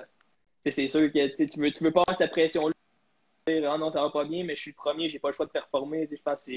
c'est 0.66 0.88
sûr 0.88 1.12
que 1.12 1.28
tu 1.28 1.60
veux, 1.60 1.72
tu 1.72 1.84
veux 1.84 1.92
pas 1.92 2.02
avoir 2.02 2.16
cette 2.16 2.32
pression-là. 2.32 2.74
Ah 3.48 3.78
non, 3.78 3.92
ça 3.92 4.02
va 4.02 4.10
pas 4.10 4.24
bien, 4.26 4.44
mais 4.46 4.56
je 4.56 4.62
suis 4.62 4.72
le 4.72 4.76
premier, 4.76 5.10
j'ai 5.10 5.20
pas 5.20 5.30
le 5.30 5.34
choix 5.34 5.46
de 5.46 5.52
performer. 5.52 6.08
Je 6.10 6.16
pense 6.24 6.46
que 6.46 6.52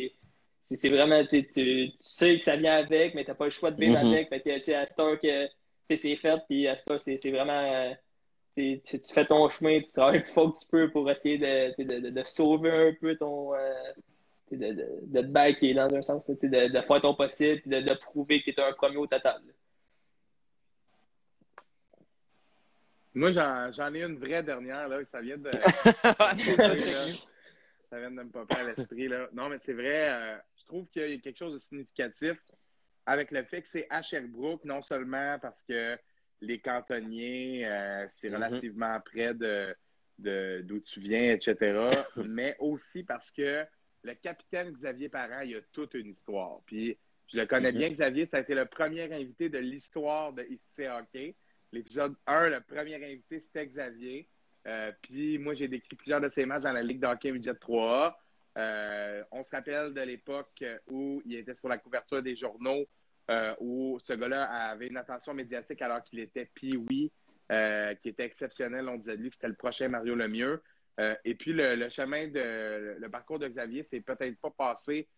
c'est. 0.67 0.89
Vraiment, 0.89 1.23
tu, 1.25 1.41
sais, 1.41 1.43
tu 1.53 1.91
tu 1.93 1.97
sais 2.01 2.39
que 2.39 2.45
ça 2.45 2.57
vient 2.57 2.75
avec, 2.77 3.15
mais 3.15 3.25
t'as 3.25 3.35
pas 3.35 3.47
le 3.47 3.51
choix 3.51 3.71
de 3.71 3.79
vivre 3.81 3.99
Mhm. 3.99 4.07
avec. 4.13 4.29
Fait 4.29 4.41
que, 4.41 4.57
tu 4.59 4.65
sais, 4.65 4.75
à 4.75 4.87
cette 4.87 4.99
heure 5.01 5.19
que 5.19 5.49
c'est 5.97 6.17
fait, 6.17 6.39
puis 6.49 6.69
à 6.69 6.77
cette 6.77 6.91
heure, 6.91 7.01
c'est 7.01 7.31
vraiment. 7.31 7.95
tu, 8.57 8.81
fais 9.15 9.27
ton 9.27 9.49
chemin, 9.49 9.81
tu 9.81 9.93
travailles 9.93 10.19
le 10.19 10.25
plus 10.25 10.33
fort 10.33 10.53
que 10.53 10.59
tu 10.59 10.67
peux 10.71 10.91
pour 10.93 11.11
essayer 11.11 11.39
de, 11.39 11.83
de, 11.83 12.01
de, 12.01 12.11
de 12.11 12.25
sauver 12.25 12.71
un 12.71 12.95
peu 13.01 13.17
ton. 13.17 13.55
euh, 13.55 13.73
de, 14.53 14.57
de, 14.73 14.89
de 15.03 15.21
te 15.23 15.27
backer 15.27 15.75
dans 15.75 15.93
un 15.95 16.03
sens, 16.03 16.27
de, 16.29 16.69
de 16.73 16.81
faire 16.83 17.01
ton 17.01 17.15
possible, 17.15 17.63
de, 17.67 17.81
de 17.81 17.95
prouver 17.95 18.43
que 18.43 18.51
tu 18.53 18.61
es 18.61 18.65
un 18.65 18.73
premier 18.75 18.97
au 18.97 19.07
total. 19.07 19.43
Moi, 23.17 23.33
j'en 23.33 23.95
ai 23.95 24.03
une 24.03 24.19
vraie 24.19 24.43
dernière, 24.43 24.89
là. 24.89 25.03
Ça 25.07 25.23
vient 25.23 25.39
de. 25.39 25.51
Ça, 27.89 28.01
vient 28.01 28.11
de 28.11 28.17
me 28.17 28.29
popper 28.29 28.57
à 28.57 28.65
l'esprit, 28.75 29.09
là. 29.09 29.29
Non, 29.33 29.49
mais 29.49 29.59
c'est 29.59 29.73
vrai, 29.73 30.11
euh, 30.11 30.37
je 30.59 30.65
trouve 30.67 30.87
qu'il 30.89 31.09
y 31.09 31.15
a 31.15 31.19
quelque 31.19 31.39
chose 31.39 31.55
de 31.55 31.59
significatif 31.61 32.37
avec 33.07 33.31
le 33.31 33.45
fait 33.45 33.63
que 33.63 33.69
c'est 33.69 33.87
à 33.91 34.03
Sherbrooke, 34.03 34.65
non 34.65 34.83
seulement 34.83 35.39
parce 35.41 35.63
que 35.63 35.97
les 36.41 36.59
cantonniers, 36.59 37.65
euh, 37.67 38.07
c'est 38.09 38.29
Mhm. 38.29 38.35
relativement 38.35 39.01
près 39.01 39.33
de 39.35 39.75
d'où 40.19 40.81
tu 40.81 40.99
viens, 41.01 41.33
etc., 41.33 41.57
mais 42.29 42.57
aussi 42.59 43.05
parce 43.05 43.31
que 43.31 43.65
le 44.03 44.15
capitaine 44.15 44.73
Xavier 44.73 45.09
Parent, 45.09 45.41
il 45.43 45.57
a 45.57 45.61
toute 45.73 45.95
une 45.95 46.09
histoire. 46.09 46.61
Puis, 46.67 46.99
je 47.33 47.39
le 47.39 47.47
connais 47.47 47.71
Mhm. 47.73 47.79
bien, 47.79 47.91
Xavier, 47.91 48.27
ça 48.27 48.39
a 48.39 48.41
été 48.41 48.55
le 48.55 48.67
premier 48.67 49.03
invité 49.15 49.49
de 49.49 49.59
l'histoire 49.59 50.33
de 50.33 50.43
ICC 50.43 50.89
Hockey. 50.89 51.35
L'épisode 51.73 52.15
1, 52.27 52.51
le 52.51 52.61
premier 52.61 52.95
invité, 52.97 53.41
c'était 53.41 53.67
Xavier. 53.67 54.29
Euh, 54.67 54.93
puis 55.03 55.39
moi, 55.39 55.55
j'ai 55.55 55.69
décrit 55.69 55.97
plusieurs 55.97 56.21
de 56.21 56.29
ses 56.29 56.47
matchs 56.47 56.63
dans 56.63 56.73
la 56.73 56.83
Ligue 56.83 57.01
de 57.01 57.07
hockey 57.07 57.33
Midget 57.33 57.53
3A. 57.53 58.15
Euh, 58.59 59.23
on 59.31 59.43
se 59.43 59.51
rappelle 59.51 59.93
de 59.93 60.01
l'époque 60.01 60.65
où 60.87 61.23
il 61.25 61.35
était 61.37 61.55
sur 61.55 61.69
la 61.69 61.79
couverture 61.79 62.23
des 62.23 62.37
journaux, 62.37 62.87
euh, 63.31 63.55
où 63.61 63.99
ce 64.01 64.13
gars-là 64.15 64.45
avait 64.45 64.87
une 64.87 64.97
attention 64.97 65.35
médiatique 65.35 65.83
alors 65.83 66.03
qu'il 66.03 66.21
était 66.21 66.51
pee-wee. 66.55 67.13
qui 68.03 68.09
était 68.09 68.25
exceptionnel. 68.25 68.89
On 68.89 68.97
disait 68.97 69.17
de 69.17 69.23
lui 69.23 69.31
que 69.31 69.37
c'était 69.37 69.49
le 69.49 69.55
prochain 69.55 69.89
Mario 69.89 70.15
Lemieux. 70.15 70.63
Et 71.25 71.35
puis, 71.35 71.53
le, 71.53 71.89
chemin 71.91 72.27
de 72.29 72.97
le 72.99 73.09
parcours 73.09 73.39
de 73.39 73.47
Xavier, 73.47 73.83
c'est 73.83 74.01
peut-être 74.01 74.39
pas 74.41 74.51
passé 74.51 75.09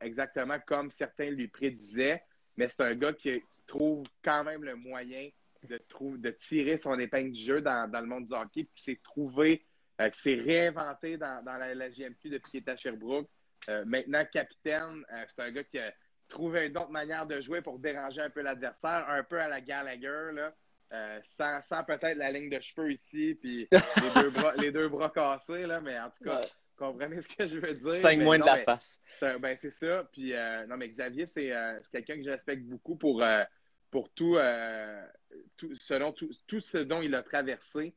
exactement 0.00 0.58
comme 0.66 0.90
certains 0.90 1.30
lui 1.30 1.48
prédisaient, 1.48 2.22
mais 2.56 2.68
c'est 2.68 2.84
un 2.84 2.94
gars 2.94 3.12
qui, 3.12 3.42
trouve 3.66 4.04
quand 4.22 4.44
même 4.44 4.64
le 4.64 4.76
moyen 4.76 5.28
de, 5.66 5.80
de 6.16 6.30
tirer 6.30 6.78
son 6.78 6.98
épingle 6.98 7.32
du 7.32 7.40
jeu 7.40 7.60
dans, 7.60 7.90
le 7.92 8.06
monde 8.06 8.26
du 8.26 8.34
hockey, 8.34 8.64
puis 8.64 8.72
qui 8.74 8.82
s'est 8.82 9.00
trouvé, 9.02 9.64
qui 10.12 10.20
s'est 10.20 10.34
réinventé 10.34 11.16
dans, 11.16 11.42
la, 11.44 11.74
la, 11.74 11.90
GMQ 11.90 12.28
depuis 12.28 12.50
qu'il 12.50 12.60
était 12.60 12.72
à 12.72 12.76
Sherbrooke. 12.76 13.28
maintenant, 13.86 14.24
capitaine, 14.30 15.04
c'est 15.28 15.42
un 15.42 15.50
gars 15.50 15.64
qui 15.64 15.78
a 15.78 15.92
trouvé 16.28 16.66
une 16.66 16.76
autre 16.76 16.90
manière 16.90 17.26
de 17.26 17.40
jouer 17.40 17.62
pour 17.62 17.78
déranger 17.78 18.20
un 18.20 18.30
peu 18.30 18.42
l'adversaire, 18.42 19.06
un 19.08 19.22
peu 19.22 19.40
à 19.40 19.48
la 19.48 19.60
Gallagher, 19.60 20.30
là. 20.32 20.54
Euh, 20.92 21.18
sans, 21.24 21.82
peut-être 21.84 22.16
la 22.16 22.30
ligne 22.30 22.48
de 22.48 22.60
cheveux 22.60 22.92
ici, 22.92 23.36
puis 23.40 23.68
les, 24.60 24.70
deux 24.70 24.88
bras, 24.88 25.10
cassés, 25.10 25.66
là, 25.66 25.80
mais 25.80 25.98
en 25.98 26.10
tout 26.10 26.22
cas, 26.22 26.40
comprenez 26.76 27.20
ce 27.22 27.28
que 27.34 27.46
je 27.48 27.58
veux 27.58 27.74
dire. 27.74 27.94
Cinq 27.94 28.20
moins 28.20 28.38
de 28.38 28.46
la 28.46 28.58
face. 28.58 29.00
Ben, 29.20 29.56
c'est 29.56 29.72
ça. 29.72 30.08
Puis, 30.12 30.32
euh, 30.32 30.64
non, 30.66 30.76
mais 30.76 30.88
Xavier, 30.88 31.26
c'est 31.26 31.50
euh, 31.50 31.80
quelqu'un 31.90 32.16
que 32.16 32.22
je 32.22 32.30
respecte 32.30 32.62
beaucoup 32.62 32.94
pour, 32.94 33.24
pour 33.96 34.10
tout, 34.10 34.36
tout, 35.56 35.74
selon 35.76 36.12
tout, 36.12 36.28
tout, 36.46 36.60
ce 36.60 36.76
dont 36.76 37.00
il 37.00 37.14
a 37.14 37.22
traversé, 37.22 37.94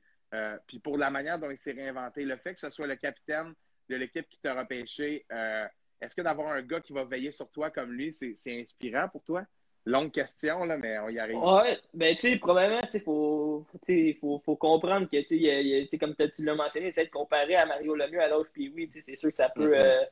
puis 0.65 0.79
pour 0.79 0.97
la 0.97 1.09
manière 1.09 1.37
dont 1.37 1.51
il 1.51 1.57
s'est 1.57 1.73
réinventé. 1.73 2.23
Le 2.23 2.37
fait 2.37 2.53
que 2.53 2.59
ce 2.61 2.69
soit 2.69 2.87
le 2.87 2.95
capitaine 2.95 3.53
de 3.89 3.97
l'équipe 3.97 4.25
qui 4.29 4.39
t'a 4.39 4.53
repêché, 4.53 5.25
est-ce 5.99 6.15
que 6.15 6.21
d'avoir 6.21 6.53
un 6.53 6.61
gars 6.61 6.79
qui 6.79 6.93
va 6.93 7.03
veiller 7.03 7.31
sur 7.31 7.51
toi 7.51 7.69
comme 7.69 7.91
lui, 7.91 8.13
c'est 8.13 8.61
inspirant 8.61 9.09
pour 9.09 9.25
toi? 9.25 9.43
Longue 9.85 10.13
question, 10.13 10.63
là, 10.63 10.77
mais 10.77 10.97
on 10.99 11.09
y 11.09 11.19
arrive. 11.19 11.35
Ouais, 11.37 11.77
ben, 11.93 12.15
tu 12.15 12.29
sais, 12.29 12.37
probablement, 12.37 12.79
tu 12.83 12.91
sais, 12.91 12.99
faut, 13.01 13.65
faut, 14.21 14.39
faut 14.45 14.55
comprendre 14.55 15.09
que, 15.09 15.17
tu 15.17 15.89
sais, 15.89 15.97
comme 15.97 16.15
tu 16.15 16.45
l'as 16.45 16.55
mentionné, 16.55 16.93
c'est 16.93 17.07
de 17.07 17.09
comparer 17.09 17.57
à 17.57 17.65
Mario 17.65 17.93
Lemieux 17.93 18.21
à 18.21 18.29
l'autre, 18.29 18.51
puis 18.53 18.71
oui, 18.73 18.87
tu 18.87 18.93
sais, 18.93 19.01
c'est 19.01 19.17
sûr 19.17 19.31
que 19.31 19.35
ça 19.35 19.49
peut. 19.49 19.73
Mm-hmm. 19.73 19.83
euh, 19.83 20.05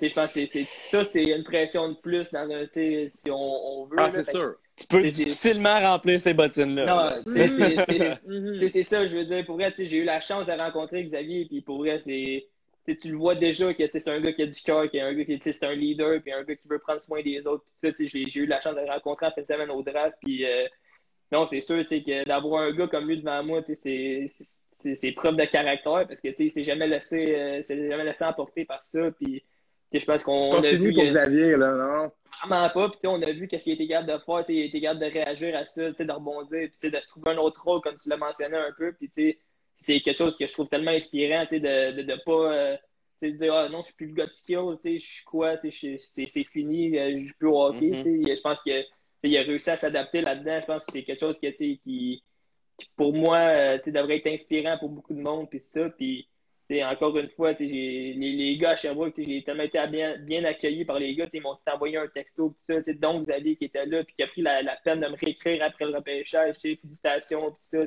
je 0.00 0.12
pense 0.12 0.34
que 0.34 0.46
c'est 0.46 0.64
ça, 0.64 1.04
c'est 1.04 1.24
une 1.24 1.44
pression 1.44 1.90
de 1.90 1.94
plus 1.94 2.30
dans 2.32 2.50
un, 2.50 2.64
si 2.72 3.30
on, 3.30 3.34
on 3.34 3.84
veut. 3.86 3.96
Ah, 3.98 4.10
c'est 4.10 4.30
sûr. 4.30 4.54
Tu 4.76 4.86
peux 4.86 5.02
difficilement 5.02 5.80
remplir 5.80 6.18
ces 6.18 6.32
bottines-là. 6.32 6.86
Non, 6.86 7.32
mm-hmm. 7.32 8.68
c'est 8.68 8.82
ça, 8.82 9.04
je 9.04 9.16
veux 9.16 9.24
dire. 9.24 9.44
Pour 9.44 9.56
vrai, 9.56 9.72
j'ai 9.76 9.98
eu 9.98 10.04
la 10.04 10.20
chance 10.20 10.46
de 10.46 10.52
rencontrer 10.52 11.04
Xavier, 11.04 11.44
puis 11.44 11.60
pour 11.60 11.78
vrai, 11.78 11.98
c'est 12.00 12.46
tu 12.86 13.10
le 13.10 13.16
vois 13.16 13.34
déjà 13.34 13.72
que 13.74 13.84
c'est 13.90 14.08
un 14.08 14.20
gars 14.20 14.32
qui 14.32 14.42
a 14.42 14.46
du 14.46 14.60
cœur, 14.60 14.90
qui 14.90 14.96
est 14.96 15.02
un 15.02 15.12
gars 15.12 15.24
qui 15.24 15.32
est 15.32 15.64
un 15.64 15.74
leader, 15.74 16.20
puis 16.20 16.32
un 16.32 16.42
gars 16.42 16.56
qui 16.56 16.66
veut 16.68 16.78
prendre 16.78 17.00
soin 17.00 17.22
des 17.22 17.46
autres. 17.46 17.64
J'ai 17.80 18.40
eu 18.40 18.46
la 18.46 18.60
chance 18.60 18.74
de 18.74 18.80
le 18.80 18.90
rencontrer 18.90 19.26
en 19.26 19.30
fin 19.30 19.42
de 19.42 19.46
semaine 19.46 19.70
au 19.70 19.82
draft. 19.82 20.16
Puis, 20.20 20.44
euh, 20.44 20.66
non, 21.30 21.46
c'est 21.46 21.60
sûr 21.60 21.84
que 21.86 22.26
d'avoir 22.26 22.62
un 22.62 22.72
gars 22.72 22.88
comme 22.88 23.06
lui 23.06 23.18
devant 23.18 23.42
moi, 23.44 23.60
c'est 23.64 25.12
preuve 25.14 25.36
de 25.36 25.44
caractère 25.44 26.06
parce 26.08 26.20
que 26.20 26.28
il 26.36 26.50
s'est 26.50 26.64
jamais 26.64 26.88
laissé 26.88 27.34
euh, 27.36 27.62
jamais 27.62 28.04
laissé 28.04 28.24
emporter 28.24 28.64
par 28.64 28.84
ça. 28.84 29.10
Puis, 29.12 29.44
je 29.98 30.04
pense 30.04 30.22
qu'on 30.22 30.62
a 30.62 30.72
vu. 30.72 30.92
pour 30.92 31.04
Xavier, 31.04 31.56
là, 31.56 31.72
non? 31.72 32.10
Vraiment 32.40 32.70
pas. 32.70 32.88
Puis, 32.88 33.06
on 33.06 33.22
a 33.22 33.32
vu 33.32 33.46
qu'est-ce 33.46 33.64
qu'il 33.64 33.74
était 33.74 33.86
capable 33.86 34.12
de 34.12 34.24
faire. 34.24 34.44
Il 34.48 34.60
était 34.60 34.80
capable 34.80 35.00
de 35.00 35.12
réagir 35.12 35.56
à 35.56 35.64
ça, 35.66 35.90
de 35.90 36.12
rebondir, 36.12 36.68
puis 36.78 36.90
de 36.90 37.00
se 37.00 37.08
trouver 37.08 37.30
un 37.32 37.38
autre 37.38 37.62
rôle, 37.62 37.80
comme 37.80 37.96
tu 37.96 38.08
l'as 38.08 38.16
mentionné 38.16 38.56
un 38.56 38.72
peu. 38.76 38.92
Puis, 38.92 39.10
c'est 39.76 40.00
quelque 40.00 40.18
chose 40.18 40.36
que 40.36 40.46
je 40.46 40.52
trouve 40.52 40.68
tellement 40.68 40.90
inspirant, 40.90 41.42
tu 41.42 41.56
sais, 41.56 41.60
de, 41.60 41.96
de, 41.96 42.02
de 42.02 42.16
pas 42.24 42.52
euh, 42.52 42.76
dire 43.30 43.54
ah 43.54 43.68
non, 43.68 43.80
je 43.82 43.86
suis 43.86 43.94
plus 43.94 44.06
le 44.06 44.14
gars 44.14 44.26
de 44.26 44.32
skill, 44.32 44.76
tu 44.80 44.90
sais, 44.90 44.98
je 44.98 45.06
suis 45.06 45.24
quoi, 45.24 45.56
tu 45.56 45.70
sais, 45.70 45.96
c'est 45.98 46.44
fini, 46.44 46.98
euh, 46.98 47.18
je 47.18 47.24
joue 47.24 47.34
plus 47.38 47.48
au 47.48 47.62
hockey, 47.62 47.90
mm-hmm. 47.90 48.02
tu 48.02 48.24
sais. 48.24 48.36
Je 48.36 48.40
pense 48.40 48.62
qu'il 48.62 49.36
a 49.36 49.42
réussi 49.42 49.70
à 49.70 49.76
s'adapter 49.76 50.20
là-dedans. 50.20 50.60
Je 50.60 50.66
pense 50.66 50.84
que 50.84 50.92
c'est 50.92 51.02
quelque 51.02 51.20
chose 51.20 51.38
qui, 51.38 51.52
qui, 51.52 51.78
qui, 51.78 52.22
pour 52.96 53.12
moi, 53.12 53.38
euh, 53.38 53.78
tu 53.78 53.84
sais, 53.84 53.92
devrait 53.92 54.16
être 54.16 54.26
inspirant 54.28 54.78
pour 54.78 54.88
beaucoup 54.88 55.14
de 55.14 55.20
monde, 55.20 55.48
puis 55.48 55.60
ça, 55.60 55.88
puis 55.90 56.28
encore 56.84 57.16
une 57.18 57.28
fois, 57.30 57.52
les, 57.58 58.58
gars 58.60 58.70
à 58.70 58.76
Sherbrooke, 58.76 59.14
j'ai 59.16 59.42
tellement 59.44 59.64
été 59.64 59.78
bien, 60.20 60.44
accueilli 60.44 60.84
par 60.84 60.98
les 60.98 61.14
gars. 61.14 61.26
Ils 61.32 61.42
m'ont 61.42 61.58
envoyé 61.72 61.96
un 61.96 62.08
texto, 62.08 62.48
tout 62.48 62.54
ça. 62.58 62.74
Donc, 62.94 63.24
Xavier 63.24 63.56
qui 63.56 63.64
était 63.66 63.86
là, 63.86 64.04
puis 64.04 64.14
qui 64.14 64.22
a 64.22 64.26
pris 64.28 64.42
la, 64.42 64.76
peine 64.84 65.00
de 65.00 65.08
me 65.08 65.16
réécrire 65.16 65.62
après 65.62 65.86
le 65.86 65.96
repêchage. 65.96 66.56
Félicitations, 66.56 67.50
tout 67.50 67.56
ça 67.60 67.86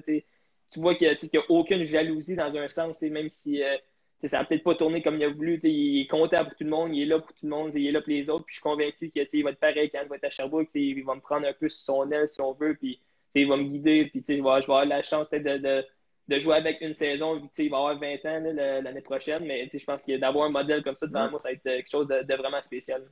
tu 0.71 0.79
vois 0.79 0.95
qu'il 0.95 1.07
n'y 1.07 1.39
a, 1.39 1.43
aucune 1.49 1.83
jalousie 1.83 2.36
dans 2.36 2.53
un 2.55 2.67
sens, 2.67 3.01
même 3.03 3.29
si 3.29 3.63
euh, 3.63 3.77
ça 4.23 4.39
n'a 4.39 4.45
peut-être 4.45 4.63
pas 4.63 4.75
tourné 4.75 5.01
comme 5.01 5.15
il 5.15 5.23
a 5.23 5.29
voulu. 5.29 5.57
Il 5.63 6.01
est 6.01 6.07
content 6.07 6.43
pour 6.43 6.55
tout 6.55 6.63
le 6.63 6.69
monde, 6.69 6.95
il 6.95 7.03
est 7.03 7.05
là 7.05 7.19
pour 7.19 7.29
tout 7.29 7.43
le 7.45 7.49
monde, 7.49 7.71
il 7.75 7.88
est 7.88 7.91
là 7.91 8.01
pour 8.01 8.11
les 8.11 8.29
autres. 8.29 8.45
Puis 8.45 8.55
je 8.55 8.59
suis 8.59 8.63
convaincu 8.63 9.09
qu'il 9.09 9.43
va 9.43 9.51
être 9.51 9.59
pareil 9.59 9.89
quand 9.89 9.99
il 10.03 10.09
va 10.09 10.15
être 10.15 10.25
à 10.25 10.29
Sherbrooke. 10.29 10.69
Il 10.75 11.03
va 11.03 11.15
me 11.15 11.21
prendre 11.21 11.47
un 11.47 11.53
peu 11.53 11.69
sur 11.69 11.86
son 11.86 12.11
aile 12.11 12.27
si 12.27 12.41
on 12.41 12.53
veut, 12.53 12.75
puis 12.75 12.99
il 13.36 13.47
va 13.47 13.57
me 13.57 13.63
guider. 13.63 14.05
Puis 14.05 14.23
je 14.27 14.33
vais, 14.33 14.39
je 14.39 14.43
vais 14.43 14.51
avoir 14.51 14.86
la 14.86 15.03
chance 15.03 15.29
de, 15.29 15.38
de, 15.38 15.86
de, 16.28 16.39
jouer 16.39 16.55
avec 16.55 16.82
une 16.82 16.93
saison, 16.93 17.39
vu 17.39 17.49
il 17.57 17.69
va 17.69 17.78
avoir 17.78 17.99
20 17.99 18.26
ans 18.26 18.82
l'année 18.82 19.01
prochaine. 19.01 19.45
Mais 19.45 19.69
je 19.71 19.84
pense 19.84 20.05
que 20.05 20.17
d'avoir 20.17 20.45
un 20.45 20.51
modèle 20.51 20.84
comme 20.84 20.95
ça 20.95 21.07
devant 21.07 21.30
moi, 21.30 21.39
ça 21.39 21.49
va 21.49 21.53
être 21.53 21.63
quelque 21.63 21.89
chose 21.89 22.07
de, 22.07 22.36
vraiment 22.36 22.61
spécial. 22.61 23.07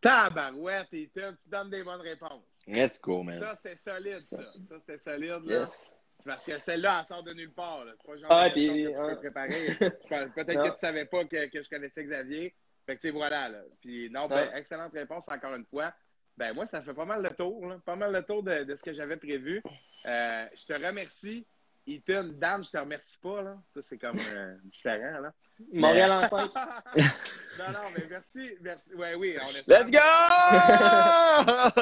Tabarouette, 0.00 0.92
Ethan, 0.92 1.32
tu 1.42 1.48
donnes 1.48 1.70
des 1.70 1.82
bonnes 1.82 2.00
réponses. 2.00 2.44
Let's 2.66 3.00
go, 3.00 3.22
man. 3.22 3.40
Ça, 3.40 3.56
c'était 3.56 3.76
solide, 3.76 4.16
ça. 4.16 4.44
Ça, 4.44 4.78
c'était 4.78 4.98
solide, 4.98 5.42
là. 5.44 5.60
Yes. 5.60 5.98
C'est 6.18 6.30
parce 6.30 6.44
que 6.44 6.58
celle-là, 6.58 7.00
elle 7.00 7.14
sort 7.14 7.22
de 7.22 7.32
nulle 7.32 7.52
part. 7.52 7.84
Là. 7.84 7.92
Pas 8.04 8.16
genre 8.16 8.30
ah, 8.30 8.48
puis, 8.50 8.66
que 8.66 8.88
tu 8.88 8.94
peux 8.94 9.16
préparer. 9.16 9.74
Peut-être 10.34 10.62
que 10.62 10.70
tu 10.70 10.78
savais 10.78 11.04
pas 11.04 11.24
que, 11.24 11.46
que, 11.48 11.62
je 11.62 11.68
connaissais 11.68 12.04
Xavier. 12.04 12.54
Fait 12.86 12.96
que, 12.96 13.00
tu 13.00 13.08
sais, 13.08 13.12
voilà, 13.12 13.48
là. 13.48 13.62
Puis, 13.80 14.08
non, 14.10 14.28
ben, 14.28 14.50
excellente 14.54 14.92
réponse 14.92 15.28
encore 15.28 15.54
une 15.54 15.66
fois. 15.66 15.92
Ben, 16.36 16.52
moi, 16.52 16.66
ça 16.66 16.82
fait 16.82 16.92
pas 16.92 17.06
mal 17.06 17.22
le 17.22 17.30
tour, 17.30 17.66
là. 17.66 17.78
Pas 17.84 17.96
mal 17.96 18.12
le 18.12 18.22
tour 18.22 18.42
de, 18.42 18.64
de 18.64 18.76
ce 18.76 18.82
que 18.82 18.92
j'avais 18.92 19.16
prévu. 19.16 19.60
Euh, 20.06 20.46
je 20.54 20.66
te 20.66 20.72
remercie. 20.74 21.46
Ethan, 21.88 22.24
Dan, 22.24 22.64
je 22.64 22.70
te 22.70 22.78
remercie 22.78 23.16
pas, 23.18 23.42
là. 23.42 23.56
Ça, 23.72 23.80
c'est 23.80 23.96
comme 23.96 24.18
euh, 24.18 24.54
différent, 24.64 25.20
là. 25.20 25.32
Montréal 25.72 26.12
en 26.12 26.28
5. 26.28 26.50
non, 26.54 27.72
non, 27.72 27.90
mais 27.96 28.06
merci. 28.10 28.50
merci. 28.60 28.84
Ouais, 28.94 29.14
oui, 29.14 29.36
on 29.40 29.48
est 29.48 29.66
Let's 29.66 29.90
go! 29.90 29.98
ah 30.02 31.72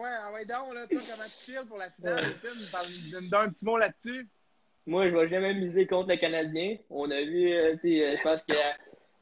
ouais, 0.00 0.16
ah 0.22 0.32
ouais, 0.32 0.46
donc, 0.46 0.72
là, 0.72 0.86
toi, 0.86 1.00
comment 1.10 1.24
tu 1.24 1.52
files 1.52 1.66
pour 1.68 1.76
la 1.76 1.90
finale, 1.90 2.24
Ethan? 2.24 2.54
me 2.54 3.28
donne 3.28 3.48
un 3.48 3.50
petit 3.50 3.64
mot 3.66 3.76
là-dessus. 3.76 4.26
Moi, 4.86 5.10
je 5.10 5.14
vais 5.14 5.28
jamais 5.28 5.52
miser 5.54 5.86
contre 5.86 6.10
le 6.10 6.16
Canadien. 6.16 6.76
On 6.88 7.10
a 7.10 7.20
vu, 7.20 7.52
euh, 7.52 7.72
tu 7.82 7.98
sais, 7.98 8.16
je 8.16 8.22
pense 8.22 8.42
qu'à 8.44 8.76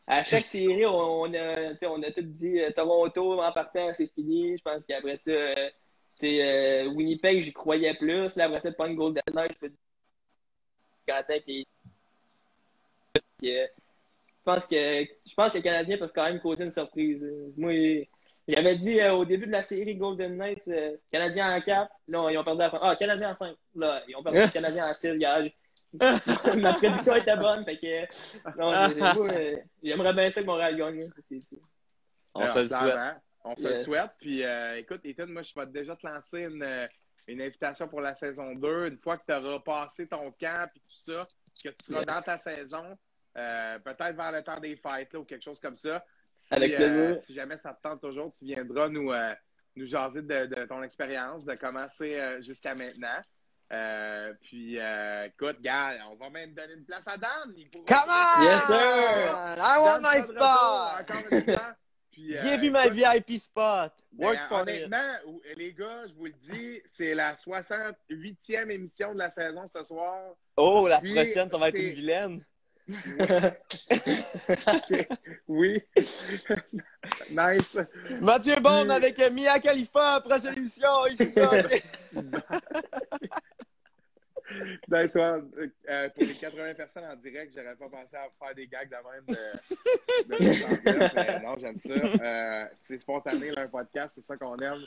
à 0.06 0.22
chaque 0.24 0.46
série, 0.46 0.84
on, 0.86 1.32
a, 1.32 1.72
on 1.86 2.02
a 2.02 2.10
tout 2.10 2.22
dit 2.22 2.60
euh, 2.60 2.70
Toronto 2.70 3.40
en 3.40 3.52
partant, 3.52 3.92
c'est 3.92 4.12
fini. 4.12 4.56
Je 4.58 4.62
pense 4.62 4.84
qu'après 4.86 5.16
ça, 5.16 5.30
euh, 5.32 6.86
Winnipeg, 6.92 7.42
j'y 7.42 7.52
croyais 7.52 7.94
plus. 7.94 8.36
Là, 8.36 8.46
après 8.46 8.60
ça, 8.60 8.72
pas 8.72 8.88
une 8.88 8.96
Golden 8.96 9.22
Knight, 9.32 9.52
je 9.54 9.58
peux 9.68 9.72
je 13.42 14.04
pense 14.44 14.66
que 14.66 15.04
je 15.04 15.34
pense 15.34 15.52
que 15.52 15.58
les 15.58 15.62
Canadiens 15.62 15.98
peuvent 15.98 16.12
quand 16.14 16.24
même 16.24 16.40
causer 16.40 16.64
une 16.64 16.70
surprise. 16.70 17.24
Moi, 17.56 18.06
j'avais 18.48 18.76
dit 18.76 19.00
euh, 19.00 19.14
au 19.14 19.24
début 19.24 19.46
de 19.46 19.52
la 19.52 19.62
série 19.62 19.94
Golden 19.96 20.36
Knights, 20.36 20.68
euh, 20.68 20.96
Canadiens 21.10 21.56
en 21.56 21.60
4, 21.60 21.92
là, 22.08 22.28
ils 22.30 22.38
ont 22.38 22.44
perdu 22.44 22.58
la 22.60 22.70
fin. 22.70 22.78
Ah, 22.82 22.96
Canadiens 22.96 23.30
en 23.30 23.34
5. 23.34 23.56
Là, 23.76 24.02
ils 24.08 24.16
ont 24.16 24.22
perdu 24.22 24.50
Canadiens 24.52 24.90
en 24.90 24.94
6, 24.94 25.18
Ma 26.56 26.72
prédiction 26.74 27.16
était 27.16 27.36
bonne, 27.36 27.64
fait 27.64 27.76
que 27.76 28.58
non, 28.58 29.28
euh, 29.28 29.56
j'aimerais 29.82 30.12
bien 30.14 30.30
ça 30.30 30.40
que 30.40 30.46
Montréal 30.46 30.76
gagne. 30.76 31.10
On 32.34 32.46
se 32.46 32.58
le 32.60 32.66
souhaite. 32.66 32.96
On 33.44 33.56
se 33.56 33.68
le 33.68 33.76
souhaite. 33.76 34.10
Puis 34.20 34.42
écoute, 34.76 35.00
Ethan, 35.04 35.26
moi 35.26 35.42
je 35.42 35.52
vais 35.54 35.66
déjà 35.66 35.94
te 35.96 36.06
lancer 36.06 36.40
une, 36.44 36.88
une 37.28 37.40
invitation 37.40 37.88
pour 37.88 38.00
la 38.00 38.14
saison 38.14 38.54
2. 38.54 38.88
Une 38.88 38.98
fois 38.98 39.16
que 39.16 39.24
tu 39.26 39.32
auras 39.32 39.60
passé 39.60 40.06
ton 40.06 40.30
camp 40.32 40.68
et 40.74 40.78
tout 40.78 40.84
ça, 40.88 41.26
que 41.62 41.68
tu 41.68 41.84
seras 41.84 42.04
dans 42.04 42.22
ta 42.22 42.36
saison, 42.36 42.96
euh, 43.36 43.78
peut-être 43.78 44.16
vers 44.16 44.32
le 44.32 44.42
temps 44.42 44.60
des 44.60 44.76
fêtes 44.76 45.14
ou 45.14 45.24
quelque 45.24 45.42
chose 45.42 45.60
comme 45.60 45.76
ça. 45.76 46.04
Si, 46.34 46.54
Avec 46.54 46.72
euh, 46.72 47.20
si 47.22 47.34
jamais 47.34 47.56
ça 47.56 47.72
te 47.72 47.82
tente 47.82 48.00
toujours, 48.00 48.32
tu 48.32 48.44
viendras 48.44 48.88
nous, 48.88 49.12
euh, 49.12 49.34
nous 49.76 49.86
jaser 49.86 50.22
de, 50.22 50.66
ton 50.66 50.82
expérience, 50.82 51.44
de 51.44 51.54
commencer 51.54 52.20
jusqu'à 52.40 52.74
maintenant. 52.74 53.20
Puis, 54.42 54.78
écoute, 55.26 55.60
gars, 55.60 55.94
on 56.10 56.16
va 56.16 56.30
même 56.30 56.52
donner 56.52 56.74
une 56.74 56.84
place 56.84 57.06
à 57.06 57.16
Dan. 57.16 57.54
Come 57.86 58.08
on! 58.08 58.42
Yes, 58.44 58.66
sir! 58.66 59.56
I 59.58 59.78
want 59.78 60.02
my 60.02 60.22
spot! 60.22 61.00
Encore 61.00 61.32
une 61.32 61.44
fois. 61.44 61.76
Puis, 62.12 62.36
Give 62.38 62.60
me 62.60 62.70
my 62.70 62.90
VIP 62.90 63.38
spot. 63.40 63.92
Work 64.18 64.36
ben, 64.36 64.48
for 64.48 64.58
honnêtement, 64.60 65.14
les 65.56 65.72
gars, 65.72 66.06
je 66.06 66.12
vous 66.12 66.26
le 66.26 66.32
dis, 66.32 66.82
c'est 66.84 67.14
la 67.14 67.34
68e 67.34 68.70
émission 68.70 69.14
de 69.14 69.18
la 69.18 69.30
saison 69.30 69.66
ce 69.66 69.82
soir. 69.82 70.34
Oh, 70.56 70.86
la 70.88 70.98
prochaine, 70.98 71.50
ça 71.50 71.56
va 71.56 71.70
être 71.70 71.78
une 71.78 71.94
vilaine. 71.94 72.44
oui. 75.48 75.82
nice. 77.30 77.78
Mathieu 78.20 78.56
Bond 78.56 78.90
avec 78.90 79.18
Mia 79.32 79.58
Khalifa, 79.58 80.20
prochaine 80.20 80.58
émission, 80.58 81.06
ici 81.06 81.24
Ben, 84.88 85.06
soit, 85.06 85.40
euh, 85.88 86.08
pour 86.10 86.24
les 86.24 86.34
80 86.34 86.74
personnes 86.74 87.04
en 87.04 87.16
direct, 87.16 87.52
j'aurais 87.54 87.76
pas 87.76 87.88
pensé 87.88 88.16
à 88.16 88.28
faire 88.38 88.54
des 88.54 88.66
gags 88.66 88.88
de 88.88 88.96
même 88.96 89.24
de, 89.26 90.28
de 90.28 91.24
mais 91.24 91.40
non, 91.44 91.56
j'aime 91.58 91.76
ça. 91.76 91.90
Euh, 91.92 92.66
c'est 92.72 92.98
spontané, 92.98 93.50
là, 93.50 93.62
un 93.62 93.68
podcast, 93.68 94.14
c'est 94.14 94.24
ça 94.24 94.36
qu'on 94.36 94.56
aime. 94.58 94.82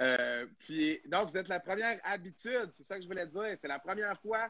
Euh, 0.00 0.46
puis, 0.60 1.00
donc, 1.06 1.30
vous 1.30 1.36
êtes 1.36 1.48
la 1.48 1.60
première 1.60 1.98
habitude, 2.04 2.68
c'est 2.72 2.82
ça 2.82 2.96
que 2.96 3.02
je 3.02 3.08
voulais 3.08 3.26
dire. 3.26 3.56
C'est 3.56 3.68
la 3.68 3.78
première 3.78 4.18
fois 4.20 4.48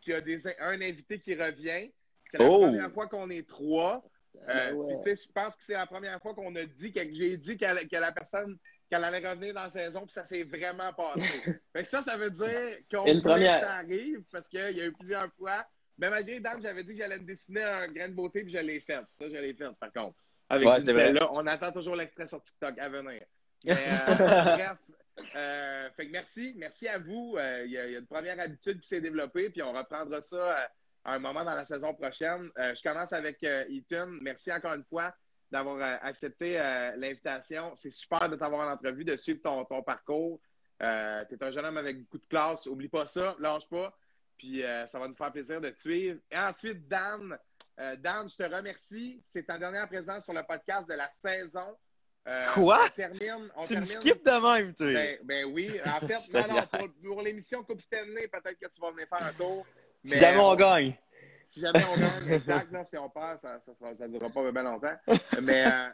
qu'il 0.00 0.14
y 0.14 0.16
a 0.16 0.20
des, 0.20 0.46
un 0.60 0.80
invité 0.80 1.18
qui 1.18 1.34
revient. 1.34 1.90
C'est 2.30 2.38
la 2.38 2.46
Oh! 2.48 2.62
première 2.62 2.92
fois 2.92 3.06
qu'on 3.06 3.30
est 3.30 3.46
trois. 3.46 4.02
Euh, 4.48 4.70
Ben 4.70 4.74
ouais. 4.74 4.86
puis, 4.94 4.96
tu 5.12 5.16
sais, 5.16 5.26
je 5.26 5.32
pense 5.32 5.56
que 5.56 5.64
c'est 5.64 5.72
la 5.72 5.86
première 5.86 6.20
fois 6.20 6.34
qu'on 6.34 6.54
a 6.56 6.64
dit, 6.64 6.92
que 6.92 7.00
j'ai 7.00 7.36
dit 7.36 7.56
que 7.56 7.96
la 7.96 8.12
personne, 8.12 8.58
qu'elle 8.90 9.04
allait 9.04 9.26
revenir 9.28 9.54
dans 9.54 9.62
la 9.62 9.70
saison, 9.70 10.02
puis 10.02 10.12
ça 10.12 10.24
s'est 10.24 10.44
vraiment 10.44 10.92
passé. 10.92 11.26
fait 11.72 11.82
que 11.82 11.88
ça, 11.88 12.02
ça 12.02 12.16
veut 12.16 12.30
dire 12.30 12.76
qu'on 12.90 13.02
voulait 13.02 13.20
première. 13.20 13.60
que 13.60 13.66
ça 13.66 13.72
arrive, 13.74 14.22
parce 14.30 14.48
qu'il 14.48 14.60
y 14.60 14.80
a 14.80 14.86
eu 14.86 14.92
plusieurs 14.92 15.28
fois. 15.34 15.66
Mais 15.98 16.10
malgré 16.10 16.40
Dan, 16.40 16.60
j'avais 16.60 16.84
dit 16.84 16.92
que 16.92 16.98
j'allais 16.98 17.18
me 17.18 17.24
dessiner 17.24 17.62
un 17.62 17.88
grain 17.88 18.08
de 18.08 18.14
beauté, 18.14 18.42
puis 18.42 18.52
je 18.52 18.58
l'ai 18.58 18.80
fait. 18.80 19.00
Ça, 19.12 19.24
je 19.28 19.34
l'ai 19.34 19.54
fait, 19.54 19.70
par 19.80 19.92
contre. 19.92 20.16
Avec 20.48 20.68
Ouais, 20.68 20.78
vrai. 20.80 21.08
Nutella. 21.12 21.32
On 21.32 21.46
attend 21.46 21.72
toujours 21.72 21.96
l'extrait 21.96 22.26
sur 22.26 22.42
TikTok 22.42 22.78
à 22.78 22.88
venir. 22.88 23.22
Mais, 23.64 23.72
euh, 23.72 24.14
bref, 24.56 24.76
euh, 25.34 25.90
fait 25.96 26.06
que 26.06 26.12
merci. 26.12 26.54
Merci 26.56 26.86
à 26.86 26.98
vous. 26.98 27.34
Euh, 27.38 27.62
Il 27.64 27.70
y, 27.70 27.74
y 27.74 27.78
a 27.78 27.98
une 27.98 28.06
première 28.06 28.38
habitude 28.38 28.78
qui 28.80 28.86
s'est 28.88 29.00
développée, 29.00 29.50
puis 29.50 29.62
on 29.62 29.72
reprendra 29.72 30.20
ça 30.22 30.36
euh, 30.36 30.66
à 31.04 31.14
un 31.14 31.18
moment 31.18 31.42
dans 31.44 31.54
la 31.54 31.64
saison 31.64 31.94
prochaine. 31.94 32.50
Je 32.56 32.82
commence 32.82 33.12
avec 33.12 33.42
Ethan. 33.42 34.06
Merci 34.20 34.52
encore 34.52 34.74
une 34.74 34.84
fois 34.84 35.14
d'avoir 35.50 35.76
euh, 35.76 35.96
accepté 36.02 36.58
euh, 36.58 36.96
l'invitation. 36.96 37.74
C'est 37.76 37.90
super 37.90 38.28
de 38.28 38.36
t'avoir 38.36 38.68
en 38.68 38.72
entrevue, 38.72 39.04
de 39.04 39.16
suivre 39.16 39.40
ton, 39.42 39.64
ton 39.64 39.82
parcours. 39.82 40.40
Euh, 40.82 41.24
tu 41.28 41.34
es 41.34 41.42
un 41.44 41.50
jeune 41.50 41.64
homme 41.64 41.76
avec 41.78 42.00
beaucoup 42.00 42.18
de 42.18 42.26
classe. 42.28 42.66
Oublie 42.66 42.88
pas 42.88 43.06
ça, 43.06 43.36
lâche 43.38 43.68
pas. 43.68 43.96
Puis 44.36 44.62
euh, 44.62 44.86
ça 44.86 44.98
va 44.98 45.08
nous 45.08 45.14
faire 45.14 45.32
plaisir 45.32 45.60
de 45.60 45.70
te 45.70 45.78
suivre. 45.80 46.18
Et 46.30 46.38
ensuite, 46.38 46.86
Dan. 46.88 47.38
Dan, 47.98 48.26
je 48.26 48.36
te 48.36 48.42
remercie. 48.42 49.20
C'est 49.22 49.42
ta 49.42 49.58
dernière 49.58 49.86
présence 49.86 50.24
sur 50.24 50.32
le 50.32 50.42
podcast 50.42 50.88
de 50.88 50.94
la 50.94 51.10
saison. 51.10 51.76
Quoi? 52.54 52.80
On 52.86 52.88
termine. 52.88 53.50
On 53.54 53.62
Tu 53.62 53.76
me 53.76 53.82
skippes 53.82 54.24
de 54.24 54.56
même, 54.56 54.74
tu 54.74 54.84
ben, 54.94 55.18
ben 55.22 55.44
oui. 55.44 55.70
En 55.84 56.00
fait, 56.06 56.32
non, 56.32 56.88
pour, 57.02 57.20
l'émission 57.20 57.62
Coupe 57.64 57.82
Stanley, 57.82 58.28
peut-être 58.28 58.58
que 58.58 58.66
tu 58.66 58.80
vas 58.80 58.90
venir 58.92 59.06
faire 59.08 59.26
un 59.26 59.32
tour. 59.34 59.66
Si 60.02 60.14
Mais 60.14 60.20
jamais 60.20 60.40
on- 60.40 60.54
gagne. 60.56 60.94
Si 61.46 61.60
jamais 61.60 61.84
on 61.84 61.96
gagne, 61.96 62.32
exact, 62.32 62.72
là, 62.72 62.84
si 62.84 62.96
on 62.98 63.08
perd, 63.08 63.38
ça 63.38 63.58
ne 63.58 64.08
durera 64.08 64.28
pas 64.28 64.52
bien 64.52 64.62
longtemps. 64.62 64.96
Mais 65.42 65.66
euh, 65.66 65.88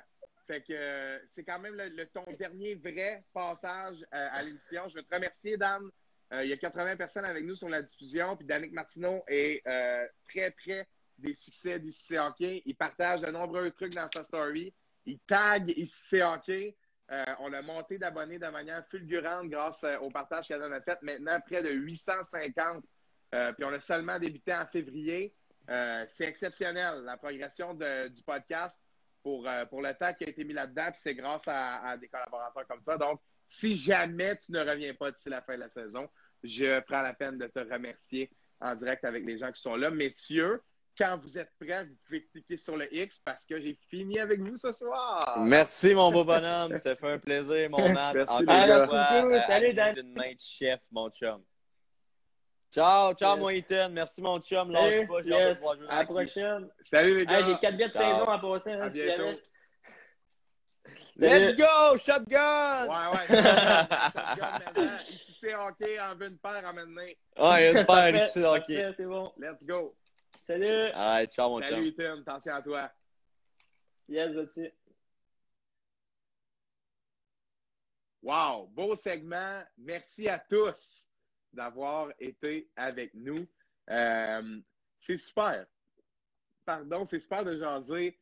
fait 0.47 0.63
que 0.63 1.21
c'est 1.29 1.45
quand 1.45 1.59
même 1.59 1.75
le, 1.77 2.07
ton 2.07 2.25
dernier 2.39 2.75
vrai 2.75 3.25
passage 3.33 4.05
euh, 4.15 4.29
à 4.33 4.43
l'émission. 4.43 4.89
Je 4.89 4.97
veux 4.97 5.03
te 5.03 5.15
remercier, 5.15 5.57
Dan. 5.57 5.89
Euh, 6.33 6.45
il 6.45 6.51
y 6.51 6.53
a 6.53 6.57
80 6.57 6.97
personnes 6.97 7.27
avec 7.27 7.45
nous 7.45 7.55
sur 7.55 7.69
la 7.69 7.83
diffusion. 7.83 8.37
Puis 8.37 8.47
Danick 8.47 8.73
Martineau 8.73 9.23
est 9.29 9.63
très 10.25 10.51
près 10.51 10.89
des 11.19 11.35
succès 11.35 11.79
d'ICC 11.79 12.19
Hockey. 12.19 12.63
Il 12.65 12.75
partage 12.75 13.21
de 13.21 13.31
nombreux 13.31 13.71
trucs 13.71 13.95
dans 13.95 14.09
sa 14.09 14.25
story. 14.25 14.73
Il 15.05 15.19
tag 15.21 15.69
ICC 15.69 16.23
Hockey. 16.23 16.75
On 17.41 17.53
a 17.53 17.61
monté 17.61 17.99
d'abonnés 17.99 18.39
de 18.39 18.49
manière 18.49 18.87
fulgurante 18.89 19.51
grâce 19.51 19.85
au 20.01 20.09
partage 20.09 20.49
qu'elle 20.49 20.63
a 20.63 20.81
fait. 20.81 21.03
Maintenant, 21.03 21.39
près 21.47 21.63
de 21.63 21.71
850. 21.71 22.83
Euh, 23.35 23.53
puis 23.53 23.65
on 23.65 23.73
a 23.73 23.81
seulement 23.81 24.19
débuté 24.19 24.55
en 24.55 24.67
février. 24.67 25.35
Euh, 25.71 26.05
c'est 26.09 26.25
exceptionnel, 26.25 27.03
la 27.05 27.17
progression 27.17 27.75
de- 27.75 28.09
du 28.09 28.23
podcast 28.23 28.83
pour, 29.23 29.49
euh, 29.49 29.65
pour 29.67 29.81
le 29.83 29.95
temps 29.95 30.13
qui 30.15 30.25
a 30.25 30.29
été 30.29 30.45
mis 30.45 30.53
là-dedans. 30.55 30.87
Puis 30.93 31.01
c'est 31.03 31.15
grâce 31.15 31.47
à, 31.47 31.77
à 31.87 31.97
des 31.97 32.09
collaborateurs 32.09 32.67
comme 32.67 32.83
toi. 32.83 32.99
Donc, 32.99 33.21
si 33.47 33.77
jamais 33.77 34.37
tu 34.39 34.51
ne 34.53 34.61
reviens 34.61 34.95
pas 34.95 35.11
d'ici 35.11 35.29
la 35.29 35.41
fin 35.43 35.55
de 35.55 35.61
la 35.61 35.69
saison, 35.69 36.09
je 36.43 36.81
prends 36.81 37.03
la 37.03 37.15
peine 37.15 37.39
de 37.39 37.47
te 37.47 37.61
remercier 37.61 38.31
en 38.61 38.75
direct 38.75 39.05
avec 39.05 39.25
les 39.25 39.39
gens 39.39 39.53
qui 39.53 39.61
sont 39.61 39.77
là. 39.77 39.91
Messieurs, 39.91 40.61
quand 40.99 41.19
vous 41.23 41.39
êtes 41.39 41.51
prêts, 41.61 41.85
vous 41.85 41.95
pouvez 42.07 42.27
cliquer 42.27 42.57
sur 42.57 42.77
le 42.77 42.93
X 42.95 43.19
parce 43.25 43.45
que 43.47 43.61
j'ai 43.61 43.79
fini 43.89 44.19
avec 44.19 44.41
vous 44.41 44.57
ce 44.57 44.73
soir. 44.73 45.39
Merci, 45.41 45.95
mon 45.95 46.11
beau 46.13 46.25
bonhomme. 46.25 46.77
Ça 46.79 46.95
fait 46.97 47.13
un 47.13 47.19
plaisir, 47.19 47.71
mon 47.71 47.89
Matt. 47.93 48.15
Merci, 48.15 48.35
Encore 48.35 48.55
une 48.55 48.87
fois, 49.31 49.41
Salut, 49.43 49.73
Dan. 49.75 49.95
D'une 49.95 50.13
main 50.13 50.33
de 50.33 50.41
chef, 50.41 50.81
mon 50.91 51.09
chum. 51.11 51.43
Ciao, 52.73 53.13
ciao, 53.15 53.35
Yes. 53.37 53.41
mon 53.43 53.51
Ethan. 53.51 53.91
Merci, 53.93 54.23
mon 54.23 54.41
chum. 54.41 54.71
Lâche 54.71 54.95
Salut, 54.95 55.07
pas, 55.07 55.23
j'ai 55.23 55.33
hâte 55.33 55.41
de 55.43 55.49
yes. 55.49 55.55
pouvoir 55.59 55.77
jouer 55.77 55.89
À 55.91 55.97
la 55.99 56.05
prochaine. 56.07 56.71
Salut 56.85 57.19
les 57.19 57.27
gars. 57.27 57.39
Hey, 57.39 57.45
J'ai 57.45 57.59
quatre 57.59 57.77
billets 57.77 57.89
de 57.89 57.93
Ciao. 57.93 58.03
saison 58.15 58.29
à 58.31 58.39
passer. 58.39 58.73
À 58.73 58.85
Hein, 58.85 58.91
si 58.91 59.03
bientôt. 59.05 59.23
jamais. 59.25 59.41
Let's 61.15 61.55
go, 61.55 61.97
shotgun! 61.99 62.87
Ouais, 62.89 63.09
ouais. 63.13 63.27
Shotgun 63.29 64.59
maintenant. 64.65 64.97
Ici, 64.97 65.37
c'est 65.39 65.55
hockey 65.55 66.01
en 66.01 66.15
veut 66.17 66.29
une 66.29 66.39
paire 66.39 66.67
à 66.67 66.73
mener. 66.73 67.03
Ouais, 67.05 67.17
il 67.37 67.45
y 67.45 67.47
a 67.77 67.81
une 67.81 67.85
paire 67.87 68.17
ici, 68.17 68.39
ok. 68.39 68.45
parfait, 68.45 68.89
C'est 68.95 69.07
bon. 69.07 69.31
Let's 69.37 69.63
go. 69.65 69.95
Salut. 70.43 70.91
Alright, 70.95 71.31
ciao, 71.31 71.51
mon 71.51 71.61
Salut, 71.63 71.95
chum. 71.95 72.05
Ethan. 72.05 72.21
Attention 72.23 72.55
à 72.55 72.63
toi. 72.63 72.91
Yes, 74.09 74.33
vas-y. 74.33 74.73
Wow, 78.23 78.69
beau 78.69 78.97
segment. 78.97 79.63
Merci 79.77 80.29
à 80.31 80.39
tous 80.39 81.07
d'avoir 81.53 82.13
été 82.19 82.71
avec 82.77 83.13
nous. 83.15 83.47
Euh, 83.91 84.61
c'est 85.01 85.17
super. 85.17 85.67
Pardon, 86.65 87.05
c'est 87.07 87.21
super 87.21 87.45
de 87.45 87.57
jaser 87.57 88.19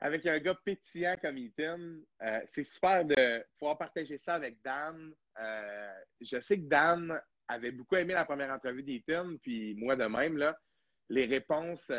avec 0.00 0.26
un 0.26 0.38
gars 0.38 0.54
pétillant 0.64 1.16
comme 1.20 1.38
Ethan. 1.38 1.78
Euh, 2.22 2.40
c'est 2.46 2.64
super 2.64 3.04
de 3.04 3.44
pouvoir 3.58 3.78
partager 3.78 4.18
ça 4.18 4.34
avec 4.34 4.60
Dan. 4.62 5.14
Euh, 5.38 5.92
je 6.20 6.40
sais 6.40 6.58
que 6.58 6.66
Dan 6.66 7.20
avait 7.48 7.70
beaucoup 7.70 7.96
aimé 7.96 8.14
la 8.14 8.24
première 8.24 8.50
entrevue 8.50 8.82
d'Ethan, 8.82 9.36
puis 9.42 9.74
moi 9.74 9.96
de 9.96 10.04
même, 10.04 10.36
là. 10.36 10.58
Les 11.08 11.26
réponses 11.26 11.90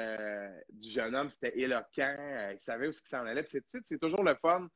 du 0.70 0.90
jeune 0.90 1.16
homme, 1.16 1.30
c'était 1.30 1.60
éloquent. 1.60 2.52
Il 2.52 2.60
savait 2.60 2.88
où 2.88 2.94
ce 2.94 3.02
qui 3.02 3.10
s'en 3.10 3.24
allait. 3.28 3.44
Puis 3.44 3.62
c'est, 3.68 3.82
c'est 3.86 4.00
toujours 4.00 4.24
le 4.24 4.34
fun 4.36 4.68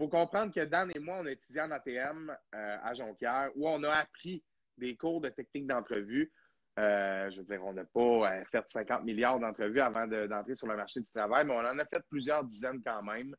faut 0.00 0.08
comprendre 0.08 0.54
que 0.54 0.60
Dan 0.60 0.90
et 0.94 0.98
moi, 0.98 1.18
on 1.20 1.26
a 1.26 1.32
étudié 1.32 1.60
en 1.60 1.70
ATM 1.70 2.34
à 2.52 2.94
Jonquière, 2.94 3.50
où 3.54 3.68
on 3.68 3.82
a 3.82 3.90
appris 3.90 4.42
des 4.80 4.96
cours 4.96 5.20
de 5.20 5.28
technique 5.28 5.66
d'entrevue. 5.68 6.32
Euh, 6.78 7.30
je 7.30 7.38
veux 7.38 7.44
dire, 7.44 7.64
on 7.64 7.72
n'a 7.72 7.84
pas 7.84 8.00
euh, 8.00 8.44
fait 8.50 8.64
50 8.68 9.04
milliards 9.04 9.38
d'entrevues 9.38 9.80
avant 9.80 10.06
de- 10.06 10.26
d'entrer 10.26 10.54
sur 10.56 10.66
le 10.66 10.76
marché 10.76 11.00
du 11.00 11.10
travail, 11.10 11.44
mais 11.44 11.52
on 11.52 11.58
en 11.58 11.78
a 11.78 11.84
fait 11.84 12.02
plusieurs 12.08 12.42
dizaines 12.44 12.82
quand 12.82 13.02
même. 13.02 13.34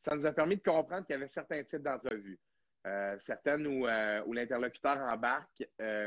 Ça 0.00 0.14
nous 0.14 0.24
a 0.24 0.32
permis 0.32 0.56
de 0.56 0.62
comprendre 0.62 1.04
qu'il 1.04 1.14
y 1.14 1.16
avait 1.18 1.28
certains 1.28 1.62
types 1.62 1.82
d'entrevues. 1.82 2.38
Euh, 2.86 3.16
certaines 3.18 3.66
où, 3.66 3.86
l'interlocuteur 4.32 4.98
embarque, 4.98 5.64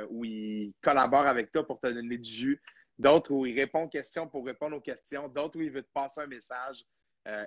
où 0.09 0.23
il 0.23 0.73
collabore 0.81 1.27
avec 1.27 1.51
toi 1.51 1.67
pour 1.67 1.79
te 1.81 1.87
donner 1.87 2.17
du 2.17 2.29
jus, 2.29 2.61
d'autres 2.97 3.31
où 3.33 3.45
il 3.45 3.59
répond 3.59 3.83
aux 3.83 3.89
questions 3.89 4.27
pour 4.29 4.45
répondre 4.45 4.77
aux 4.77 4.81
questions, 4.81 5.27
d'autres 5.27 5.59
où 5.59 5.61
il 5.61 5.71
veut 5.71 5.83
te 5.83 5.91
passer 5.93 6.21
un 6.21 6.27
message, 6.27 6.85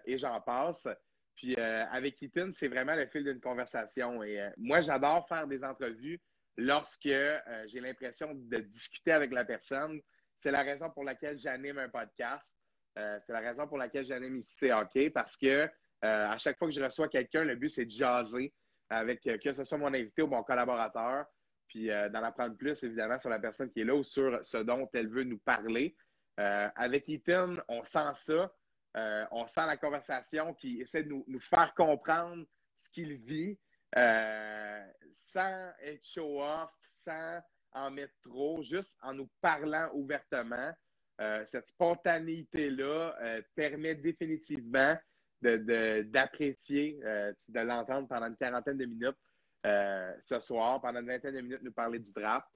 et 0.05 0.19
j'en 0.19 0.39
passe. 0.43 0.87
Puis 1.35 1.57
avec 1.57 2.23
Ethan, 2.23 2.51
c'est 2.51 2.69
vraiment 2.69 2.95
le 2.95 3.07
fil 3.07 3.25
d'une 3.25 3.41
conversation. 3.41 4.23
Et 4.23 4.51
moi, 4.59 4.83
j'adore 4.83 5.27
faire 5.27 5.47
des 5.47 5.65
entrevues 5.65 6.21
lorsque 6.57 7.07
euh, 7.07 7.41
j'ai 7.67 7.81
l'impression 7.81 8.33
de 8.35 8.59
discuter 8.59 9.13
avec 9.13 9.33
la 9.33 9.45
personne. 9.45 10.01
C'est 10.39 10.51
la 10.51 10.63
raison 10.63 10.91
pour 10.91 11.05
laquelle 11.05 11.39
j'anime 11.39 11.79
un 11.79 11.89
podcast. 11.89 12.57
Euh, 12.99 13.19
c'est 13.25 13.33
la 13.33 13.41
raison 13.41 13.67
pour 13.67 13.79
laquelle 13.79 14.05
j'anime 14.05 14.37
ici 14.37 14.57
c'est 14.59 15.11
parce 15.11 15.37
que 15.37 15.47
euh, 15.47 15.69
à 16.03 16.37
chaque 16.37 16.59
fois 16.59 16.69
que 16.69 16.75
je 16.75 16.83
reçois 16.83 17.09
quelqu'un, 17.09 17.45
le 17.45 17.57
but 17.57 17.71
c'est 17.71 17.87
de 17.87 17.91
jaser 17.91 18.53
avec 18.91 19.23
que 19.23 19.53
ce 19.53 19.65
soit 19.65 19.79
mon 19.79 19.95
invité 19.95 20.21
ou 20.21 20.27
mon 20.27 20.43
collaborateur, 20.43 21.25
puis 21.67 21.87
d'en 21.87 22.23
apprendre 22.23 22.55
plus 22.59 22.83
évidemment 22.83 23.19
sur 23.19 23.31
la 23.31 23.39
personne 23.39 23.71
qui 23.71 23.81
est 23.81 23.85
là 23.85 23.95
ou 23.95 24.05
sur 24.05 24.45
ce 24.45 24.59
dont 24.59 24.87
elle 24.93 25.09
veut 25.09 25.25
nous 25.25 25.39
parler. 25.39 25.97
Avec 26.37 27.09
Ethan, 27.09 27.55
on 27.69 27.83
sent 27.85 28.13
ça. 28.17 28.53
On 29.31 29.47
sent 29.47 29.67
la 29.67 29.79
conversation 29.79 30.53
qui 30.53 30.83
essaie 30.83 31.05
de 31.05 31.09
nous 31.09 31.41
faire 31.41 31.73
comprendre 31.73 32.45
ce 32.77 32.91
qu'il 32.91 33.15
vit 33.15 33.59
euh, 33.97 34.85
sans 35.15 35.73
être 35.83 36.05
show-off, 36.05 36.71
sans 36.83 37.41
en 37.73 37.91
mettre 37.91 38.15
trop, 38.23 38.63
juste 38.63 38.97
en 39.03 39.15
nous 39.15 39.29
parlant 39.41 39.91
ouvertement. 39.95 40.73
Euh, 41.21 41.45
cette 41.47 41.69
spontanéité-là 41.69 43.15
euh, 43.23 43.43
permet 43.55 43.95
définitivement 43.95 44.97
de- 45.43 45.57
de- 45.57 46.03
d'apprécier, 46.03 46.99
euh, 47.05 47.33
de, 47.49 47.61
l'entendre 47.61 48.09
pendant 48.09 48.27
une 48.27 48.37
quarantaine 48.37 48.79
de 48.79 48.87
minutes 48.87 49.17
ce 49.65 50.41
soir, 50.41 50.81
pendant 50.81 51.01
une 51.01 51.07
vingtaine 51.07 51.37
de 51.37 51.41
minutes, 51.41 51.63
nous 51.63 51.73
parler 51.73 52.01
du 52.01 52.13
draft. 52.13 52.49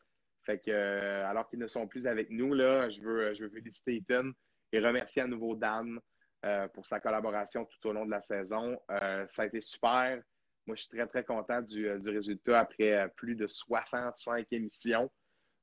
Fait 0.42 0.58
que, 0.58 0.70
alors 0.70 1.48
qu'ils 1.48 1.60
ne 1.60 1.68
sont 1.68 1.86
plus 1.86 2.06
avec 2.06 2.30
nous, 2.30 2.52
là, 2.52 2.88
je 2.90 3.00
veux, 3.00 3.32
je 3.34 3.44
veux 3.44 3.50
féliciter 3.50 3.96
Ethan 3.96 4.30
et 4.72 4.80
remercier 4.80 5.22
à 5.22 5.26
nouveau 5.28 5.54
Dan 5.54 6.00
pour 6.72 6.84
sa 6.84 6.98
collaboration 6.98 7.64
tout 7.64 7.88
au 7.88 7.92
long 7.92 8.06
de 8.06 8.10
la 8.10 8.20
saison. 8.20 8.76
Ça 8.88 9.42
a 9.42 9.46
été 9.46 9.60
super. 9.60 10.20
Moi, 10.66 10.74
je 10.74 10.82
suis 10.82 10.96
très, 10.96 11.06
très 11.06 11.24
content 11.24 11.62
du, 11.62 11.88
euh, 11.88 11.98
du 11.98 12.10
résultat 12.10 12.60
après 12.60 12.92
euh, 12.92 13.08
plus 13.08 13.36
de 13.36 13.46
65 13.46 14.46
émissions. 14.50 15.10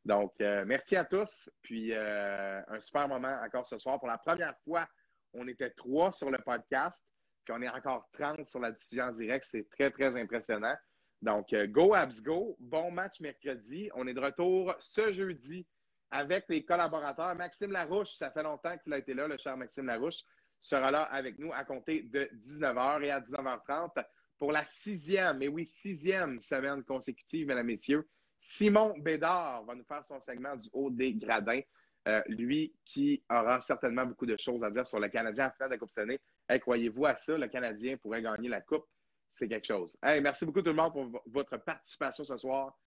Donc, 0.05 0.33
euh, 0.41 0.63
merci 0.65 0.95
à 0.95 1.03
tous. 1.03 1.49
Puis, 1.61 1.93
un 1.93 2.79
super 2.81 3.07
moment 3.07 3.37
encore 3.43 3.67
ce 3.67 3.77
soir. 3.77 3.99
Pour 3.99 4.07
la 4.07 4.17
première 4.17 4.57
fois, 4.63 4.87
on 5.33 5.47
était 5.47 5.69
trois 5.69 6.11
sur 6.11 6.29
le 6.29 6.37
podcast, 6.39 7.05
puis 7.45 7.53
on 7.57 7.61
est 7.61 7.69
encore 7.69 8.09
30 8.13 8.47
sur 8.47 8.59
la 8.59 8.71
diffusion 8.71 9.05
en 9.05 9.11
direct. 9.11 9.45
C'est 9.49 9.67
très, 9.69 9.91
très 9.91 10.19
impressionnant. 10.19 10.75
Donc, 11.21 11.53
go 11.69 11.93
Abs 11.93 12.21
Go. 12.21 12.57
Bon 12.59 12.91
match 12.91 13.21
mercredi. 13.21 13.89
On 13.95 14.05
est 14.07 14.13
de 14.13 14.19
retour 14.19 14.75
ce 14.79 15.13
jeudi 15.13 15.65
avec 16.11 16.45
les 16.49 16.65
collaborateurs. 16.65 17.33
Maxime 17.35 17.71
Larouche, 17.71 18.13
ça 18.17 18.29
fait 18.29 18.43
longtemps 18.43 18.77
qu'il 18.77 18.91
a 18.93 18.97
été 18.97 19.13
là, 19.13 19.27
le 19.27 19.37
cher 19.37 19.55
Maxime 19.55 19.87
Larouche, 19.87 20.21
sera 20.59 20.91
là 20.91 21.03
avec 21.03 21.39
nous 21.39 21.51
à 21.53 21.63
compter 21.63 22.03
de 22.03 22.29
19h 22.35 23.03
et 23.03 23.11
à 23.11 23.21
19h30 23.21 24.03
pour 24.43 24.51
la 24.51 24.65
sixième, 24.65 25.41
et 25.41 25.47
oui, 25.47 25.65
sixième 25.65 26.41
semaine 26.41 26.83
consécutive, 26.83 27.47
mesdames, 27.47 27.65
messieurs, 27.65 28.09
Simon 28.41 28.93
Bédard 28.99 29.63
va 29.63 29.73
nous 29.73 29.85
faire 29.85 30.03
son 30.05 30.19
segment 30.19 30.57
du 30.57 30.67
haut 30.73 30.89
des 30.89 31.13
gradins. 31.13 31.61
Euh, 32.09 32.21
lui 32.27 32.75
qui 32.83 33.23
aura 33.29 33.61
certainement 33.61 34.05
beaucoup 34.05 34.25
de 34.25 34.35
choses 34.35 34.61
à 34.61 34.69
dire 34.69 34.85
sur 34.85 34.99
le 34.99 35.07
Canadien 35.07 35.47
en 35.47 35.51
finale 35.51 35.69
de 35.69 35.75
la 35.75 35.77
Coupe 35.77 35.91
Stanley. 35.91 36.19
Hey, 36.49 36.59
croyez-vous 36.59 37.05
à 37.05 37.15
ça, 37.15 37.37
le 37.37 37.47
Canadien 37.47 37.95
pourrait 37.95 38.21
gagner 38.21 38.49
la 38.49 38.59
Coupe? 38.59 38.83
C'est 39.31 39.47
quelque 39.47 39.65
chose. 39.65 39.97
Merci 40.03 40.45
beaucoup 40.45 40.61
tout 40.61 40.71
le 40.71 40.75
monde 40.75 40.91
pour 40.91 41.23
votre 41.27 41.55
participation 41.55 42.25
ce 42.25 42.35
soir. 42.35 42.77